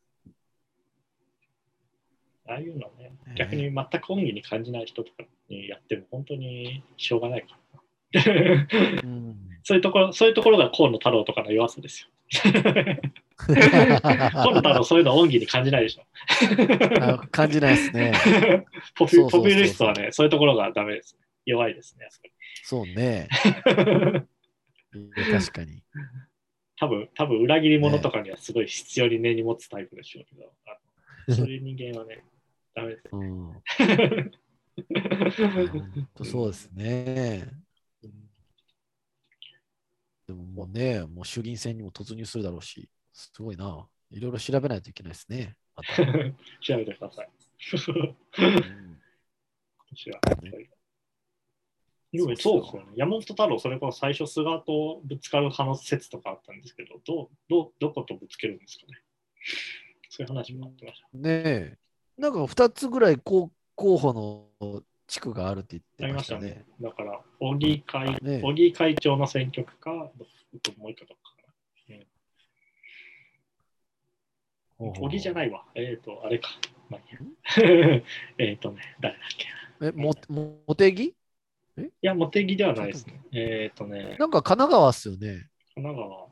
[2.50, 7.60] ああいうのねね、逆に全く恩義に感じない人とかにやっても本当にしょうがないから
[9.62, 12.08] そういうところ、そういうところが河野太郎とかの弱さですよ。
[13.36, 16.02] 河野太郎そういうの恩義に感じないでしょ。
[17.00, 18.12] あ感じないですね。
[18.96, 21.16] ポピュリストはね、そういうところがダメです。
[21.44, 22.08] 弱いですね。
[22.62, 23.28] そうね。
[25.30, 25.82] 確かに。
[26.76, 30.78] 多分、多分裏切り者とかにはすごい必要に根に持つタイプでしょうけど、あ
[31.28, 32.24] のそういう人間はね、
[32.80, 33.08] ダメです。
[33.12, 33.52] うん。
[35.68, 37.48] 本当そうですね。
[40.26, 43.86] でももうね、もう衆議院選にも突入するだろうし、すごいな。
[44.10, 45.56] いろいろ調べないといけないですね。
[45.76, 46.04] ま た調
[46.76, 47.28] べてください。
[48.38, 49.00] うん
[49.92, 50.20] 私は。
[52.12, 52.92] そうですよね。
[52.96, 59.02] 山本太郎、それこそ最初、菅とぶつかる派の説とかあったんですけど、どうどうどことぶつけるんですかね。
[60.08, 61.08] そういう話もあってました。
[61.12, 61.78] ねえ。
[62.20, 64.12] なんか2つぐらい候候補
[64.60, 66.64] の地区があるってあ言ってましたねね。。
[66.80, 70.22] だから、小木会、ね小木会長の選挙区か、もう
[70.52, 71.42] 一個どっかか
[74.78, 74.92] な。
[74.92, 75.34] 小木じゃい。
[75.34, 75.64] ないわ。
[75.74, 76.50] えっ、と、あれか。
[76.90, 77.00] まあ、
[78.38, 79.88] えっとね、誰だっけな。
[79.88, 81.14] え、も、も、茂木い
[82.02, 83.20] や、茂木ではないですね。
[83.32, 85.48] えっ、とね、なんか神奈川っすよね。
[85.74, 86.28] 神奈川。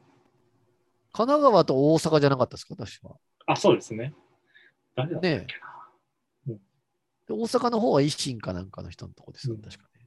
[1.12, 3.16] 神奈川と大阪じゃなかったですか、確か。
[3.46, 4.14] あ、そうですね。
[4.94, 5.67] 誰だっけな。
[7.28, 9.98] で大阪の方は維新かなんかの人のとこですよね、うん確かね。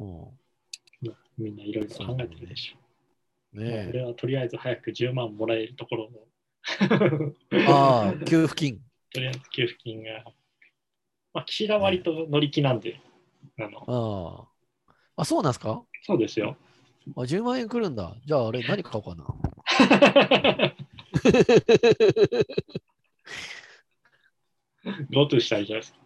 [0.00, 0.26] うん。
[1.38, 2.76] みんないろいろ考えてるでしょ。
[3.56, 6.10] まあね俺はとりあえず早く10万もらえるところを
[7.52, 7.64] え。
[7.68, 8.80] ああ、給付金。
[9.14, 10.24] とりあえず給付金が。
[11.32, 13.00] まあ、岸田割と乗り気なんで、
[13.58, 14.48] あのあ
[14.90, 14.94] あ。
[15.22, 15.84] あ、そうなんですか？
[16.02, 16.56] そうですよ。
[17.16, 18.16] あ ?10 万円来るんだ。
[18.24, 19.24] じゃあ、あれ、何買おうかな。
[25.10, 26.04] GoTo したらいいじゃないですか。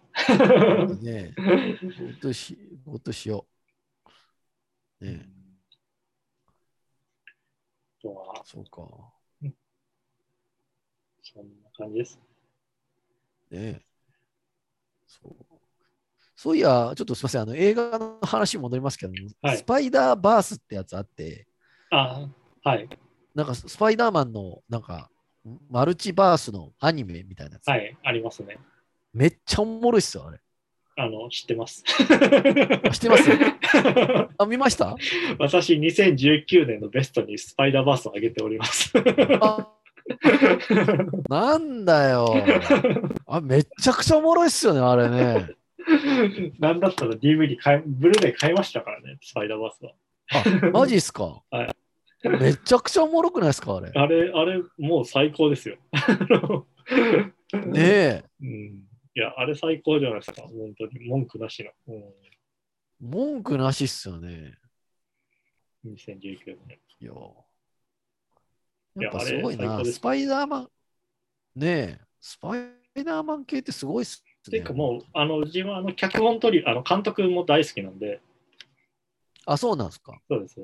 [1.03, 2.15] ねえ。
[2.15, 3.47] ごとし、ごとしよ
[5.01, 5.05] う。
[5.05, 5.27] ねえ。
[7.99, 9.13] あとは、そうか。
[11.23, 12.19] そんな感じです。
[13.51, 13.83] ね
[15.07, 15.37] そう
[16.37, 21.49] そういや、ちょっとすみません、あの映画の話に戻りますけど、はいスパイダーバースってやつあって、
[21.91, 22.29] あ
[22.63, 22.89] はい。
[23.35, 25.11] なんかスパイダーマンのなんか
[25.71, 28.59] マルチバースのアニメみたいなやつ、はい、ありますね。
[29.15, 30.39] めっちゃおもろいっすよ、あれ。
[30.97, 31.85] あの、知ってます。
[31.87, 33.31] あ 知ってます？
[34.39, 34.97] あ、見ました？
[35.39, 38.93] 私、2019年のベストにスパイダーバースを上げております。
[39.41, 39.69] あ
[41.29, 42.35] なんだよ。
[43.27, 45.51] あ、めっちゃくちゃおもろいっすよね、あれね。
[46.59, 49.93] なんだったら DVD 買い、ブルーレイ買いましたからね、スパイダーバースは。
[50.67, 51.43] あ、マジっすか？
[51.51, 51.77] はい
[52.25, 53.93] めちゃくちゃおもろくないですか、あれ。
[53.95, 55.77] あれ、あれ、もう最高ですよ。
[57.53, 58.25] ねえ。
[58.41, 58.49] うん。
[59.15, 61.09] いや、あれ最高じゃないですか、本当に。
[61.09, 61.71] 文句なしの。
[61.95, 62.05] うん、
[63.01, 64.59] 文句なしっすよね。
[65.85, 66.79] 2019年。
[67.01, 67.13] いや。
[68.97, 69.85] いややっぱすごいな。
[69.85, 70.71] スパイダーマン。
[71.55, 72.01] ねえ。
[72.21, 72.63] スパイ
[73.05, 74.51] ダーマン系ってすごいっすね。
[74.51, 78.21] ていうかもう、あの、自分はあの、脚本取り、あの、監督も大好きなんで、
[79.47, 80.21] あ、そうなんですか。
[80.29, 80.61] そうです。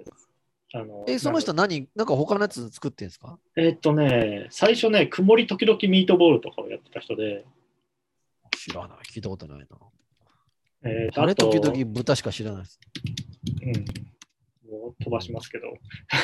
[0.77, 3.39] あのえ、その人何、なんか他のやつ作ってんですか？
[3.57, 7.45] えーっとね、最初ね、曇り時々ミートボールとかをやってた人で、
[8.57, 8.99] 知らない。
[9.09, 9.67] 聞いたことないな。
[10.87, 12.81] えーとあれ時と々豚しか知らないです。
[13.63, 13.73] うん。
[14.71, 15.67] もう飛ばしますけど、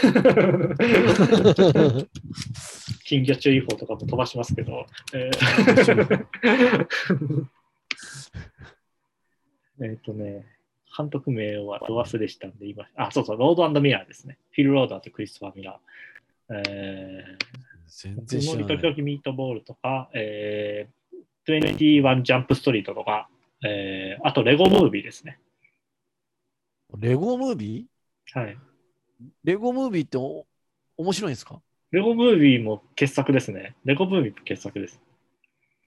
[3.04, 6.26] 金魚注意報とかも飛ばしますけど、えー
[9.82, 10.44] えーっとね、
[10.96, 14.38] 監督名はど忘れしたんで、今、あ、そうそう、ロードミラーですね。
[14.52, 16.62] フィル・ローダーとクリストファー・ミラー。
[16.66, 17.24] え
[17.86, 23.28] 全ー、然知ら時々ミートボールとか、えー、21ジャンプストリートとか、
[23.64, 25.38] えー、あとレゴムービーですね。
[26.98, 28.40] レゴムービー？
[28.40, 28.56] はい。
[29.44, 30.46] レゴムービーってお
[30.96, 31.60] 面白いんですか？
[31.92, 33.76] レゴムービーも傑作ですね。
[33.84, 35.00] レゴムービーも傑作です。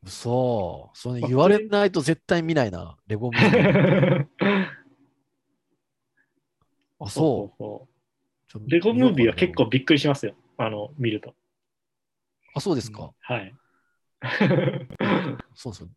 [0.05, 0.97] そう。
[0.97, 2.97] それ言われないと絶対見ないな。
[3.07, 4.27] レゴムービー。
[7.05, 7.87] あ、そうそ
[8.55, 10.35] うレゴムービーは結構びっくりしますよ。
[10.57, 11.33] あの、見ると。
[12.53, 13.11] あ、そうですか。
[13.19, 13.53] はい。
[15.55, 15.89] そうそう。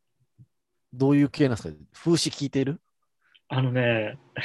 [0.95, 1.75] どういう系なんですか？
[1.93, 2.81] 風刺聞いてる？
[3.49, 4.19] あのね、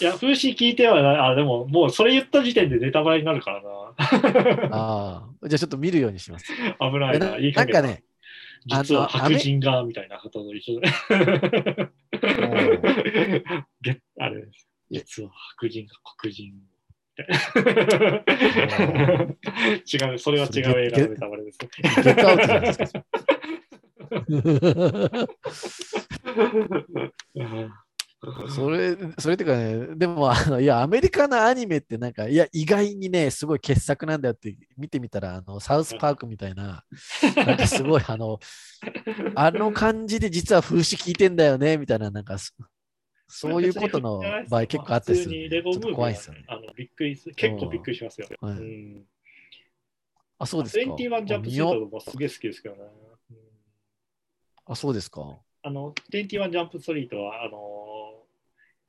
[0.00, 3.70] いや、風刺聞いてはない、あ、でも、もうそれ言った時点でネタバレになるからな。
[4.76, 5.48] ああ。
[5.48, 6.52] じゃあちょっと見るようにします。
[6.52, 7.38] 危ないな。
[7.38, 8.02] いいなんかね、
[8.66, 10.88] 実は白人が、みたいなことと一緒で。
[13.80, 14.68] げあれです。
[14.90, 16.56] 実は白人が黒人を。
[19.86, 21.58] 違う、それは違う映画のネタバレです。
[21.58, 21.66] ゲ
[22.10, 23.04] ットアウトじゃないですか。
[28.48, 36.84] それ、それっていうかね、でも、あの、いや、アメリカのアニメってなんか、いや、意外にね、すごい傑作なんだよって見てみたら、あの、サウスパークみたいな、
[37.36, 38.38] なんかすごい、あの、
[39.34, 42.38] あの感じで実は風刺聞いてんだよね、みたいな、なんか、
[43.36, 45.28] そそういうことの場合結構あったりす
[45.92, 46.44] 怖いですよね。
[46.46, 47.34] あのびっくりする。
[47.34, 48.28] 結構びっくりしますよ。
[48.40, 49.04] はいうん。
[50.38, 50.82] あ、そうですか。
[50.84, 52.82] 21ジャンプスートもすげえ好きですけどね。
[53.30, 53.36] うん
[54.66, 55.36] あ、そうですか。
[55.62, 57.58] あの、21ジャンプストリートは、あの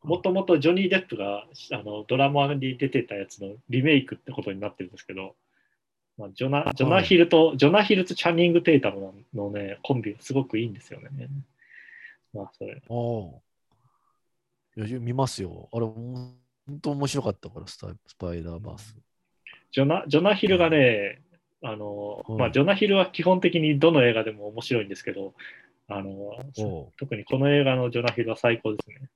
[0.04, 5.36] もともとジョニー・デップがあのドラマに出てたやつのリメイクってことになってるんですけど、
[6.18, 11.10] まあ、ジョナジョナヒルと、ジョナヒルとチャンニング・テイタムのね、コンビがすごくいいんですよね。
[12.34, 12.82] まあ、それ。
[12.88, 13.42] お
[14.76, 15.70] 見ますよ。
[15.72, 16.36] あれ、本
[16.82, 18.96] 当面白かったから、スタイスパイダーバース。
[19.72, 21.22] ジョナジョナヒルがね、
[21.62, 25.34] あのうんまあ、ジョナヒルは基本的にどの映画でも面白いんですけど、
[25.88, 26.14] あの
[26.98, 29.10] 特にこの映画のジョナヒルは最高ですね。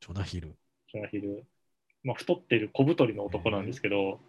[0.00, 0.54] ジョナヒル。
[0.92, 1.44] ジョナヒル。
[2.02, 4.20] まあ、太ってる小太りの男なんですけど、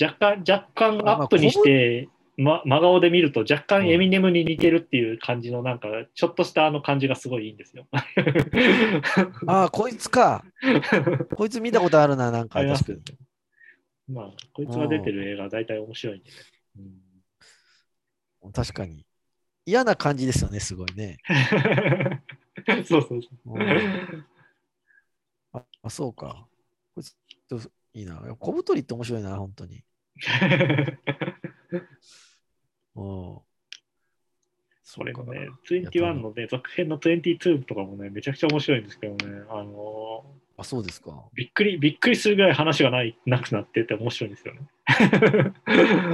[0.00, 2.08] 若干、若干アップにして、
[2.38, 7.88] ま、真顔で見ると若干エミネムに似てるっていう感じのなんか、ちょっとしたあの感じがすごいいいんですよ。
[9.48, 10.44] ああ、こいつか。
[11.36, 12.62] こいつ見たことあるな、なんか。
[12.62, 13.18] ます確かに
[14.14, 16.36] まあ、こいつが出てる映画は大体面白いんでね。
[16.78, 16.82] う
[18.48, 19.04] ん確かに。
[19.66, 21.18] 嫌な感じですよね、すごいね。
[22.86, 23.54] そうそうそう。
[23.54, 24.26] うん
[25.52, 26.46] ああ、そうか。
[26.94, 27.16] こいつ
[27.94, 28.16] いいな。
[28.38, 29.84] 小太りって面白いな、本当に。
[32.98, 33.38] うん。
[34.82, 40.24] それもねそうか、21のね、続編の22とかもね、めちゃくちゃ面白いんですけどね、あの
[40.56, 41.24] あ、そうですか。
[41.34, 44.60] びっくり、びっくりするぐらい話がないなくなってて面白いんですよね。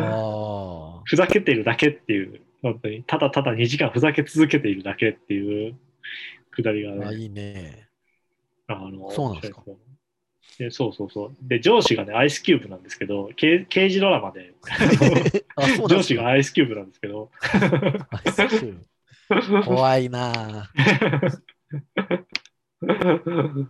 [0.02, 1.02] ああ。
[1.04, 5.76] ふざけてるだけっていう、本当に、ただただ2時間ふざけ続けているだけっていう
[6.50, 7.88] くだりがあ、ね、いいね。
[8.66, 9.62] あのそうなんですか
[10.58, 11.36] でそうそうそう。
[11.42, 14.54] で、上司がね、アイスキューブなんですけど、刑刑事ドラマで、
[15.88, 17.30] 上司がアイスキューブなんですけど、
[19.64, 21.38] 怖いなぁ。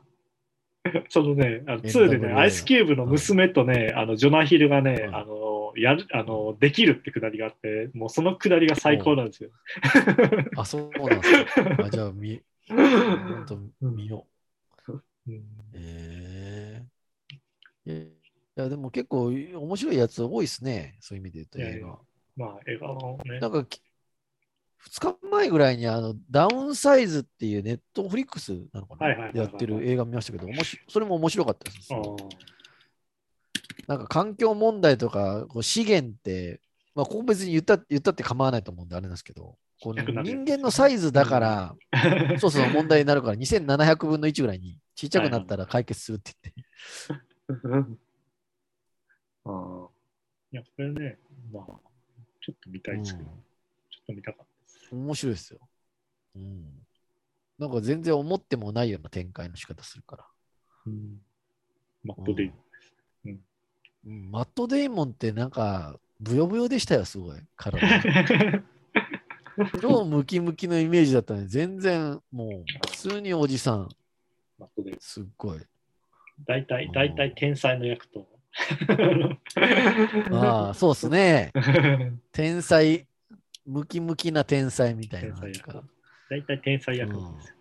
[1.08, 9.50] そのね、あの NWA 2でね、アイスキューブの娘とね、あのジョナヒルがね、うんあのやるあのできるってくだりがあって、もうそのくだりが最高なんですよ。
[10.56, 11.84] あ、そうなんですか？
[11.86, 13.44] あじゃあ、見、本
[13.80, 14.26] 当見よ
[15.26, 15.42] うんう。
[15.74, 16.03] ええ
[17.86, 18.08] い
[18.56, 20.96] や、でも結構面白いやつ多いですね。
[21.00, 21.98] そういう意味で言うと映画。
[22.36, 23.80] まあ、映画のねな、んかき、
[24.90, 29.30] 2日前ぐらいにあのダウンサイズっていうネットフリックスなのかな？
[29.32, 31.90] やってる映画見ましたけど、おもしそれも面白かったです。
[33.86, 36.60] なんか環境問題とかこう資源って、
[36.94, 41.74] まあ、ここ別に言った言ったって構わないと思うんであれなんですけど、こう人間のサイズだから、
[42.38, 47.23] そうそう問題になるから2700分の1ぐらいにちっちゃくなったら解決するって言って。
[49.44, 49.88] ああ。
[50.52, 51.18] いや、これね、
[51.52, 51.64] まあ、
[52.40, 53.32] ちょっと見たいですけど、ちょ
[54.02, 54.88] っと見たかったです。
[54.92, 55.60] うん面白いですよ。
[56.36, 56.86] うん。
[57.58, 60.26] なんか全然思ってもないような展開の仕方するから。
[60.86, 61.20] うん。
[62.04, 62.52] マットデイ
[64.06, 67.38] うん、マット・デイモンってなんか、ブヨブヨでしたよ、すごい。
[67.56, 67.80] 体。
[69.80, 73.88] 超ムキムキのイメージだったのに、全然もう、普通におじさん、
[74.58, 75.60] マットデイすっごい。
[76.46, 78.26] 大体、大体天才の役と。
[80.30, 81.52] ああ、そうっすね。
[82.32, 83.06] 天才、
[83.66, 85.36] ムキムキな天才みたいな。
[86.30, 87.54] 大体天才役なんですよ。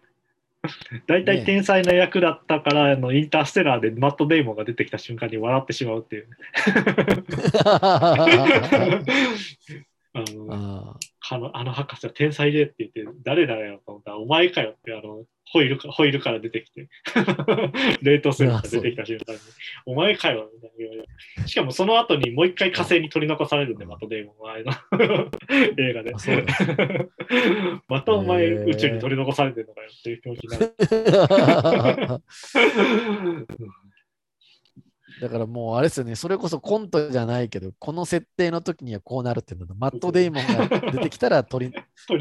[1.08, 6.30] 大体天才な役だったから、あのインターステラーでマット・デイモンが出てきた瞬間に笑ってしまうっていう。
[10.16, 10.96] あのあ
[11.32, 16.88] あのあの博士は天才でって言って、誰だよと思ったら、お前かよってあのホイールかホイールから出てきて、
[18.02, 19.40] 冷凍するから出てきた瞬間に、
[19.86, 21.08] お前かよみたいな言われる。
[21.48, 25.30] しかもその後にもう一回火星に取り残されるんで、マット・デイモンはあの。
[25.78, 26.14] 映画で。
[27.88, 30.60] またお前宇宙に取り残されてるのかよっていう気持ちにな
[32.08, 32.24] る。
[35.22, 41.74] だからもうあれですよね、それこそコントじゃないけど、この設定の時にはこうなるっていうのと、マット・デイモンが出てきたら 取り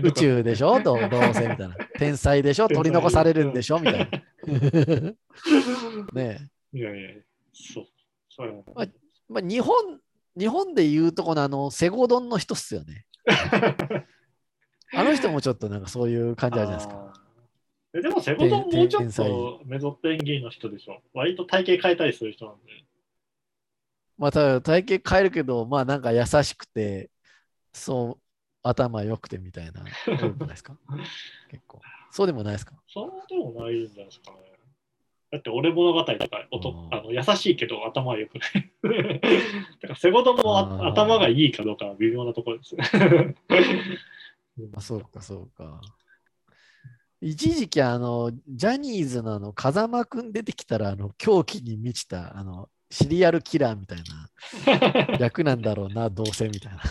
[0.03, 0.81] 宇宙でしょ？
[0.81, 1.77] どうどうせみたいな。
[1.99, 2.69] 天才でしょ？
[2.69, 3.79] 取り残されるんでしょ？
[3.79, 4.07] みたいな。
[6.13, 6.79] ねえ。
[6.79, 7.11] いやいや、
[7.53, 7.87] そう。
[8.31, 8.43] そ
[8.75, 8.87] まあ
[9.29, 9.75] まあ、日本、
[10.39, 13.07] 日本でいうとこのあの、セゴドンの人っすよね。
[14.95, 17.13] あの人もちょっとなんかそういう感じあるじゃないですか。
[17.95, 21.03] えでも、セゴドンもうちょっとメゾット演技の人でしょ。
[21.13, 22.85] 割と体型変えたりする人なんで。
[24.19, 27.11] まあ、ただ体型変えるけど、まあなんか優しくて、
[27.73, 28.23] そう、
[28.63, 30.77] 頭良くてみたいな、多くないですか？
[31.51, 31.81] 結構。
[32.11, 32.75] そうでもないですか？
[32.89, 34.39] そうでもないんじゃないですかね。
[35.31, 38.73] だって、俺物語とかおとうんあの優しいけど頭は良くない。
[39.81, 42.77] だから、セゴドンも頭がいいかどうかは微妙なところです。
[44.77, 45.81] あ、そうか、そうか。
[47.23, 56.83] 一時期、あの、ジャニーズのあの、風間くん出てきたら、あの、狂気に満ちた、あの、シリアルキラーみたいな役なんだろうな、 どうせみたいな。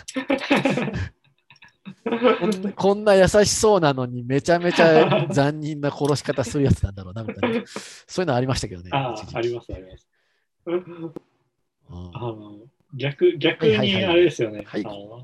[2.74, 7.62] こんな優しそうなのにめちゃめちゃ残忍な殺し方するやつなんだろうなみたいな。
[7.66, 8.90] そういうのありましたけどね。
[8.92, 10.08] ああ、あります、あります。
[10.66, 11.14] うん
[11.90, 12.58] あの
[12.94, 14.64] 逆逆にはいはいはいあれですよね。
[14.66, 15.22] はいあの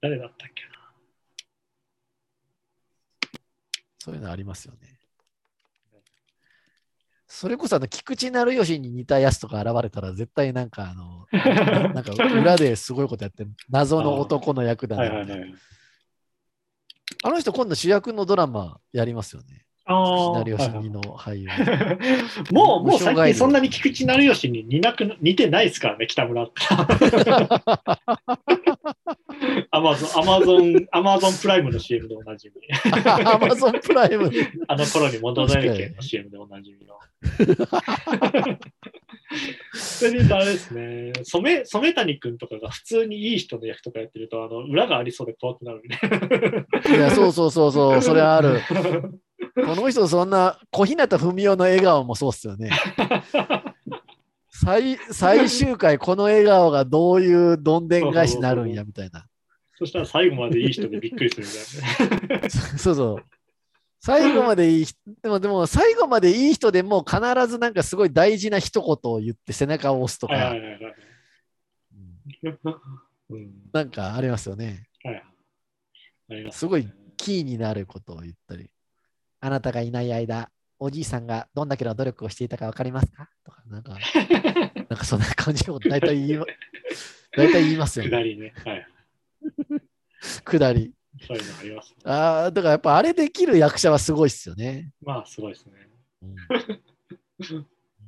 [0.00, 0.73] 誰だったっけな。
[4.04, 4.98] そういうのありますよね。
[7.26, 15.02] それこそあの菊池成吉に似たやつとか現れたら絶対なんかあの、な なんか裏ですごいことやってる謎の男の役だな。
[15.04, 15.54] はいはいはい。
[17.22, 19.64] あの人今度主役のドラマやりますよね。
[19.86, 20.82] あ菊池成吉あ。
[20.90, 21.48] の俳優。
[22.52, 26.46] もう、もう最近そんなに菊地成孔に似なくな似てないですからね、北村。
[29.70, 32.54] アマゾン、アマゾン、アマゾンプライムの CM でおなじみ。
[33.04, 34.30] アマゾンプライム。
[34.68, 36.94] あの頃に戻れる系の CM でおなじみの。
[39.74, 45.98] それで言うとあれですね、染染谷君とかが普通にいい人の役とかやってると、あの裏がありそうで怖くなるね。
[46.88, 48.60] いや、そうそうそうそう、それはある。
[49.54, 52.70] この人、そんな小日向文世の笑顔もそうっすよね。
[54.56, 59.26] 最最終回、この笑顔がどういうどんでん返しになるんやみたいな。
[59.76, 62.48] そしたら最後までいい人でびっくりするみたいなね。
[62.78, 63.24] そうそう。
[64.00, 67.18] 最後までいい人、でも、でも最後までいい人でも必
[67.48, 70.54] ずなんかすごい大事な一言を言って背中を押すとか
[73.72, 74.88] なんかありますよね。
[76.52, 78.70] すごいキーになることを言ったり。
[79.40, 83.28] あなたがいない間、おじいさんがどんだけの努力をしていたか分かりますか？
[83.44, 83.96] とか、なんか、
[84.88, 86.46] なんかそんな感じを大体言いま
[87.36, 88.10] 大体言いますよね。
[88.10, 88.54] 下りね。
[88.64, 88.86] はい。
[90.44, 90.92] 下り。
[91.26, 91.96] そういうのあります、ね。
[92.04, 94.92] ああ、だからやっぱあれできる役者はすごいっすよね。
[95.00, 95.72] まあ、すごいですね。
[96.22, 97.66] うん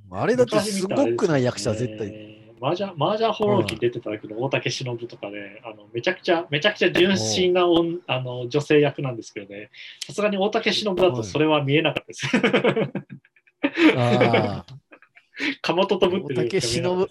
[0.08, 2.45] あれだってすごくない役者は絶対。
[2.60, 2.68] 対。
[2.68, 9.70] マージャン、マージャン放浪記出てた時の大竹しのぶとかで、あのめちゃくちゃ、めちゃくちゃ純真な女あの女性役なんですけどね、
[10.06, 12.26] さすがに大竹しのぶだとそれは見えなかったです。
[13.96, 14.66] ああ、
[15.62, 17.08] かまととぶってるけど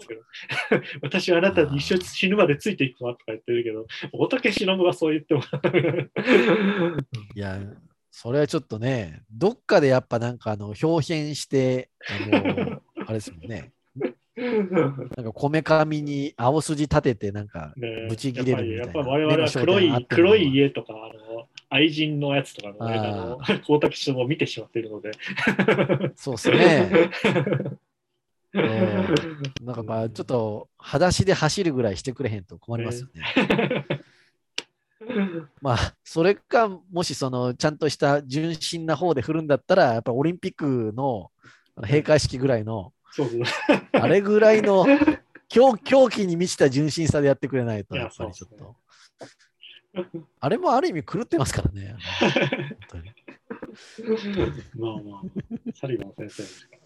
[1.02, 5.42] 私はあなたに一緒に死ぬまでついていくわとか言ってるけど、大竹しのぶがそう言っても。
[7.36, 7.60] いや、
[8.18, 11.90] それはちょっとね、どっかでやっぱなんかあの表現して、
[12.32, 13.75] あの、 あれですもんね。
[14.38, 25.12] なんかこめかみに青筋立てて、なんか、ねブチ切れるみたいなやっぱ我々は黒い黒い家とかあの愛人のやつとかの,、ね、あの大竹しのぶを見てしまっているので。
[26.16, 27.10] そうっすね。
[28.56, 33.86] うんなんかまあ、ちょっと、裸足で走るぐらいしてくれへんと困りますよね。
[35.62, 41.32] まあ、それか、もしその、ちゃんとした純真な方で振るんだったら、やっぱオリンピックの
[41.84, 43.42] 閉会式ぐらいの、そうそう
[43.94, 44.86] あれぐらいの
[45.48, 48.76] 狂狂気に満ちた純真さでやってくれないと、いややっぱりちょっと。
[50.42, 51.96] あれもある意味狂ってますからね。
[54.78, 55.22] まあまあ、
[55.74, 56.86] サリバン先生ですからね。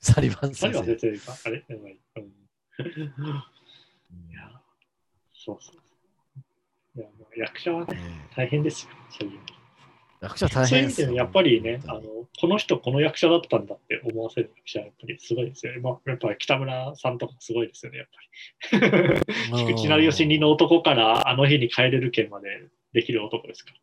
[0.00, 1.48] サリバン先サリバン先生。
[1.48, 2.00] あれやばい。
[2.16, 2.24] うん、
[4.30, 4.62] いや、
[5.34, 5.76] そうそう。
[6.98, 8.92] いや、まあ、役者はね、ね大変ですよ。
[9.10, 9.40] そういう
[10.20, 10.88] 役者大そういう意。
[10.88, 12.02] 味でやっぱりね、あの
[12.40, 15.80] この人、この役者だったんだって思わせる役者はやっぱりすごいですよね。
[15.80, 18.08] まあ、やっぱり北村さんとかすごいですよね、やっ
[18.70, 19.16] ぱ
[19.56, 19.64] り。
[19.66, 23.78] 菊池成吉にの男からあの日に帰れる件までできる男ですから。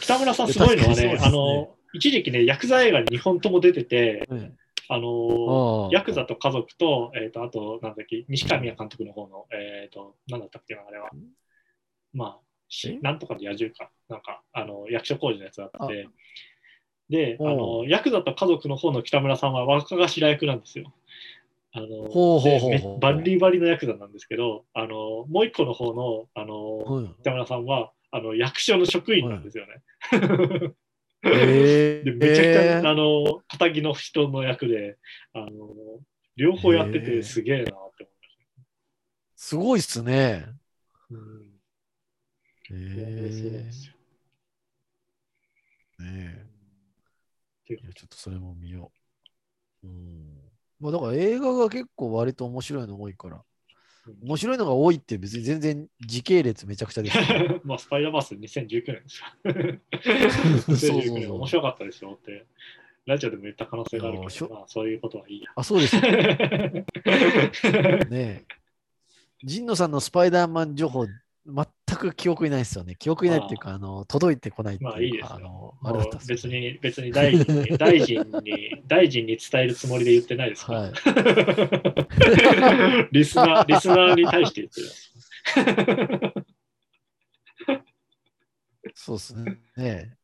[0.00, 4.56] 北村さんすごいのはね、ねあの、一時期ね、ヤクザ映画に2本とも出てて、うん
[4.92, 11.10] あのうんヤクザと家族と、えー、とあと、なんだっけ、西川宮監督の方の、えっ、と、なんだったっけな、あれは。
[12.12, 12.49] まあ、
[13.02, 13.90] なんとかの野獣か。
[14.08, 16.06] なんか、あの、役所工事のやつだったんで。
[17.08, 20.92] で、あおの、ヤクザと家族の方の北村さんは若頭役なんですよ。
[21.72, 29.82] あのバリバリのヤクザなんですけど、あの、もう一個の方の、あの、うん北村さんは、あの、役所の職員なんですよね。
[31.22, 34.96] え でめちゃくちゃ、ーあの、仇の人の役で、
[35.32, 35.50] あの、
[36.36, 37.96] 両方やっててすげえなって思い
[39.36, 40.12] すごいっすね。
[40.12, 41.16] ました。
[41.16, 41.49] うん
[42.72, 43.92] えいやそうですよ
[46.00, 46.46] ね
[47.68, 48.90] えいやちょっとそれも見よ
[49.84, 49.86] う。
[49.86, 50.40] うん。
[50.80, 53.42] まあだから映画が結構割と面白いの多いから。
[54.22, 57.60] 面白いのが多いって別に全然時系列めちゃくちゃですけど。
[57.64, 59.26] まあ、スパイダーバース2019年ですよ。
[60.66, 62.46] そうそう2019年面白かったですよって、
[63.06, 65.52] ラジオでも言った可能性があるけど、まあ、そういうことはいいや。
[65.54, 66.02] あ、そうですよ
[68.08, 68.44] ねえ。
[69.46, 71.06] 神野さんのスパイダーマン情報、
[71.46, 71.66] 全
[72.00, 72.94] く記憶にないですよね。
[72.96, 80.80] 記憶にないっていうか、あの届いてこないっていうか、まあいいですよあのもあれだったうんですよ別に、別に大臣に、大臣に、大臣に伝えるつもりで言ってないですから。
[80.80, 80.92] はい。
[83.12, 84.88] リスナー、リスナーに対して言ってる。
[88.94, 89.58] そうですね。
[89.76, 90.16] ね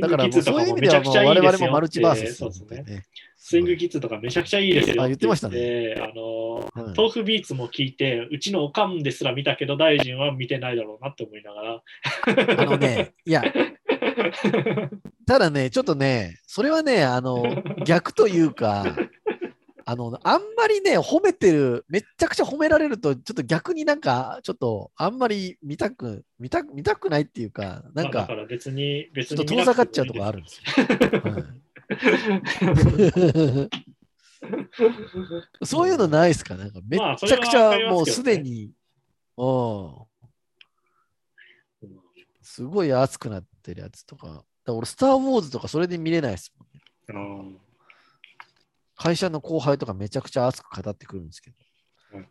[0.00, 1.58] だからもうそういう意味ではも我々。
[1.58, 3.04] もマルチバースですよそうですね。
[3.40, 3.46] ね。
[3.50, 6.40] スイングキッズとかめちゃくちゃいいですよあ言ってましたねあの、
[6.74, 11.82] はい豆腐ビーツも聞いて、うちのおかんですら見たけど、大臣は見てないだろうなって思いながら。
[12.62, 13.42] あのね、いや、
[15.26, 18.96] ただね、ちょっとね、それはね、あの、逆というか、
[19.84, 31.20] あの、あんまりね、褒めてる、めっちゃくちゃ褒められると、ちょっと逆になんか、ちょっと、あんまり見たく、見たく、見たくないっていうか、なんか別に、別にちょっと遠ざかっちゃうとこあるんですよ。
[31.32, 31.69] はい
[35.64, 38.70] そういうのないですかなんかめちゃくちゃもうますでに、
[39.36, 39.94] うん、
[42.42, 44.44] すごい熱くなってるやつとか。
[44.64, 46.80] だ俺、スター・ウォーズとかそれで見れないですもんね。
[47.08, 47.12] う
[47.52, 47.58] ん
[48.96, 51.56] 会社の後輩とかめちゃくちゃ熱く語ってくるんですけど。
[52.12, 52.28] うん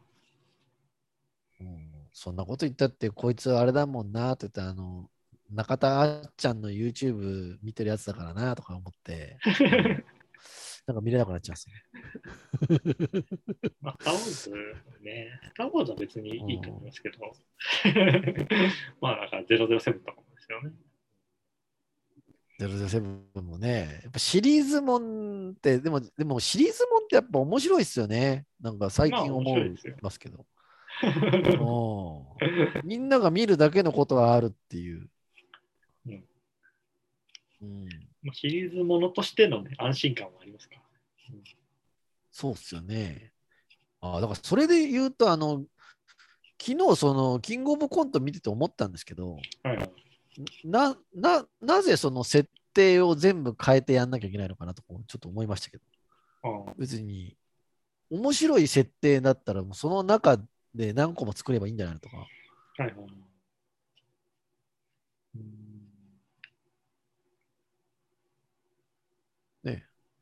[1.61, 5.09] うんそんなこと言ったって、こいつあれだもんなって言って、あの、
[5.51, 9.37] 中田あっちゃんの YouTube 見てるやつだからなとか思って、
[10.85, 13.23] なんか見れなくなっちゃうんですよね。
[13.81, 17.17] まあ、スター・ウォーズね、スター・ウォーズは別にいいと思いますけど、
[19.01, 20.71] まあ、なんか007とかもですよね。
[22.59, 28.45] 007もね、やっぱシリーズもんって、でも、でもシリーズもんってやっぱ面白いっすよね。
[28.59, 30.45] なんか最近まあ思い面白いですよますけど。
[32.81, 35.09] うんみんなが見るだけのことはあるっていう。
[37.61, 37.89] うん
[38.33, 40.75] シリーズものとしての、ね、安心感はありますか？
[40.75, 40.81] ら。
[42.31, 43.31] そうっすよね。
[44.01, 45.65] ああ、だからそれで言うと、あの、
[46.61, 49.91] 昨日その、キングオブコント見てて思ったんですけど、はいはい。
[50.65, 55.83] な、な、なぜその設定を全部変えてやんなきゃいけないのかなと、ちょっと思いましたけど、
[56.43, 57.37] ああ別に、
[58.09, 60.37] 面白い設定だったら、その中
[60.75, 62.17] で何個も作ればいいんじゃないのとか。
[62.17, 62.25] は
[62.79, 62.93] いはい。
[65.35, 65.68] うん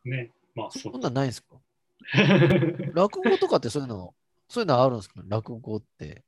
[0.10, 0.32] ねね。
[0.56, 1.56] まあ、そうそんなんないんですか？
[2.94, 4.16] 落語とかってそういうの、
[4.48, 5.22] そういうのあるんですか？
[5.28, 6.24] 落語って。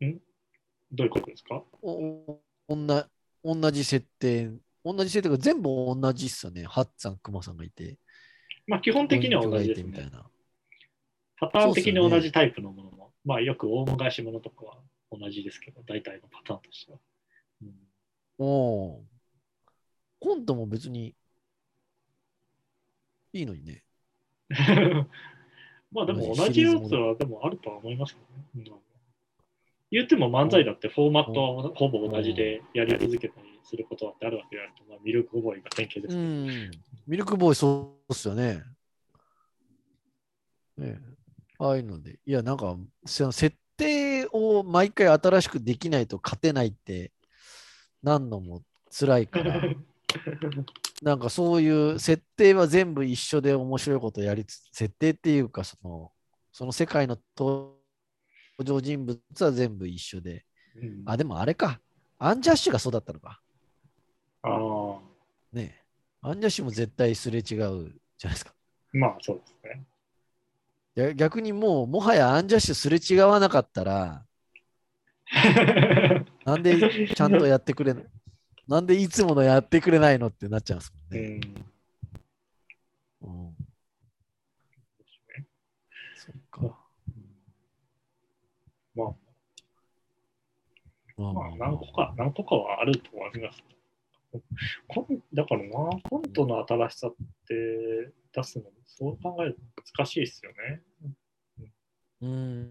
[0.00, 1.62] どういうことですか？
[1.82, 3.08] おおおんな
[3.44, 4.50] 同じ設定、
[4.84, 6.64] 同じ設定が全部同じっすよね。
[6.64, 7.98] ハッツさん、クマさんがいて、
[8.66, 10.10] まあ、基本的にはご同じですね。
[11.38, 14.78] パターン的に同じタイプのものも、まあ、よく大昔ものとかは
[15.10, 16.98] 同じですけど、大体のパターンとしては。
[17.62, 17.74] うん
[18.38, 19.04] おお。
[20.20, 21.14] コントも別に
[23.32, 23.82] いいのにね。
[25.90, 28.72] まあでも同じやつはでもあるとは思いますけどね。
[28.74, 28.82] うん
[29.92, 36.18] 言っても漫才だってフォーマットはほぼ同じでやり続けたりすることだってあるわけであると、まあ、ミルクボーイが典型ですうけど。
[36.18, 36.70] ん。
[37.06, 38.62] ミルクボーイそうっすよね。
[40.78, 40.98] ねえ
[41.58, 42.18] ああいうので。
[42.24, 47.12] いや、なんか、その設定を毎回新しくできないと勝てないって、
[48.02, 49.62] なんのも辛いから。
[51.02, 56.12] なんかそういう設定は全部一緒で面白いことやりつつ、設定っていうかその、
[56.52, 57.72] その世界の登
[58.62, 60.44] 場人物は全部一緒で。
[60.80, 61.80] うんあ、でもあれか。
[62.18, 63.40] アンジャッシュがそうだったのか。
[64.42, 65.00] ああ、
[65.52, 65.82] ねえ
[66.20, 67.94] アンジャッシュも絶対すれ違うじゃない
[68.30, 68.54] ですか。
[68.92, 69.84] まあそうですね。
[70.94, 74.24] や逆にもう、もはやアンジャッシュすれ違わなかったら、
[76.44, 78.04] なんでちゃんとやってくれない
[78.68, 81.40] なんでいつものやってくれないのってなっちゃうんですもんね。
[83.22, 83.56] うんうん
[86.16, 86.78] そっか。
[88.94, 89.06] まあ、
[91.16, 93.62] まあまあ、何個か、何個かはあると思います。
[94.88, 95.68] コンだからな、
[96.08, 97.14] コントの新しさっ
[97.46, 99.60] て出すの、そう考えると
[99.96, 100.82] 難しいですよね。
[102.20, 102.70] うん。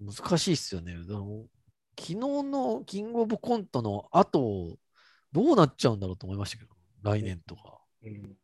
[0.00, 0.96] 難しいっすよね。
[1.98, 4.76] 昨日のキングオブコントの後、
[5.32, 6.70] どうなっちゃうんだろうと思いましたけど、
[7.02, 7.80] 来年とか。
[8.04, 8.36] うん、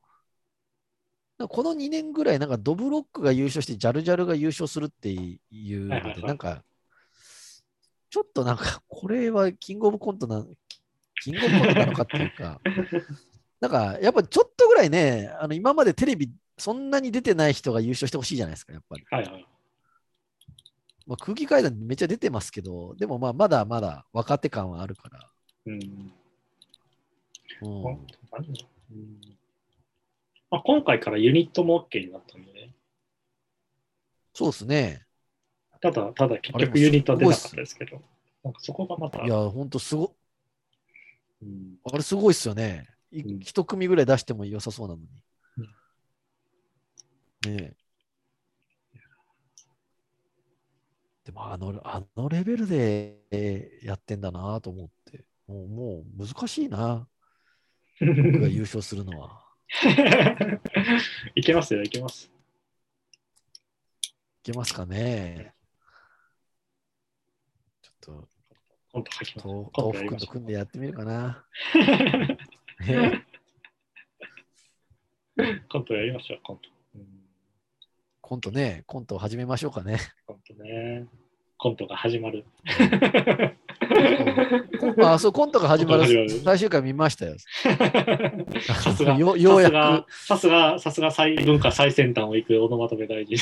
[1.39, 5.35] かこの2年ぐらい、なんかドブロックが優勝して、ジャルジャルが優勝するってい
[5.75, 6.65] うので、はいはいはいなんか、
[8.11, 10.45] ちょっとなんか、これはキングオブコントな、
[11.23, 12.61] キングオブコントなのかっていうか、
[13.61, 19.05] なんか、やっぱちょっとぐらいね、あの今までテレビ、そんなに出てない人が優勝してほしいじゃないですか、やっぱり。
[19.11, 19.47] はいはい。
[21.09, 25.27] まあ、空気階段めっちゃ出てますけど、でもまあまだまだ若手感はあるから。
[25.65, 26.13] うん。
[27.63, 27.83] うん
[30.51, 32.75] まあ、今回からユニットも OK になったんでね。
[34.35, 35.07] そうですね。
[35.81, 38.03] ただ、ただ結局ユニットは出なかったですけど、
[38.45, 40.15] なんかそこがまた、いや、ほんとすご、
[41.43, 42.87] うん、あれすごいっすよね。
[43.13, 45.09] いうん一組ぐらい出しても良さそうなのに。
[47.51, 47.78] ね
[51.29, 57.07] でもあの、あのレベルでえーやってんだなと思って、もうもう難しいな、
[58.01, 59.45] 僕が優勝するのは。
[61.37, 62.33] いけますよ、いけます。
[64.07, 64.11] い
[64.43, 65.53] けますかね。
[67.83, 68.27] ちょっと、
[68.91, 69.49] コント書きます。
[70.25, 71.45] と組んでやってみるかな。
[75.69, 76.78] コントやりましょう、コント。
[78.31, 79.99] うん、コントね、コントを始めましょうかね。
[80.27, 81.07] コントね。
[81.57, 82.45] コントが始まる。
[85.03, 87.35] あ、そう、コントが始まる最終回見ましたよ。
[87.39, 93.37] さすが、よようやくさすが、さすが、最文化最先端を行くオノマトペ大臣。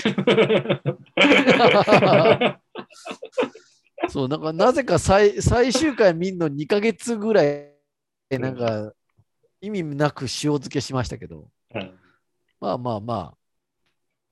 [4.09, 7.73] そう、なんかなぜか最最終回見んの2ヶ月ぐらい、
[8.31, 8.95] なんか
[9.61, 11.91] 意味なく塩漬けしましたけど、うん
[12.61, 13.37] まあまあまあ、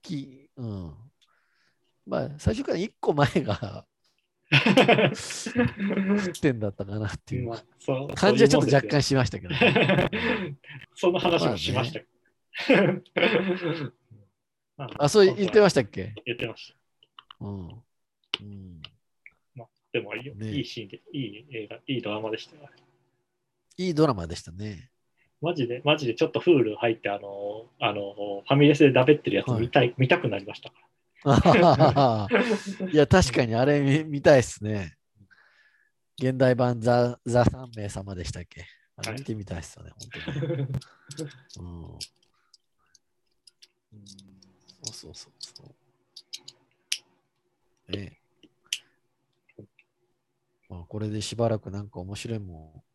[0.02, 0.94] きうん。
[2.06, 3.86] まあ、最終回1個前が
[6.40, 7.50] 点だったかなっていう
[8.14, 9.54] 感じはちょっと若干ししましたけど、
[10.94, 12.06] その話もしましたけ
[12.76, 13.02] ど。
[14.98, 16.14] あ、そう言ってましたっけ？
[16.26, 16.74] 言ってまし
[17.40, 17.46] た。
[17.46, 17.82] うん。
[18.40, 18.82] うん、
[19.92, 22.68] でもいい,、ねいいシーンで、いい映画、いいドラマでしたよ。
[23.76, 24.90] いいドラマでしたね。
[25.44, 30.76] マジで、マジでちょっとフール入って、あの、あの、ファミレスでだべってるやつ見たい、見たくなりましたか
[32.90, 34.96] いや、確かにあれ見見たいっすね。
[36.18, 38.64] 現代版ザ・ザ3名様でしたっけ？
[38.96, 40.38] あれ見てみたいですよね、本当に。
[41.60, 41.98] うん。
[44.82, 45.64] そうそうそうそ
[47.88, 47.92] う。
[47.92, 48.18] ね
[49.58, 49.64] え。
[50.68, 52.93] まあ、これでしばらくなんか面白いもん。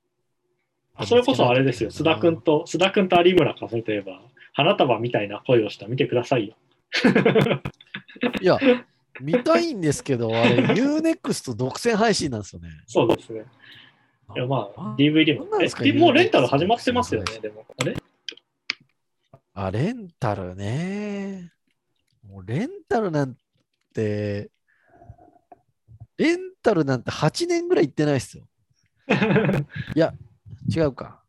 [1.02, 4.22] あそれこそあれですよ、須田君と、須田君と有村架純といえば、
[4.54, 6.56] 花束みたいな声をした見てくださいよ。
[8.42, 8.60] いや、
[9.22, 12.70] 見たいんですけど、あれ、UNEXT 独占配信なんですよね。
[12.86, 13.46] そうですね。
[14.36, 15.46] いやまあ、DVD も。
[15.46, 17.66] もうレンタル始まってますよね、でも。
[17.80, 17.96] あれ？
[19.54, 21.54] あ、レンタルね。
[22.28, 23.36] もうレンタルなん
[23.94, 24.52] て、
[26.18, 28.44] レンタルなんて8年ぐらい行ってないですよ。
[29.96, 30.14] いや、
[30.74, 31.24] 違うか。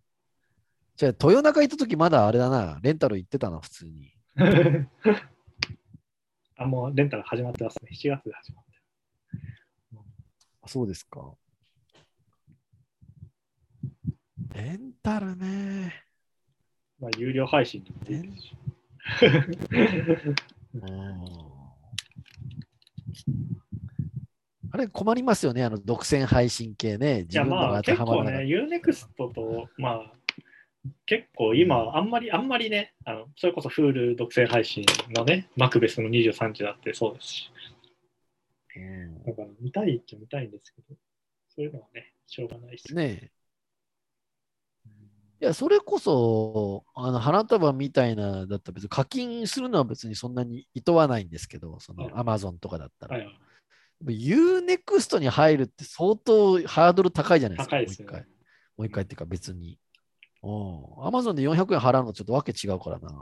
[0.96, 4.12] じゃあ、豊中行った時まだあれだな、レンタル行ってたな、普通に。
[6.56, 7.90] あ、もうレンタル始まってますね。
[7.92, 8.70] 7月で始まって
[10.62, 11.34] あそうですか。
[14.54, 16.04] レンタルね。
[16.98, 18.54] まあ、有料配信にも出てるし。
[20.74, 21.50] うん
[24.72, 27.26] あれ困りますよね、あの独占配信系ね。
[27.30, 30.12] いや、自分のがまあ、結構ね、UNEXT と、まあ、
[31.06, 34.84] 結構今、あんまり、あんまりね、あのそれこそ Hulu 独占配信
[35.14, 37.50] のね、マクベスの23時だってそうですし、
[38.72, 40.96] たうんだから見たいっちゃ見たいんですけど、
[41.48, 42.94] そういうのはね、しょうがないです。
[42.94, 43.30] ねえ。
[45.42, 53.16] いや、それこそ、あの花束みたいなだったら別に課金するのは別にそんなにいとわないんですけど、そのはい Amazon とかだったら。
[53.16, 53.38] はいはい、
[54.04, 57.76] UNEXT に入るって相当ハードル高いじゃないですか。
[57.76, 58.28] 高いですよもう一回ね。。
[58.78, 59.78] もう一回っていうか別に。
[60.42, 60.50] うん。
[61.04, 63.08] Amazon で400円払うのちょっとわけ違うからな。
[63.08, 63.14] そ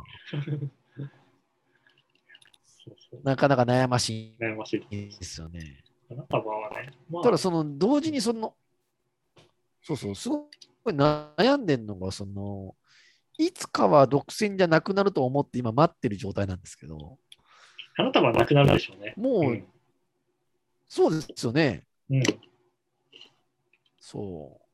[2.93, 5.07] うそうなかなか悩まし悩ましいいで。
[5.09, 5.61] ですすよね。
[5.61, 5.85] ね、
[7.11, 8.55] まあ、ただその同時にその、
[9.83, 10.41] そうそう、すごい
[10.91, 12.75] 悩んでんのが、その、
[13.37, 17.19] いつかは独占じゃなくなると思って今待ってる状態なんですけど、
[17.95, 19.15] 花束はなくなるでしょうね。
[19.17, 19.65] もう、うん
[20.89, 21.85] そうですよね。
[22.11, 22.23] うん、
[24.01, 24.69] そう。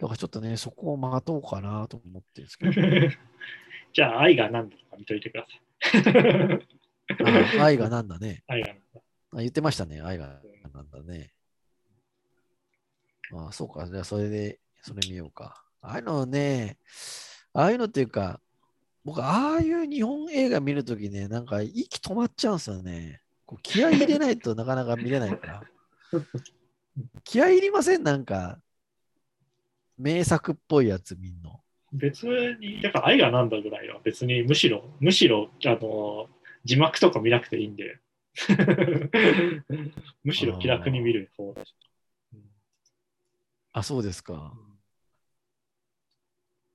[0.00, 2.72] だからちょっとね、そこを待とうかなと思ってるんですけど、
[3.92, 6.76] じゃあ、愛が何だとか見といてください。
[7.58, 8.42] あ愛がなんだね。
[8.48, 9.00] 愛が何だ。
[9.32, 10.40] あ言ってましたね、愛が
[10.72, 11.32] なんだね。
[13.32, 15.64] あそうか、じゃあそれで、それ見ようか。
[15.80, 16.78] ああいうのね、
[17.52, 18.40] ああいうのっていうか、
[19.04, 23.20] 僕、ああいう日本映画見るときね、なんか息止まっちゃうんですよね。
[23.46, 25.62] こう気合い入れないとなかなか見れないから。
[27.24, 28.02] 気合い入りません？
[28.02, 28.60] なんか、
[29.96, 31.52] 名作っぽいやつみんな。
[31.92, 32.26] 別
[32.58, 36.28] に、だから愛が何だぐらいは別にむしろ、むしろ、あの、
[36.64, 37.98] 字幕とか見なくていいんで、
[40.24, 41.74] むしろ気楽に見る方です。
[43.72, 44.54] あ、そうですか。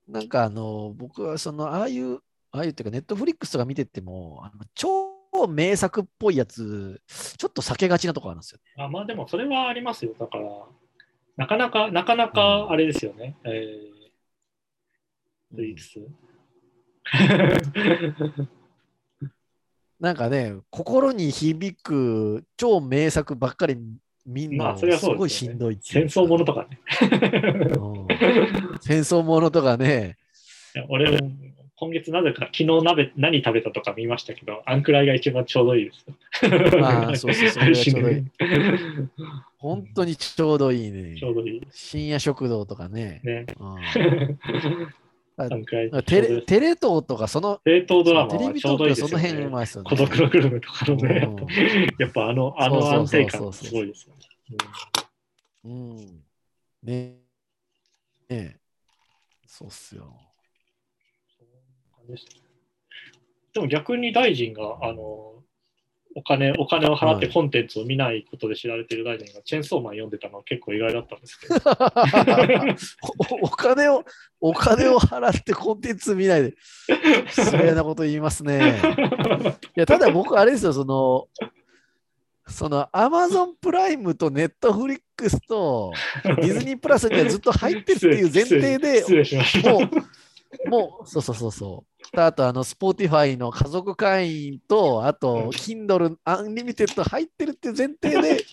[0.08, 2.18] なんかあの、僕はその、ああいう、
[2.52, 5.11] ああいうっていうか、ネットフリックスとか見てても、あの超
[5.48, 7.02] 名作っぽいやつ、
[7.38, 8.84] ちょっと避けがちなとこあるんですよね。
[8.84, 10.14] あまあでもそれはありますよ。
[10.20, 10.44] だから、
[11.38, 13.38] なかなか、なかなかあれですよね。
[13.44, 13.54] えー、
[15.56, 16.00] フリックス。
[20.00, 23.78] なんかね、心に響く超名作ばっかり
[24.26, 26.80] 見んのまあそれはすごいしんどいい戦うか争ものとかね。
[27.78, 28.08] うん
[28.82, 30.18] 戦争ものとかね、
[30.90, 31.18] 俺も
[31.82, 36.06] 今月なぜか昨日鍋何食べたとか見ましたけど、あんくらいが一番ちょうどいいです。
[36.80, 38.24] ああそうそうそれがちょうどいいい。
[39.58, 41.26] 本当にちょうどいいねち。
[41.26, 41.62] ょうどいい。
[41.72, 43.20] 深夜食堂とかね。
[43.24, 43.48] ね。
[46.06, 49.28] テレテレ東とかその、冷凍ドラマテレビはちょうどいいですよね。
[49.28, 49.90] 辺うまいですよね。
[49.90, 51.48] 孤独のグルメとかのね、うん
[51.98, 54.22] やっぱあのあのそうそうそう安定感そうすごいですよね。
[55.64, 55.98] うん。
[56.84, 57.16] ね
[58.30, 58.60] ね
[59.48, 60.31] そうっすよ。
[62.12, 62.42] うん
[63.54, 65.34] でも逆に大臣があの
[66.14, 71.56] お金お金を払ってはいコンテンツを見ないことで知られている大臣がチェーンソーマン読んでたのは結構意外だったんですけど、
[73.42, 74.04] お お金を、
[74.42, 76.56] お金を払ってコンテンツ見ないで、
[77.30, 78.82] 失礼なこと言いますね。
[79.78, 81.30] いや、ただ僕、あれですよ、その、
[82.46, 85.94] その、アマゾンプライムとネットフリックスと
[86.26, 89.72] ディズニープラスにはずっと入ってるっていう前提で 失、礼しました。
[89.72, 91.91] もう、もう、そうそうそうそう。
[92.14, 98.44] あと、あの、スポーティファイの家族会員と、あうんと、Kindle アンリミテッド入ってるっていう前提で、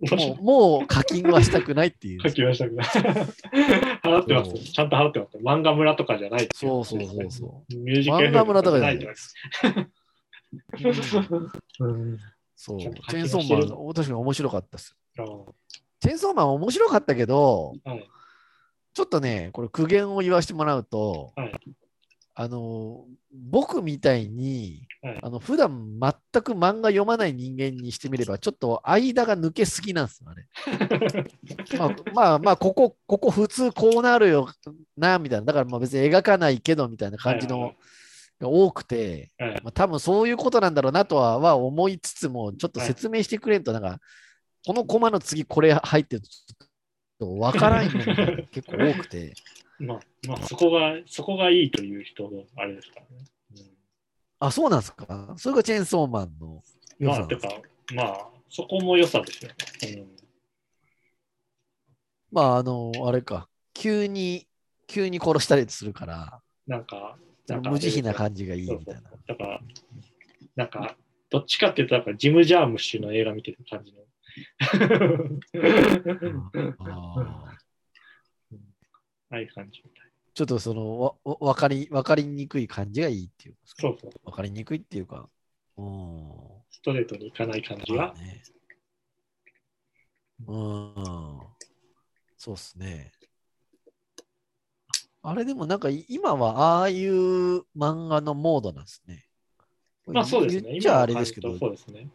[0.10, 2.20] もう、もう課金はしたくないっていう。
[2.20, 2.76] 書きましたけど。
[4.02, 4.72] 払ってます。
[4.72, 5.38] ちゃんと払ってます。
[5.38, 6.48] 漫画村とかじゃない。
[6.54, 7.74] そうそうそうそう。
[7.80, 9.34] ミュージック漫画村とかじゃないじゃないです。
[12.56, 12.80] そう。
[12.80, 14.96] チェーンソーマン、確かに面白かったです。
[15.18, 15.24] あ
[16.00, 18.08] チェーンソーマン面白かったけど、はい
[18.94, 21.52] ちょっとね、これ苦言を言わせてもらうと、はい
[22.36, 30.46] あの、僕みたいに、はいあの普段全く漫画読まない人間にしてみれば、ちょっと間が抜けすぎなんですよ、あれ。
[31.78, 34.48] まあまあまあ、ここ、ここ普通こうなるよ
[34.96, 35.44] な、みたいな。
[35.46, 37.76] だからまあ別に描かないけど、みたいな感じのはいはい
[38.40, 44.00] が多くて、はいまあ、多分そういうことなんだろうなとはは思いつつも、ちょっと説明してくれんと、なんか、
[44.66, 46.68] このコマの次これ入ってると、ちょっ
[47.18, 49.34] とわからんのが結構多くて。
[49.78, 53.08] まあ、まあ、そこが、そこがいいという人のあれですからね。
[54.38, 55.34] あ、そうなんですか？
[55.36, 56.62] それがチェーンソーマンの
[57.00, 57.48] うん、良まあ、さなんですか？
[57.48, 57.62] てか、
[57.94, 60.06] まあ、そこも良さですよね。
[62.30, 64.46] まあ、あの、あれか、急に、
[64.86, 68.80] 急に殺したりするから、うん、なんか、なんか無慈悲な感じがいいそうそう。
[68.80, 69.10] みたいな。
[69.26, 69.60] だから、
[70.56, 70.96] なんか、
[71.30, 74.00] どっちかっていうと、なんかジム・ジャームッシュの映画見てる感じの。
[76.78, 77.53] あー
[79.30, 80.10] ああいう感じみたい。
[80.34, 83.60] ちょっとそのわわわかり、わかりにくい感じがいいっていうか。
[83.64, 84.10] そうそう。
[84.24, 85.28] わかりにくいっていうか。
[85.76, 86.32] うん。
[86.70, 88.14] ストレートにいかない感じがまあ。
[88.14, 88.42] ね。
[90.46, 91.54] うん。
[92.36, 93.12] そうっすね。
[95.22, 99.24] あれでもなんかい今はああいう漫画のモードなんですね。
[100.06, 100.70] まあそうですね。
[100.72, 102.10] 言っちゃあれのですけどそうですね。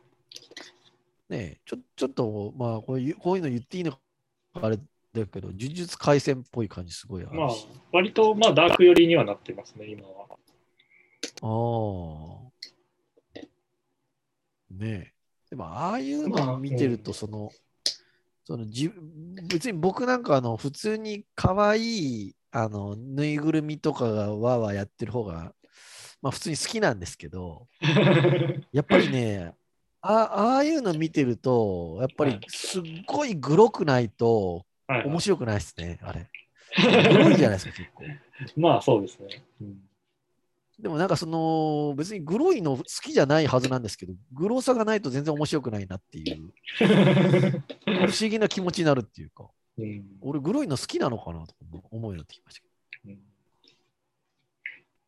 [1.29, 3.99] ねちょちょっと、まあこういう、こういうの言っていいのか
[4.53, 4.77] あれ
[5.13, 7.35] だけど、呪術廻戦っぽい感じすごいあるし。
[7.35, 7.49] まあ、
[7.91, 10.27] 割と、まあ、ダーク寄りにはなってますね、今は。
[11.41, 11.47] あ
[12.45, 13.43] あ。
[14.71, 15.13] ねえ。
[15.49, 17.51] でも、ああいうのを見てると、その、
[18.49, 18.91] そのじ
[19.47, 25.53] 別に僕なんかあの普通に可愛いあのぬいぐるみとかがわーわーやってる方が、
[26.19, 27.67] まあ普通に好きなんですけど、
[28.73, 29.53] やっぱりね、
[30.01, 35.05] あああいうの見てると、やっぱりすっごいグロくないとはい。
[35.05, 36.27] 面白くないですね、あれ。
[37.13, 38.03] グロいじゃないですか、結構。
[38.57, 39.43] まあ、そうですね。
[39.61, 39.77] うん。
[40.79, 46.53] でもなんかその別にグロいの好きじゃないはずなんですけど、グロさがないと全然面白くないなっていう、
[47.85, 50.05] 不思議な気持ちになるっていうか、うん。
[50.21, 51.53] 俺グロいの好きなのかなと
[51.91, 52.67] 思うようになってきましたけ
[53.09, 53.19] うん。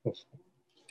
[0.03, 0.39] そうそう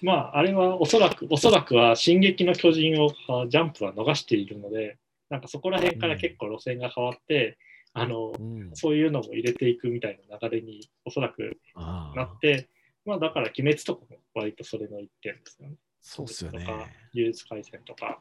[0.03, 4.99] まあ、あれはおそらく、おそらくは、進撃の巨人をあジャンプは逃しているので、
[5.29, 7.59] なんかそこら辺から結構路線が変わって、
[7.93, 8.35] あの、ど。
[8.39, 12.69] うん、そういうのも入れていくみたいな流れにおそらくなって、
[13.05, 15.77] まあだから鬼滅とかも割とそれの一点ですよね。
[16.01, 16.67] そうっすよねと。
[16.67, 16.73] か、
[17.15, 18.21] 呪術廻戦とか、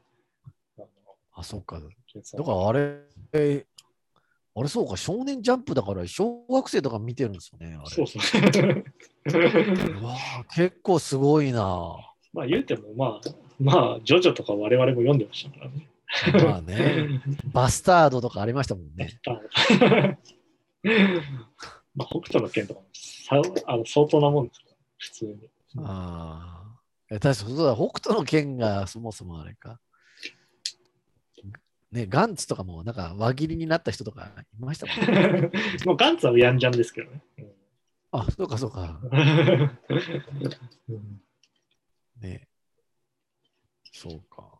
[0.77, 0.87] あの
[1.33, 1.79] あ、そうか。
[1.79, 2.99] だからあれ、
[3.33, 3.65] え
[4.55, 7.77] あれそうか、少年ジャンプだから小学生とか見てるんですよね。
[7.79, 8.21] あれそうそう。
[10.01, 11.95] うわあ結構すごいな。
[12.33, 13.29] まあ言うても、まあ、
[13.59, 15.87] まあ、ジョジョとか我々も読んでましたからね。
[16.43, 17.21] まあね、
[17.53, 19.19] バスタードとかありましたもんね。
[21.95, 25.49] まあ、 北斗の剣とかもさあの相当なもんですから、普通に。
[25.77, 26.59] ああ。
[27.11, 29.79] え確かそうだ、北斗の剣がそもそもあれか。
[31.91, 35.49] ね、ガンツとかもなんか輪切りになった人とかいましたもんね。
[35.85, 37.23] もうガンツはヤンジャンですけどね。
[38.11, 38.99] あ、そうかそうか。
[40.87, 41.21] うん
[42.21, 42.47] ね。
[43.91, 44.58] そうか。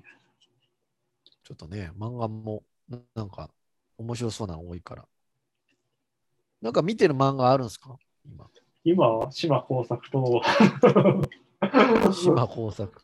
[0.00, 3.50] ちょっとね、漫画もななんか
[3.98, 5.06] 面白そうなの多いから。
[6.60, 7.96] なんか見てる漫画あるんですか？
[8.24, 8.46] 今。
[8.84, 9.30] 今は？
[9.32, 10.42] 島耕作と、
[12.12, 13.02] 島工作。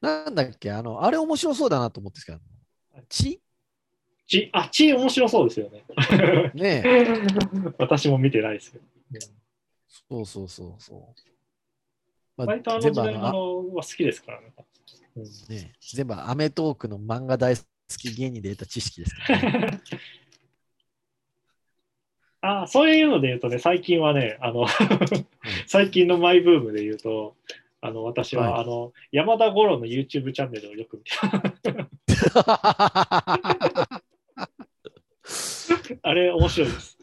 [0.00, 0.70] なんだっけ？
[0.70, 2.40] あの、あれ面白そうだなと思ってるんで
[3.10, 3.40] すけど、血
[4.26, 4.50] ち？
[4.52, 5.84] あ、ち面白そうですよね。
[6.54, 7.06] ねえ。
[7.78, 8.84] 私も見てないですけど。
[10.08, 11.33] そうそうそうそう。
[12.36, 14.52] ま割とあの全部あ時代のは好きですからね。
[15.48, 17.62] ね、全部アメトークの漫画大好
[17.96, 19.40] き芸人で得た知識ですから
[19.70, 19.80] ね。
[22.46, 24.66] あそういうので言うとね、最近はね、あの
[25.66, 27.36] 最近のマイブームで言うと、
[27.80, 31.12] あの私は、はいあの山田五郎の YouTube チャンネルをよく見て、
[36.02, 36.98] あれ面白いです。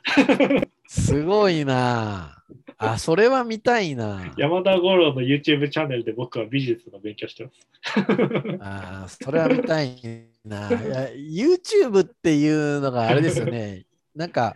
[0.87, 2.43] すごいな
[2.81, 2.91] あ。
[2.93, 7.67] あ、それは見たいな山田五郎の YouTube チャンネルで僕は美術の勉強してます。
[8.59, 9.05] あ。
[9.07, 10.69] それは見たいな。
[10.69, 13.85] YouTube っていうのがあれですよね。
[14.15, 14.55] なんか、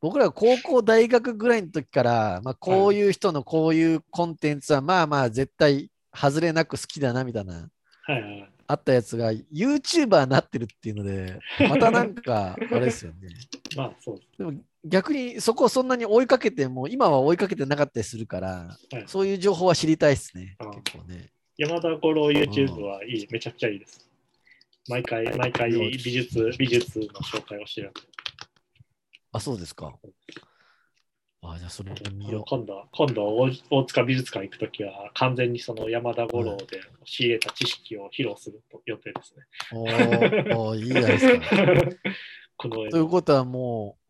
[0.00, 7.60] 僕ら高校、大学ぐらいの時から、まあ、こういう人のこういうコンテンツは、まあまあ絶対外れなく好きだなみたいな、は
[8.08, 8.50] いはいはい。
[8.66, 11.38] あったやつが YouTuber になってるっていうので、
[11.68, 13.28] またなんか、あれですよね。
[13.76, 14.38] まあそうです。
[14.38, 14.52] でも
[14.84, 20.56] 逆にそこをそんなに追いかけても、今は追いかけてなかったりするから、はいそういう情報は知りたいですね。
[20.84, 21.30] 結構ね。
[21.56, 24.06] 山田五郎 YouTube はいい、めちゃくちゃいいです。
[24.88, 28.00] 毎回、毎回美術、美術の紹介をしてるんで。
[29.32, 29.94] あ、そうですか。
[31.42, 39.44] あ、じゃあそれも見よ今度は、今度大大塚美術館行くときは、完全にその山田五郎で仕入れた知識を披露する予定ですね。
[39.72, 39.78] う。
[39.78, 41.40] おーおーいいじゃないですか。
[42.56, 44.03] この絵ということはもう、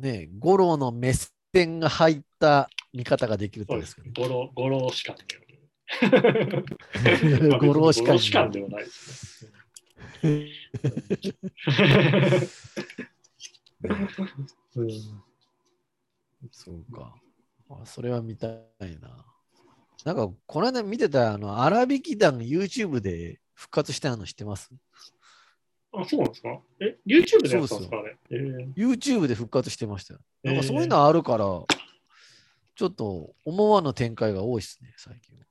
[0.00, 1.12] ね、五郎の目
[1.54, 4.22] 線が入った見方ができるとですですけど。
[4.22, 5.24] 五郎、五郎士官で。
[7.48, 9.52] ま あ五郎士官五郎士官ではないですね。
[14.76, 15.22] うん
[16.50, 17.14] そうか。
[17.70, 19.24] あそれは見たいな。
[20.04, 24.70] なんか、この間見てた、あの、荒引き団 YouTube で復活したの知ってます？
[25.92, 26.60] あ、そうなんですか？
[26.80, 28.16] え、YouTube でやったんですかあれ？
[28.30, 30.20] えー ?YouTube で復活してましたよ。
[30.44, 31.44] なんかえーそういうのあるから、
[32.74, 35.44] ちょっと思わぬ展開が多いですね、最近は。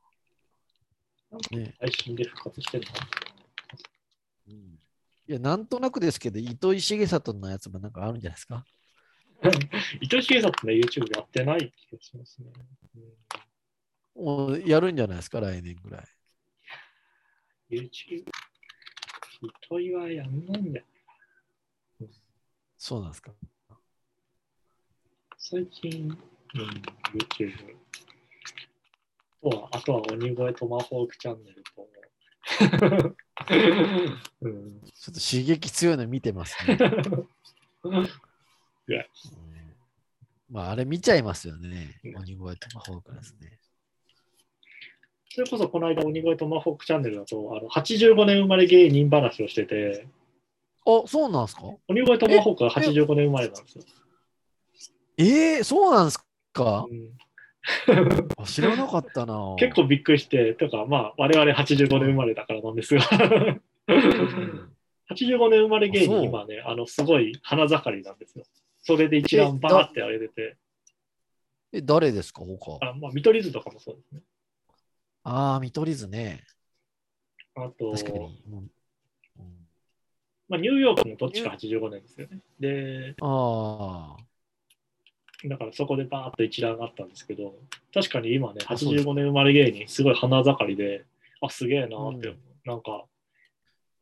[1.51, 2.87] ね配信で復活してる
[4.47, 4.53] の？
[4.53, 4.55] うん、
[5.27, 8.65] いや、なんとなくですけど、糸井重里のやつもなんかあるんじゃないですか？
[10.01, 12.51] 糸井重里ね、YouTube やってない気がしますね。
[12.95, 13.03] うん
[14.15, 16.03] もうやるんじゃないですか、来年ぐらい。
[17.71, 18.25] YouTube、
[19.41, 20.85] 糸井はやんないんだよ。
[22.77, 23.31] そうなんですか。
[25.37, 26.17] 最近、
[26.55, 26.69] うん、
[27.17, 27.75] YouTube。
[29.41, 31.87] あとは、あとは鬼越トマホークチャンネルと、
[34.41, 36.77] うん、ちょっと刺激強いの見てますね。
[37.83, 38.07] うん
[40.49, 41.99] まあ、あれ見ちゃいますよね。
[42.03, 43.59] うん鬼越トマホークですね。
[45.31, 50.07] それこそこの間鬼越トマホークチャンネルだと、あの85年生まれ芸人話をしてて、
[50.85, 51.61] あ、そうなんですか？
[51.87, 53.83] 鬼越トマホークは85年生まれなんですよ。
[55.17, 55.23] え
[55.59, 56.17] えそうなんです
[56.53, 56.87] か？
[56.89, 57.09] うん。
[58.37, 59.55] あ知らなかったな。
[59.59, 63.01] 結構びっくりして、とか、まあ、我々85年生まれだからなんですが、
[63.87, 64.71] うん。
[65.11, 68.45] 85年生まれ芸人、今ね、あの、すごい花盛りなんですよ。
[68.81, 70.57] それで一覧バーって上げてて、
[71.73, 72.41] え、誰ですか？
[72.45, 72.79] 他。
[72.83, 74.21] あまあ、見取り図とかもそうですね。
[75.23, 76.43] ああ、見取り図ね。
[77.55, 78.31] あと、
[80.47, 82.39] まあ、ニューヨークもどっちか85年ですよね。
[82.59, 87.53] で、ああ、だからそこでバーっと一覧があったんですけど、
[87.93, 91.05] 確かに今ね、あそうです85年生まれ芸人、すごい花盛りで、
[91.41, 92.37] あ、すげえなーって、うん。
[92.65, 93.05] なんか、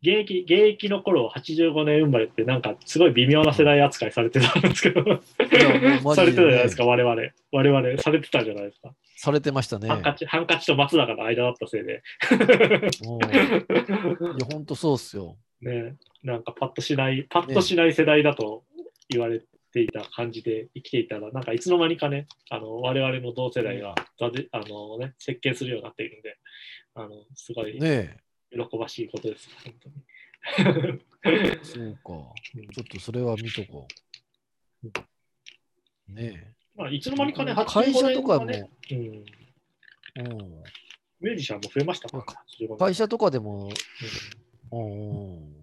[0.02, 5.04] 現役、現役の頃85年生まれって、なんかすごい微妙な世代扱いされてたんですけど、
[6.14, 7.22] されてたじゃないですか、我々。
[7.52, 8.94] 我々、されてたじゃないですか。
[9.16, 9.88] されてましたね。
[9.88, 12.04] ハンカチ、ハンカチと松坂の間だったせいで。
[13.08, 15.36] うんいや、ほんとそうっすよ。
[15.62, 18.64] ね、なんかパッとしない、パッとしない世代だと
[19.10, 19.42] 言われ
[19.74, 23.96] ていた感じで生きていたら、なんかいつの間にかね、あの我々の同世代が
[24.52, 26.38] あの、ね、設計するようになっているんで、
[26.94, 28.18] あのすごいね
[28.52, 31.02] 喜ばしいことです、本当に。
[31.24, 32.34] え、そうか。
[32.56, 32.68] うん。
[32.70, 33.88] ちょっとそれは見とこ
[34.84, 36.14] う。
[36.14, 38.70] ねまあ、いつの間にかね、会社とか85年も、
[40.20, 40.64] うん、うん、
[41.20, 42.78] ミュージシャンも増えましたから、85年。
[42.78, 43.70] 会社とかでも、
[44.72, 44.82] うう
[45.42, 45.56] ん、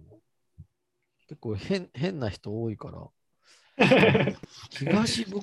[1.27, 3.09] 結構変変な人多いから、ん
[4.71, 5.41] 東袋、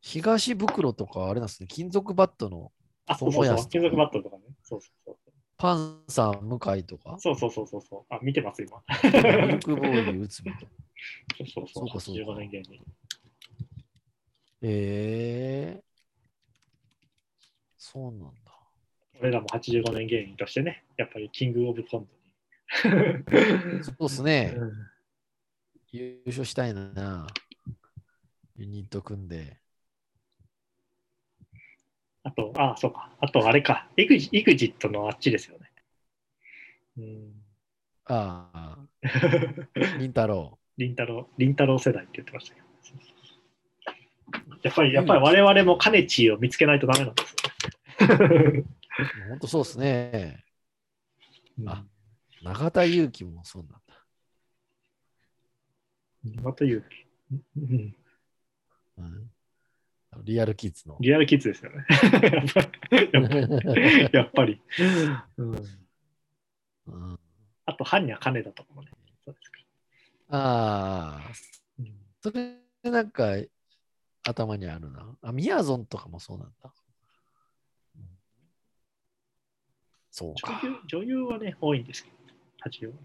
[0.00, 2.72] 東袋とかあれなんですね、金属バットの
[3.06, 4.44] あ、そうそうそう、金属バットとかね。
[4.62, 5.27] そうそうそう。
[5.58, 8.14] パンサー向井とか、そうそうそうそうそう。
[8.14, 8.80] あ、見てます、今。
[9.46, 10.72] ミルクボーイ内海とか。
[11.36, 11.86] そうそうそう。
[11.86, 12.80] そうかそうか85年芸人。
[14.62, 15.84] ええ
[17.76, 18.28] そうなんだ。
[19.20, 22.12] 俺らも85年芸人としてね、やっぱりキングオブコント
[23.82, 24.26] そうっすに。
[24.26, 24.54] ね。
[24.56, 24.72] うん
[25.90, 27.26] 優勝したいな。
[28.56, 29.58] ユニット組んで。
[32.28, 33.08] あと、あ、そうか。
[33.20, 33.88] あと、あれか。
[33.96, 35.70] エグジエグジットのあっちですよね。
[36.98, 37.32] うん。
[38.04, 38.78] ああ、
[39.98, 42.68] りんたろりんたろう、りんたろう世代って言ってましたけど。
[44.62, 47.34] やっぱり、やっぱり我々もカネチーを見つけないとダメなんです
[48.02, 48.26] よね。
[49.26, 49.30] う。
[49.30, 50.44] ほんとそうっすね。
[51.58, 51.86] うんあ
[52.42, 53.78] 永田祐希もそうなんだ。
[56.42, 56.84] また言う。
[57.56, 57.96] うん
[58.98, 59.30] うん、
[60.24, 60.96] リアルキッズの。
[61.00, 61.86] リアルキッズですよね。
[64.12, 64.60] やっぱり。
[67.66, 68.90] あと、ハンニャ・カネダとかもね。
[69.24, 69.58] そうですか。
[70.30, 71.30] ああ、
[71.78, 73.36] うんそれなんか
[74.24, 75.16] 頭にあるな。
[75.22, 76.72] あ、ミヤゾンとかもそうなんだ。
[77.96, 78.02] うん
[80.10, 80.60] そうか。
[80.62, 82.16] 女優女優はね、多いんですけど、
[82.64, 83.00] 80はね。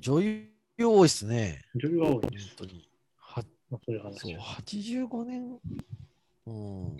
[0.00, 0.48] 女優
[0.80, 1.62] 多いっすね。
[1.74, 2.56] 女優は多いん本です。
[2.56, 2.88] 当に。
[3.16, 5.60] はまあ、そういう話そう、85年。
[6.48, 6.52] う
[6.94, 6.96] ん。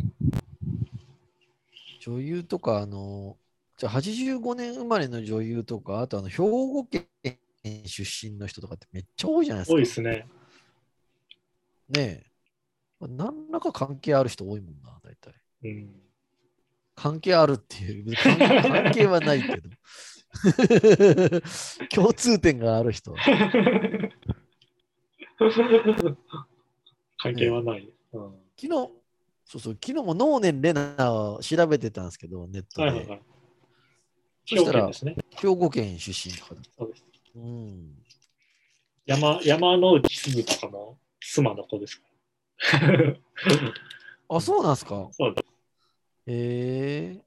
[2.01, 3.37] 女優とか、あの、
[3.77, 7.07] じゃあ85年生まれの女優とか、あとあの兵庫県
[7.87, 9.75] 出身の人とかってめっちゃ多いじゃないですか。
[9.75, 10.27] 多いですね。
[11.89, 12.27] ねえ。
[13.01, 15.35] まあ何らか関係ある人多いもんな、大体。
[15.65, 15.95] うん。
[16.95, 19.71] 関係あるっていう、関関係はないけど。
[21.95, 23.15] 共通点がある人。
[27.19, 27.89] 関係はない。
[28.13, 28.91] うん昨日、
[29.51, 32.89] そうそう、昨日も能年レナを調べてたんですけど、ネットで。
[32.89, 33.23] はいはいはい。
[34.45, 35.17] そしたら兵庫県ですね。
[35.37, 36.61] 兵庫県出身とかだ。
[36.77, 37.05] そうです。
[37.35, 38.05] うん。
[39.07, 42.03] 山山之内すぐとかも妻の子ですか
[42.87, 43.15] ら。
[44.29, 45.09] あ、そうなんですか？
[45.13, 45.49] そうです。
[46.27, 47.25] へえ。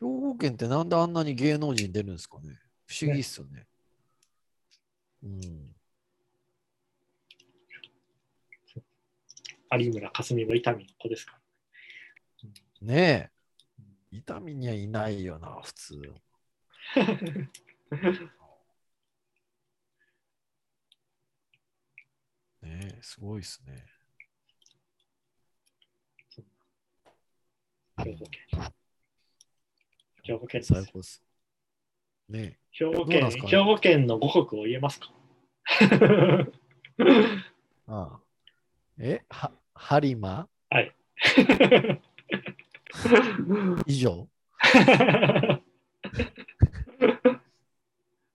[0.00, 3.66] 兵庫県ってなんであんなに芸能人出るんですかね不思議っすよね。
[5.22, 5.74] うん。
[9.78, 11.38] 有村架純も伊丹の子ですか？
[12.82, 12.86] ら。
[12.94, 14.16] ねえ。
[14.16, 16.14] 痛みにはいないよな、普通。
[22.62, 23.86] ねえ、すごいっすね。
[27.98, 28.42] 兵庫県。
[30.22, 30.62] 兵庫県。
[32.28, 35.12] ね兵庫県、兵庫県の五国を言えますか？
[35.80, 35.84] え。
[37.86, 38.20] ああ
[38.98, 40.94] え、は、播磨はい。
[43.86, 44.28] 以上？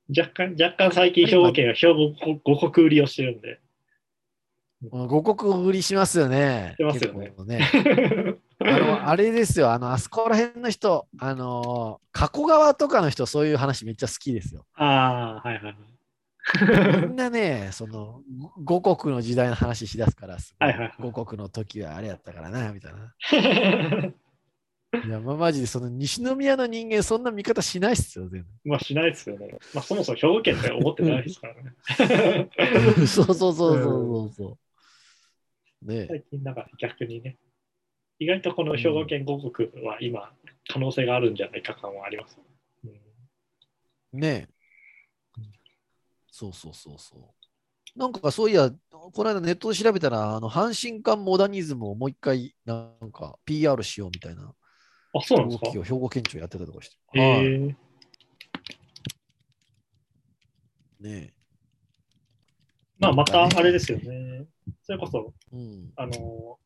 [0.07, 2.13] 若干、若干最近兵庫県は兵庫
[2.43, 3.59] 五国売りをしてるんで。
[4.81, 6.76] 五国売りしますよね。
[6.77, 7.69] してますよねね。
[8.59, 14.65] あの、 あれですよ、あの、あそこら辺の人、あのー、加古川とかの人、そういう話めっちゃ好きですよ。
[14.76, 15.76] ああ、はいはいはい。
[17.07, 18.22] みんなね、その、
[18.63, 24.13] ご五国の時代の話しだすから、すはいはいはい五国の時はあれやったからな、みたいな。
[25.03, 29.57] いや、まあ、マジで、その西宮の人間、そんな見方しないっすよ、全まあしないですよね。
[29.73, 32.49] まあそもそも兵庫県って思ってないですからね。
[32.95, 33.07] 部。
[33.07, 34.57] そうそうそうそうそうそ
[35.81, 35.85] う。
[35.85, 37.38] ねえ最近だから逆にね、
[38.19, 40.34] 意外とこの兵庫県五国は今
[40.67, 42.39] 可能性があるんじゃないか感はあります。
[42.85, 44.55] うんねえ。
[46.38, 47.16] そうそうそうそ
[47.95, 47.98] う。
[47.98, 54.53] なんかそういや、この間ネットで調べたら、あの阪神間モダニズムをもう一回、なんか PR しようみたいな
[55.14, 55.66] あ、そうなんですか？
[55.68, 56.98] 動きを兵庫県庁やってたとかして。
[57.18, 57.76] へはいえ
[60.99, 61.34] ね
[62.99, 64.45] まあまたあれですよね。
[64.84, 65.56] それこそ、え。
[65.56, 65.94] うん。
[65.95, 66.60] あの、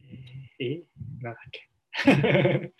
[0.00, 0.82] えー、え
[1.22, 1.68] なんだっけ？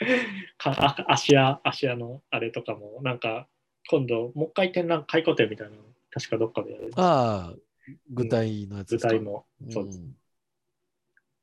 [0.59, 3.49] かあ芦屋、芦屋のあれとかも、なんか、
[3.91, 6.91] 今度、もう一回展覧会回顧展みたいなの、確かどっかでやる。
[6.97, 7.55] ああ、
[8.11, 9.09] 具体のやつですか？
[9.09, 9.47] 舞台も。
[9.71, 10.15] そうですん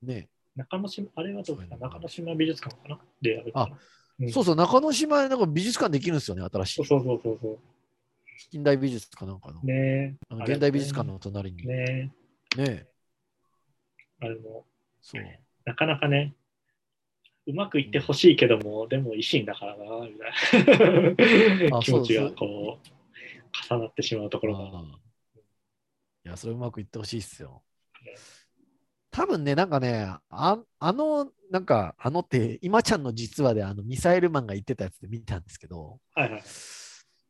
[0.01, 1.63] ね中之島、あれはどうか？
[1.69, 2.99] な中之島美術館かな？
[3.21, 3.77] でやるかな。
[4.19, 4.25] うえ。
[4.25, 6.85] んそうそう、中之島なんか美術館できるんですよね、新しい。
[6.85, 7.59] そうそうそうそう。
[8.49, 9.61] 近代美術かなんかの。
[9.61, 11.63] ねあの現代美術館の隣に。
[11.63, 12.11] え、ねね
[12.57, 12.63] え。
[12.63, 12.87] え、
[14.19, 14.65] あれも、
[15.01, 15.21] そう。
[15.65, 16.33] なかなかね、
[17.47, 20.27] うまくいってほしいけども、でも維新だからな、みた
[20.57, 24.81] いな あ気持ちがこう、重なってしまうところが。
[26.23, 27.63] いや、それうまくいってほしいっすよ。
[29.09, 36.43] 多分ね、なんかね、ああの、なんか、あのって、今ちゃんの実話であのミサイルマンが言ってたやつで見たんですけど、はいはい。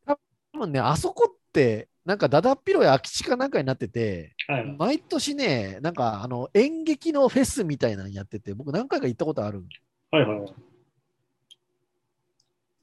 [0.05, 0.17] 多
[0.59, 4.75] 分ね、あそこって、なんかだだっ広い空き地かなんかになってて、はいはい。
[4.77, 9.67] 毎年ね、なんかあの演劇のフェスみたいなのやってて、僕何回か行ったことあるはい
[10.11, 10.53] はいはい。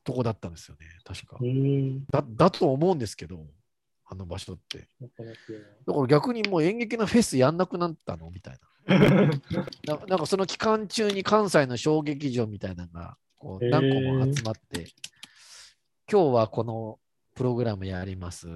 [0.02, 1.38] とこだったんですよね、確か。
[2.10, 3.46] だだと思うんですけど、
[4.06, 4.88] あの場所って。
[5.86, 8.58] だから逆にもう演劇のフェスやんなくなったのみたいな。
[9.84, 14.86] ななんかその期間中に関西の小劇場みたいなのがこう何個も集まって、
[16.10, 16.98] 今日はこの
[17.34, 18.48] プログラムやります。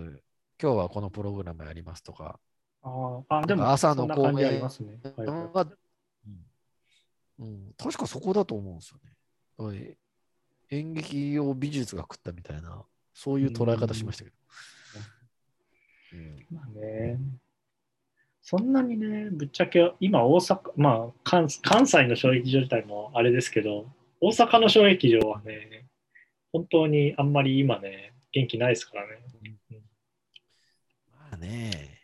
[0.60, 2.40] 今日はこのプログラムやりますとか。
[2.80, 4.98] あーあ、でも、朝のそんな感じありますね。
[5.02, 5.66] はいはいが
[7.42, 9.96] うんうん確かそこだと思うんですよね。
[10.70, 14.36] 演劇を美術が食ったみたいな、そういう捉え方しましたけど。
[16.14, 17.18] うんまあね。
[18.40, 23.86] そんなにね、ぶっちゃけ、今大阪、まあ関、関西の小劇場自体もあれですけど、
[24.20, 25.86] 大阪の小劇場はね、
[26.52, 29.22] 本当にあんまり今ね、元気ないですからね。
[31.10, 32.00] まあね、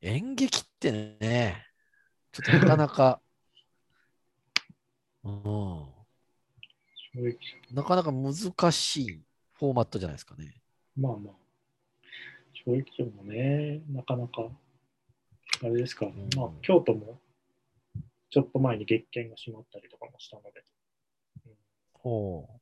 [0.00, 1.64] 演劇ってね、
[2.32, 3.20] ちょっとなかなか、
[7.72, 8.32] なかなか難
[8.72, 9.22] しい
[9.54, 10.54] フォーマットじゃないですかね。
[10.96, 11.34] 場まあまあ、
[12.52, 14.50] 小劇場もね、なかなか、
[15.62, 16.06] あれですか。
[16.06, 16.28] ら、うん。
[16.36, 17.20] まあ、京都も、
[18.30, 20.64] ちょっと前に月券が閉まったりとかもしたので、
[21.92, 22.60] ほう。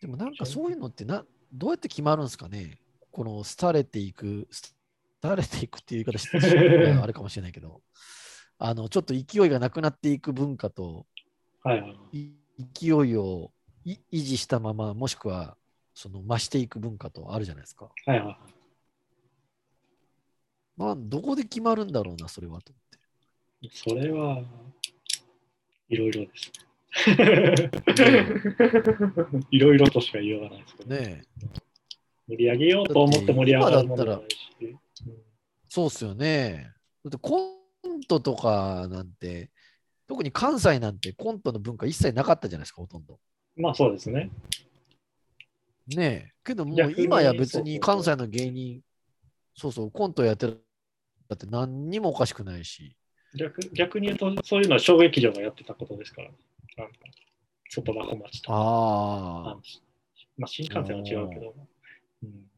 [0.00, 2.78] でもなんかそういうのってな、どうやって決まるんですかね。
[3.12, 4.48] この廃れていく、
[5.20, 6.38] 廃れていくっていう言い方して
[6.98, 7.82] あれかもしれないけど、
[8.64, 11.04] あの、ちょっと勢いがなくなっていく文化と、
[11.64, 11.82] はい
[12.76, 13.50] 勢いを
[13.84, 15.56] い維持したまま、もしくは、
[15.94, 17.90] その増していく文化とあるじゃないですか。
[18.06, 18.36] はいはい。
[20.76, 23.76] まあ、どこで決まるんだろうな、それはと思って。
[23.76, 24.44] それは、
[25.88, 26.52] いろいろです
[27.18, 27.70] ね。
[29.50, 31.48] いろいろとしか言いようがないですけど、ねえ。
[32.28, 34.76] 盛り上げようと思って盛り上がるものじゃないし。
[35.68, 36.70] そうっすよね。
[37.04, 39.50] だってコントとかなんて、
[40.06, 43.18] 特に関西なんてコントの文化一切なかったじゃないですか、ほとんど。
[43.56, 44.30] まあそうですね。
[45.88, 46.32] ねえ。
[46.44, 48.80] けどもう今や別に関西の芸人、
[49.54, 50.64] そうそう、コントやってる。
[51.28, 52.96] だって何にもおかしくないし。
[53.34, 56.30] 逆逆に言うと、そういうのは小劇場がやってたことですから、
[56.76, 56.98] なんか
[57.70, 59.56] 外箱町とか、あ
[60.36, 61.54] まあ、新幹線は違うけど、
[62.22, 62.50] うん、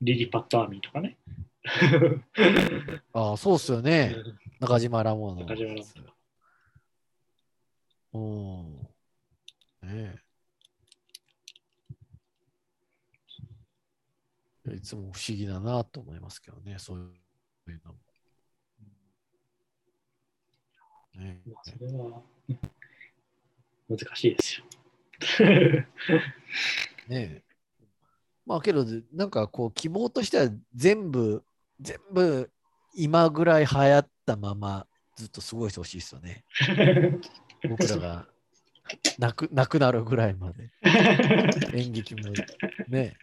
[0.00, 1.18] リリパットアーミーとかね。
[3.12, 4.16] あ、ああ、そうっすよね。
[4.60, 5.46] 中島ラモーの。
[5.46, 5.84] 中島ラモ
[8.14, 9.88] うん。
[9.88, 10.28] ねえ。
[14.74, 17.98] いつも不思議だなと思いますけどね、そういうのも。
[21.14, 22.22] ねまあ、それは
[23.88, 24.66] 難しいですよ。
[27.08, 27.42] ねえ。
[28.46, 31.44] まあけど、なんかこう希望としては全部、
[31.80, 32.50] 全部
[32.94, 34.86] 今ぐらい流行ったまま
[35.16, 36.44] ずっと過ごしてほしいですよね。
[37.68, 38.26] 僕らが
[39.18, 40.70] なくなくなるぐらいまで。
[41.74, 42.32] 演劇も
[42.88, 43.16] ね。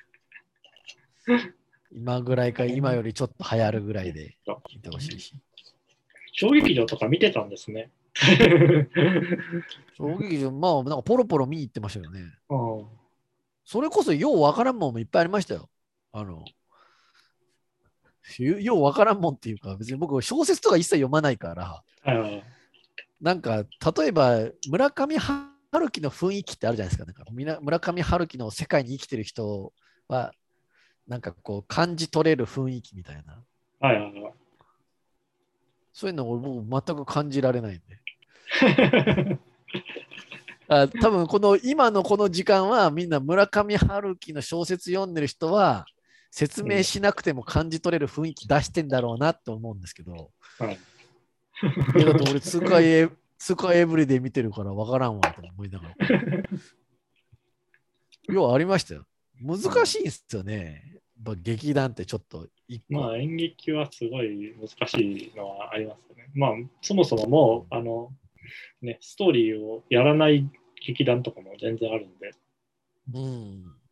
[1.91, 4.38] 今ぐらいか 今よりちょっと流行るぐらいで
[4.73, 5.36] 見てほしいし。
[6.34, 7.91] 小劇場とか見てたんですね。
[9.98, 12.22] 小劇場、まあなんかポロポロ見に行ってましたよね。
[12.49, 13.06] うん
[13.68, 15.68] それこそようわからんもんもいっぱいありましたよ。
[16.11, 16.45] あの、
[18.39, 21.84] よようわからんもんっていうか、別に僕小説とか一切読まないから、
[23.22, 23.64] なんか
[23.97, 24.39] 例えば
[24.69, 25.45] 村上春
[25.91, 27.06] 樹の雰囲気ってあるじゃないですか。
[27.06, 29.73] なんか村上春樹の世界に生きてる人
[30.07, 30.34] は、
[31.07, 33.43] なんかこう感じ取れる雰囲気みたいな。
[33.80, 34.34] はいはいはい
[35.95, 38.02] そういうのを僕全く感じられないんで。
[40.68, 45.85] あ多分この今のこの時間はみんな村上春樹の小説読んでる人は
[46.36, 50.78] 説明しなくても感じ取れる雰囲気出してんだろうなって思うんですけど、はい
[51.95, 53.07] いやだって俺通過エ
[53.40, 55.95] 通過エブリデイ見てるから分からんわと思いながら。
[58.28, 59.07] 要はありましたよ。
[59.40, 60.99] 難しいんですよね。
[61.26, 62.49] やっぱ劇団ってちょっと。
[62.90, 66.30] まあ演劇はすごい難しいのはありますよね。
[66.34, 66.52] まあ
[66.82, 68.12] そもそももうあの、
[68.82, 70.49] ね、ストーリーをやらない
[70.86, 72.32] 劇団とかも全然あるんで、
[73.14, 73.85] うん。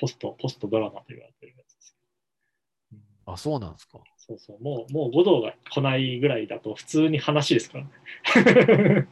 [0.00, 1.94] ポスト、ポストドラマと言われてるやつです
[2.90, 2.98] けど。
[2.98, 4.00] うんあ、そうなんですか。
[4.16, 7.90] そうそう、もう、もう五道が来ないぐらいだと普通に話ですからね。
[8.26, 9.06] ー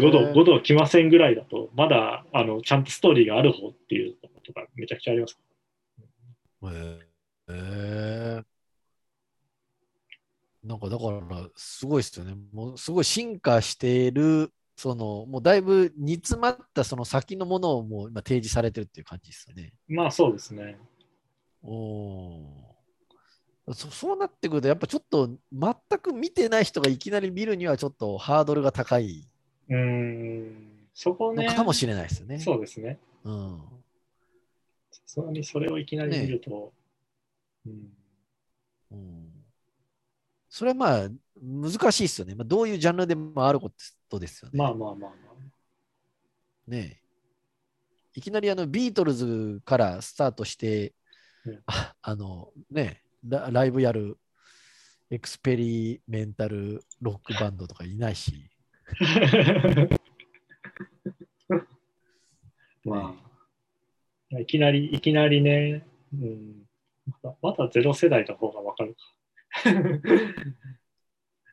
[0.00, 5.38] 五道、五道来ませんぐらいだと、まだあのちゃんとストーリーがある方っていうことがめちゃくちゃあります。
[6.62, 7.00] へ
[7.48, 8.42] え
[10.66, 12.34] なんかだから、すごいですよね。
[12.52, 19.72] もうすごい進化している、その、もうだいぶ煮詰まったその先のものをもう今提示されてるっていう感じですよね。
[19.88, 20.76] まあそうですね。
[21.62, 29.28] おーそそうなってくると、やっぱちょっと全く見てない人がいきなり見るにはちょっとハードルが高い
[29.68, 32.38] うーん、そこかもしれないですよね。
[32.38, 32.98] そうですね。
[33.24, 33.60] うん。
[34.92, 36.72] さすがにそれをいきなり見ると、
[37.66, 37.72] うん、
[38.92, 39.26] うん
[40.48, 41.08] それはまあ
[41.42, 42.34] 難しいですよね。
[42.34, 43.70] まあ、どういうジャンルでもあるこ
[44.08, 44.58] とですよね。
[44.58, 45.16] まあまあまあま
[46.66, 47.06] ねえ
[48.14, 50.94] いきなりあのビートルズからスタートして、
[51.44, 54.18] うんああのねラライブやる
[55.10, 58.50] エクスペリメンタルロックバンドとかいないし、
[61.48, 61.58] あ。
[62.84, 63.16] ま
[64.32, 66.66] あ、いきなり、いきなりね、うん、
[67.22, 69.00] まだまだゼロ世代の方がわかるか。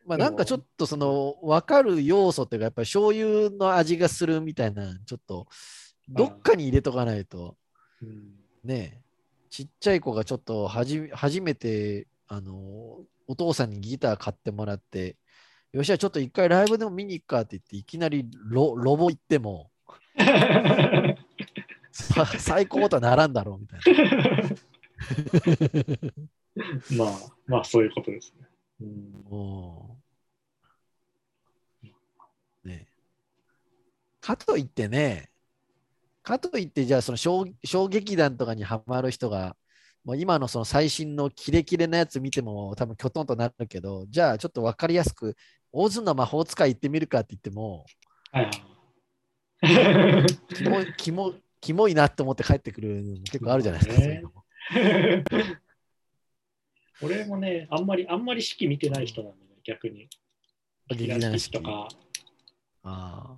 [0.06, 5.48] まあ、なんかちょっとその分かる要素っていうか、やっぱり醤油の味がするみたいな、ちょっと
[6.10, 7.56] どっかに入れとかないと、
[8.02, 8.34] うん。
[8.64, 9.04] ねえ。
[9.50, 12.98] ちっちゃい子がちょっとはじ初めてあの
[13.28, 15.16] お父さんにギター買ってもらって、
[15.72, 19.72] よっしゃ、ちょっと一回ライブでも見に行くかって言って、いきなりロロボ行っても、
[21.92, 24.34] さ 最高とはならんだろうみたいな。
[26.98, 27.18] まあ、
[27.48, 28.48] まあそういうことですね。
[28.82, 29.14] うん
[32.64, 32.88] ね
[34.22, 35.30] かといってね、
[36.24, 39.58] かといって、じゃあその小小劇団とかにハマる人が、
[40.06, 45.36] もう今のその最新のキレキレなやつ見ても多分きょとんとなるけど、じゃあちょっと分かりやすく、
[45.74, 47.86] オズの魔法使い行ってみるかって言っても、
[48.32, 50.26] はいはい。
[50.56, 54.02] キモいキモキモいなって思って帰ってくるのも結構あるじゃないですか。
[54.02, 54.44] ねそういうのも
[57.02, 60.10] 俺もね、あんまり、あんまり式見てない人なんでね、逆に。
[60.90, 61.88] 劇団四季とか
[62.84, 63.38] あ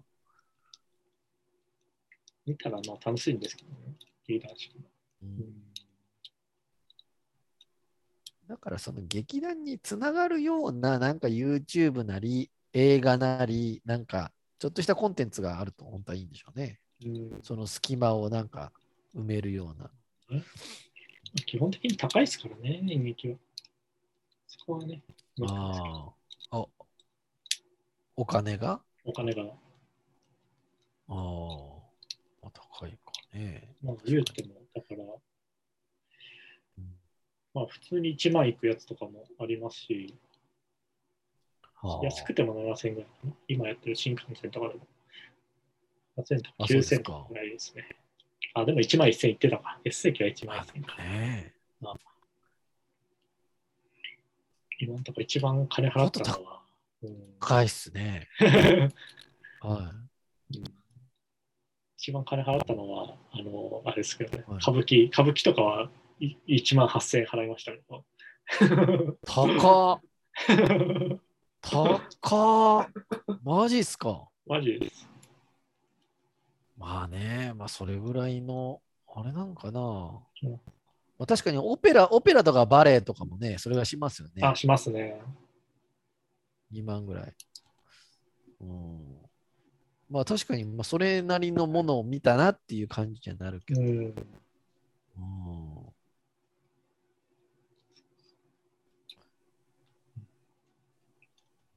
[2.46, 3.96] 見たらまあ楽しいんですけどね、
[4.28, 4.86] 劇団四季も。
[5.24, 5.54] ーううんん
[8.48, 16.80] だからその劇団につながるようななんか YouTube なり映画なりなんかちょっとしたコンテンツがあると本当はいいんでしょうね。
[17.04, 18.72] うんその隙間をなんか
[19.16, 19.90] 埋めるような。
[21.46, 23.38] 基本的に高いですからね、演劇は。
[24.58, 25.02] そこはね、
[25.42, 26.12] あ
[26.52, 26.58] あ。
[26.58, 26.66] あ
[28.16, 28.82] お金が？
[29.04, 29.48] お金が、あ
[31.10, 31.16] あ。
[32.54, 33.74] 高いかね。
[33.84, 35.04] まあ言うても、だから、
[36.78, 36.98] うん
[37.54, 40.14] まあ普通に1万いくやつとかもありますし、
[41.76, 43.34] はあ安くても7000円ぐらいかな。
[43.48, 44.88] 今やってる新幹線とかでも。
[46.18, 47.90] 8000とかあそうです9000かとかぐらいですね。
[48.54, 49.80] あ、でも1万1000いってたか。
[49.84, 50.98] S 席は1万1000か。
[50.98, 51.54] ね
[54.80, 56.62] 今のところ一番金払ったのは、
[57.04, 58.28] うん高いっすね。
[59.62, 59.94] は
[61.98, 65.90] 一番金払ったのは、あの、あれですけどね、はい歌舞伎、歌舞伎とかは
[66.20, 67.98] い1万8000円払いましたけど。
[67.98, 69.18] い。
[69.26, 70.02] 高っ
[72.22, 72.88] 高っ
[73.44, 74.28] マジっすか？
[74.46, 75.08] マジです。
[76.78, 78.82] まあね、まあそれぐらいの、
[79.14, 79.80] あれなんかな。
[80.44, 80.60] うん
[81.18, 84.46] まあ、確かにオペラ、オペラとかバレエとかもね、それがしますよね。
[84.46, 85.22] あ、しますね。
[86.74, 87.34] 2万ぐらい。
[88.62, 89.18] うん。
[90.10, 93.82] まあ確かに、まあそれなりのものを見たなっていう感じにはなるけど。
[93.82, 93.88] うん。
[93.88, 94.14] うん。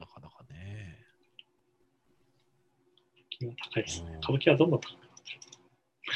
[0.00, 0.98] なかなかね。
[3.72, 4.18] 高いですねうん。
[4.18, 5.06] 歌舞伎はどんどん高くな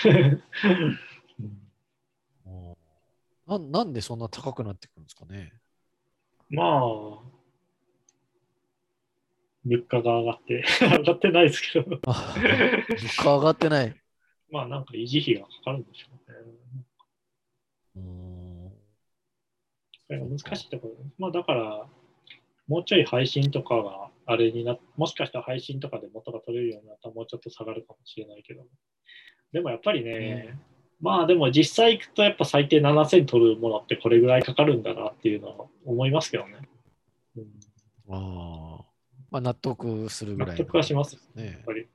[0.00, 0.42] ってる。
[3.56, 5.52] うんうんななんでそんな高くなってくるんですかね。
[6.48, 7.32] まあ、
[9.64, 13.96] 物価が上がって、 上がってないですけど、あ物価上がってない。
[14.50, 16.38] まあなんか維持費がかかるんでしょうね。
[17.96, 18.00] う
[20.20, 20.28] ん。
[20.30, 21.88] 難しいところ、まあだから、
[22.66, 28.66] もうちょい配信とかがあれになもしかしたら配信とかで元が取れるようになったらもうちょっと下がるかもしれないけど、
[29.52, 30.58] でもやっぱりね、
[31.02, 36.54] まあでも実際行くとやっぱ最低7000取るものってこれぐらいかかるんだなっていうのは思いますけどね。
[37.36, 37.44] うん、
[38.08, 38.84] ああ。
[39.32, 40.52] まあ納得するぐらいの。
[40.54, 41.64] 納得はしますやねっ。
[41.64, 41.82] ぱり。
[41.82, 41.88] だ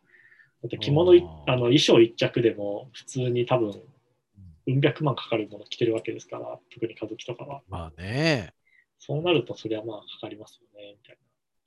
[0.68, 7.62] って着物いあの衣装一着でも普通に多分、うん百万かかるもの着てるわけですから、特に歌舞伎とかは。
[7.70, 8.54] まあね。
[9.00, 11.22] そうなるとそりゃまあかかりますよね、みたいな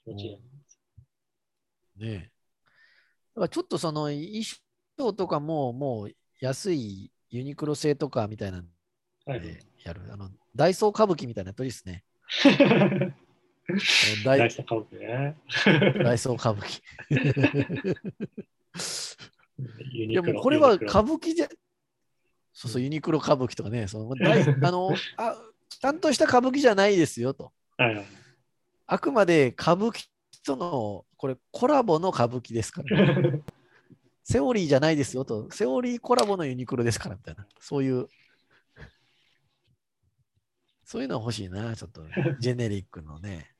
[0.04, 0.80] 気持ちになります。
[1.96, 2.30] ね
[3.34, 4.42] だからちょっとその衣
[4.98, 6.10] 装とかももう
[6.40, 8.64] 安いユニクロ製とかみたいなの
[9.26, 10.02] はいでやる。
[10.12, 12.04] あの、ダイソー歌舞伎みたいなやつですね。
[14.24, 15.36] ダイ大した株でね。
[16.02, 16.82] ダイソー歌舞伎。
[19.92, 21.48] ユニクロでもこれは歌舞伎じゃ、
[22.52, 25.36] そうそう、ユニクロ歌舞伎とかね、その大 あのあ
[25.68, 27.52] ちゃんとした歌舞伎じゃないですよと。
[27.76, 28.06] はいはい
[28.92, 30.08] あくまで歌舞伎
[30.44, 33.14] とのこれコラボの歌舞伎ですから、
[34.30, 38.06] セオリーじゃないですよと、セオリーコラボのユニクロですからみたいな、そういう、
[40.84, 42.02] そういうのは欲しいな、ちょっと、
[42.38, 43.50] ジェネリックのね。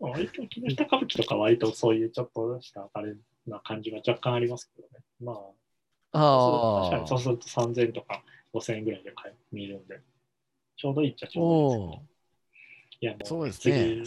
[0.00, 3.14] 木下歌舞伎とか割とそういうちょっとしたあれ
[3.46, 5.04] な感じが若干ありますけどね。
[5.20, 5.32] ま
[6.12, 8.24] あ、ああ確かにそうすると3000とか
[8.54, 10.00] 5000円ぐらいで買え見るんで、
[10.76, 12.02] ちょうどいいっちゃちょ
[13.00, 13.06] うどいい。
[13.06, 14.02] いやもうそうですね。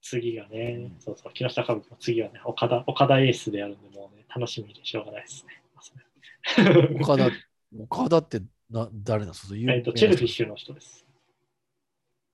[0.00, 0.36] 次。
[0.36, 1.00] がね、うん。
[1.00, 6.98] そうそう、木下歌舞伎の次はね、岡田岡田エースでやるんで、も楽しみでしょうがないですね。
[7.00, 7.30] 岡田、
[7.78, 8.40] 岡田って
[8.70, 11.06] な誰なんですかえっと、チェルフィッシュの人です。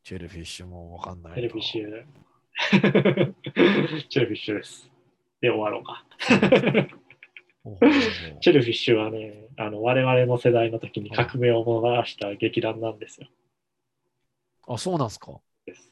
[0.05, 1.37] チェルフィッシュもわかんないな。
[1.37, 2.05] チェルフィッシュ。
[4.09, 4.91] チェルフィッシュです。
[5.41, 6.05] で、終わろうか。
[8.41, 13.29] チェルフィッシュはね、あの我々の世代の時に革命をもたらした劇団なんですよ。
[14.67, 15.41] あ、そうなんですか？
[15.67, 15.91] です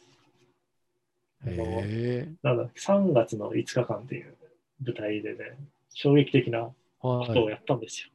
[1.46, 2.28] へえ。
[2.42, 4.36] なんだ3月の5日間っていう
[4.84, 5.56] 舞台でね、
[5.98, 6.74] 衝撃的なはい。
[7.00, 8.10] ことをやったんですよ。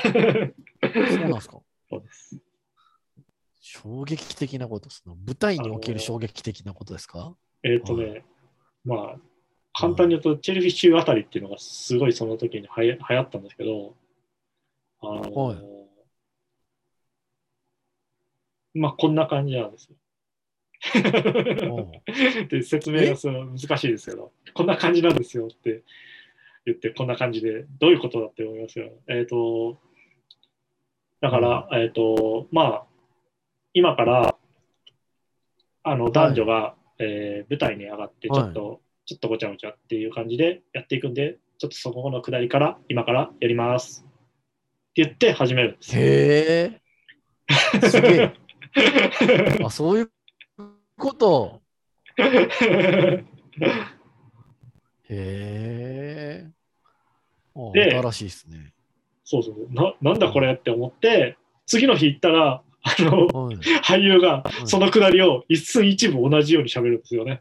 [0.00, 1.60] そうなんですか？
[1.90, 2.38] そうです。
[3.60, 5.14] 衝撃的なことですね。
[5.26, 7.36] 舞台における衝撃的なことですか？
[7.64, 8.24] えっ、とね、
[8.84, 9.20] まあ、
[9.72, 13.96] 簡単に言うと、チェルフィッシュあたりっていうのがすごいその時にはや流行ったんですけど、
[15.00, 15.58] あのはい
[18.74, 19.96] まあこんな感じなんですよ。
[22.48, 25.82] で説明がその難しいですけど、こんな感じなんですよって
[26.66, 28.90] 言って、こんな感じで、どういうことだって思いますよ。
[29.08, 29.78] えっ、と、
[31.20, 32.86] だから、えっ、と、まあ、
[33.72, 34.36] 今から、
[35.82, 44.06] あの、男女が、えー舞台に上がって、ちょっと、ちょっとごちゃごちゃっていう感じでやっていくんで、ちょっとそこのくだりから、今からやります。
[44.06, 46.02] って言って始めるんですよ。
[46.02, 46.80] へ
[47.82, 47.90] え。
[47.90, 48.34] すげえ。
[49.64, 50.10] あ、そういう
[50.96, 51.60] こと？
[52.16, 53.24] へ
[55.08, 56.53] え。
[57.56, 58.72] あで新しいですね。
[59.24, 59.94] そうそうな。
[60.02, 61.36] なんだこれって思って、
[61.66, 67.40] 次の日行ったら、あの、はい俳優がうんそのくだりを一寸一部同じように喋るんですよね。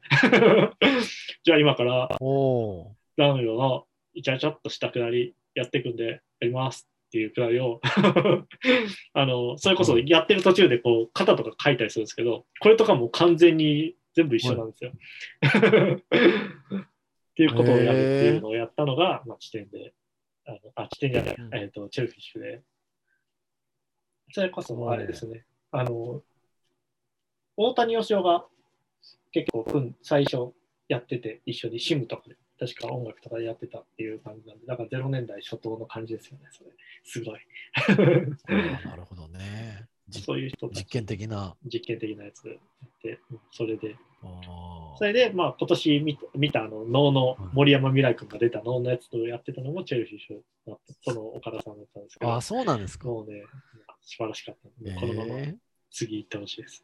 [1.44, 7.82] じゃあ今からおお男女のイチャイチャっとしたくだりやっていくんでやりますっていうくだりを
[9.14, 14.92] あのそれこそやってる途中でこう肩とか書いたりするんですけどこれとかも完全に全部一緒なんですよ。
[17.32, 19.94] っていうことをやるっていうのをやったのが、まあ、地点で
[20.46, 22.62] あのあ地点じゃない、うんえー、とチェルフィッシュで
[24.32, 26.22] それこそあれですねあの
[27.56, 28.46] 大谷義雄が
[29.32, 30.54] 結構、うん、最初
[30.88, 36.72] やってて、一緒にシムとかで、確か音楽とかでやってたっていう感じなんで、だから0年代初頭の感じですよね、それ。
[37.04, 37.40] すごい。
[38.86, 39.88] なるほどね。
[40.10, 41.56] じそういう人実験的な。
[41.66, 53.08] 実験的なやつやって、うんそれで、あそれで、まあ、今年見た見たあの能の森山未来君が出た能のやつとやってたのもチェルシュだった、その岡田さんだったんですけどーあ、、そうなんですか。
[53.08, 53.44] もうね、
[54.02, 55.56] 素晴らしかったんで、このままえ
[55.92, 56.84] 次行ってほしいです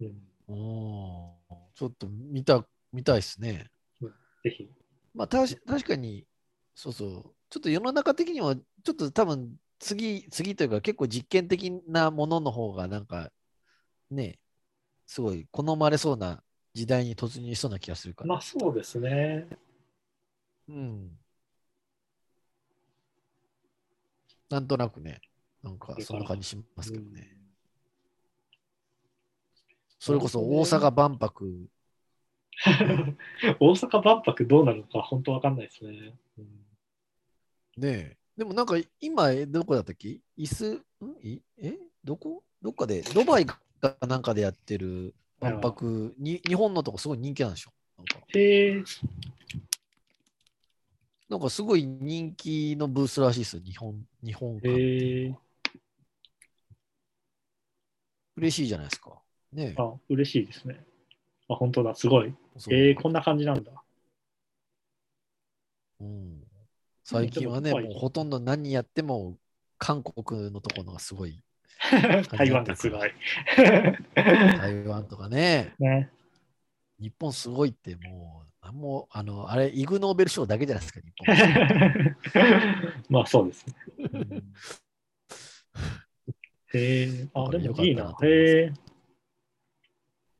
[0.00, 0.08] ね。
[0.48, 0.56] うん、
[1.74, 3.70] ちょっと見た、見たいですね。
[4.42, 4.68] ぜひ。
[5.14, 6.26] まあ、たし確かに、
[6.74, 7.34] そうそう。
[7.50, 13.32] ちょっと世の中的にも、ちょっと多分、次、次というか、結構実験的なものの方が、なんか、
[14.10, 14.38] ね、
[15.06, 16.42] すごい好まれそうな
[16.74, 18.28] 時代に突入しそうな気がするから。
[18.28, 19.48] まあそうですね。
[20.68, 21.18] うん。
[24.50, 25.20] なんとなくね、
[25.62, 27.36] なんかそんな感じしますけどね。
[29.98, 31.68] それこそ大阪万博、
[33.58, 36.14] 大阪万博どうなるのか本当わかんないですね。
[36.38, 36.66] うん
[37.76, 38.19] ねえ。
[38.36, 40.18] でもなんか今、えどこだったっけ？
[40.38, 40.82] 椅子、ん？
[41.22, 41.42] い？
[41.58, 41.78] え？
[42.04, 42.42] どこ？
[42.62, 43.60] どっかで、ドバイか
[44.06, 47.70] なんかでやってる万博、に日本のとこすごい人気なんでしょ？
[47.98, 48.18] なんか。
[48.28, 48.84] へえ。
[51.28, 55.34] なんかすごい人気のブースらしいですよ、日本、日本館へえ。
[58.36, 59.20] 嬉しいじゃないですか。
[59.52, 59.80] ねえ。
[59.80, 60.84] あ、嬉しいですね。
[61.48, 62.34] あ、本当だ、すごい。
[62.56, 62.74] そう。
[62.74, 63.70] えー、こんな感じなんだ。
[66.00, 66.39] うん、
[67.10, 69.36] 最近はね、でももうほとんど何やっても
[69.78, 71.42] 韓国のところがすごい。
[72.30, 73.10] 台湾がすごい。
[74.14, 76.10] 台湾とかね、ね。
[77.00, 82.16] 日本すごいってもう、なんも、あの、あれ、イグ・ノーベル賞だけじゃないですか、日本。
[83.08, 83.74] まあそうですね。
[84.12, 84.54] うん
[86.72, 88.16] へえあ、でもいいな。
[88.22, 88.72] へえ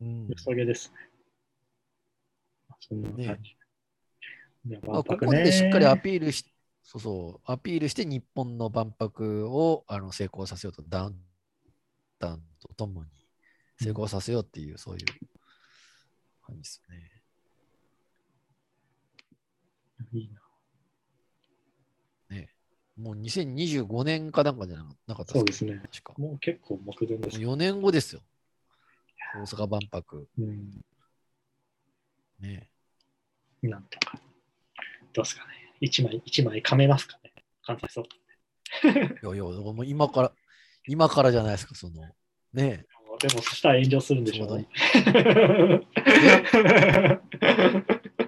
[0.01, 0.97] うん良さげですね。
[2.79, 3.57] そんな感じ。
[4.65, 6.45] ねまあ、ここでしっかりアピールし、
[6.91, 11.17] そうそう、アピールして日本の万博をあの成功させようと、ダウン
[12.19, 13.11] タウンとともに
[13.81, 15.05] 成功させようっていう、そういう
[16.45, 17.23] 感じですね。
[20.13, 20.41] いいな。
[22.97, 25.81] もう2025年かなんかじゃななかったそうですね。
[25.93, 26.15] 確か。
[26.19, 27.41] もう結構目前です。
[27.41, 28.21] 4年後ですよ。
[29.37, 30.29] 大阪万博。
[30.41, 30.85] うん。
[32.41, 32.69] ね。
[33.63, 34.21] なんとか。
[35.13, 35.60] どうですかね。
[35.81, 37.33] 一枚、一枚噛めますかね？
[37.63, 38.05] 簡単そう。
[38.87, 40.33] いやいや、もう今から、
[40.87, 42.03] 今からじゃないですか、その。
[42.53, 42.87] ね
[43.21, 44.69] でも、そしたら炎上するんでしょうね。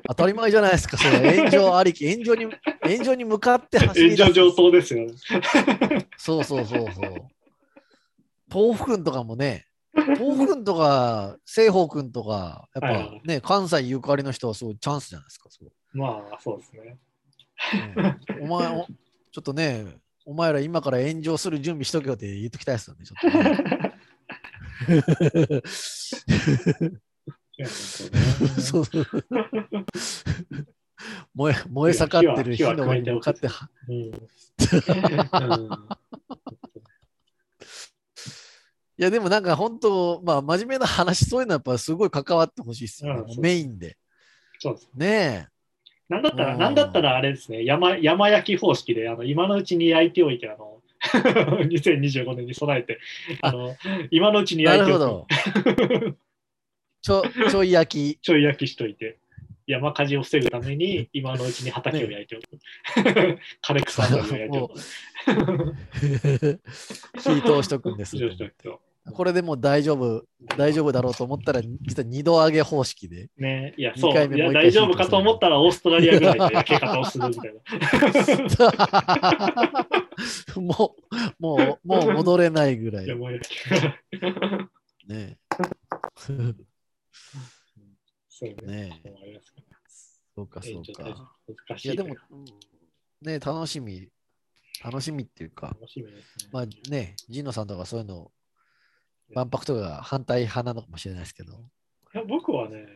[0.09, 2.47] 当たり前じゃないですか、それ炎上ありき、炎上に、
[2.83, 5.15] 炎上に向かって走り炎上上等ですよね。
[6.19, 7.15] そうそうそうそう。
[8.53, 15.49] 東福君とかもね、東福君とか、西方君とか、やっはいはいぱね、関西ゆかりの人はすごいチャンスじゃないですか。
[15.95, 16.99] まあ、そうですね。
[17.75, 19.87] ねお前お、ちょっとね、
[20.25, 23.93] お前ら今から炎上する準備しとけよって言っときたいですよね、ちょっとね
[28.61, 29.07] そうそう
[31.35, 33.69] 燃え燃え盛ってる火の上に向かっては、
[38.99, 43.97] いやでもなんか本当、まあ真面目な話、そういうのはやっぱすごい関わってほしいですよね、うんメインで。
[44.59, 44.89] そうです。
[44.95, 45.49] ね
[46.09, 50.81] なんだったら、うんなんだったらあれですね、山山焼き方式で、あの今のうちに焼いておいて、あの
[51.67, 52.99] 2025年に備えて、
[53.41, 53.77] あの
[54.11, 55.37] 今のうちに焼いてるほおく。
[56.11, 56.17] ど。
[57.03, 58.19] ちょ、 ちょい焼き。
[58.21, 59.19] ちょい焼きしといて、
[59.67, 63.39] 山火事を防ぐために、今のうちに畑を焼いておく。
[63.63, 64.75] 枯れ草を焼いておく。
[67.19, 68.17] 火通しとくんです。
[68.17, 68.81] そうそうそう
[69.11, 70.25] これでもう大丈夫、
[70.57, 73.31] 大丈夫だろうと思ったら、実は二度揚げ方式で。
[73.37, 77.61] ね、いや、二そう、いや大丈夫かと思ったら、オーストラリアぐらいで焼け方をするみたいな。
[80.63, 80.95] も
[81.41, 83.07] う、もう、もう戻れないぐらい。
[85.09, 85.39] ね
[86.15, 86.33] そ
[88.47, 89.03] うね。
[89.03, 89.03] ね
[90.35, 91.35] そうからそうか。
[91.69, 91.89] 難しい。
[91.89, 92.45] いや、でも、うん
[93.23, 94.09] ね楽しみ。
[94.83, 96.49] 楽しみっていうか、楽しみですね。
[96.51, 98.33] まあね、ジノさんとかそういうの、
[99.35, 101.57] 万博とかが反対派なのかもしれないですけど、い
[102.19, 102.87] や僕はね、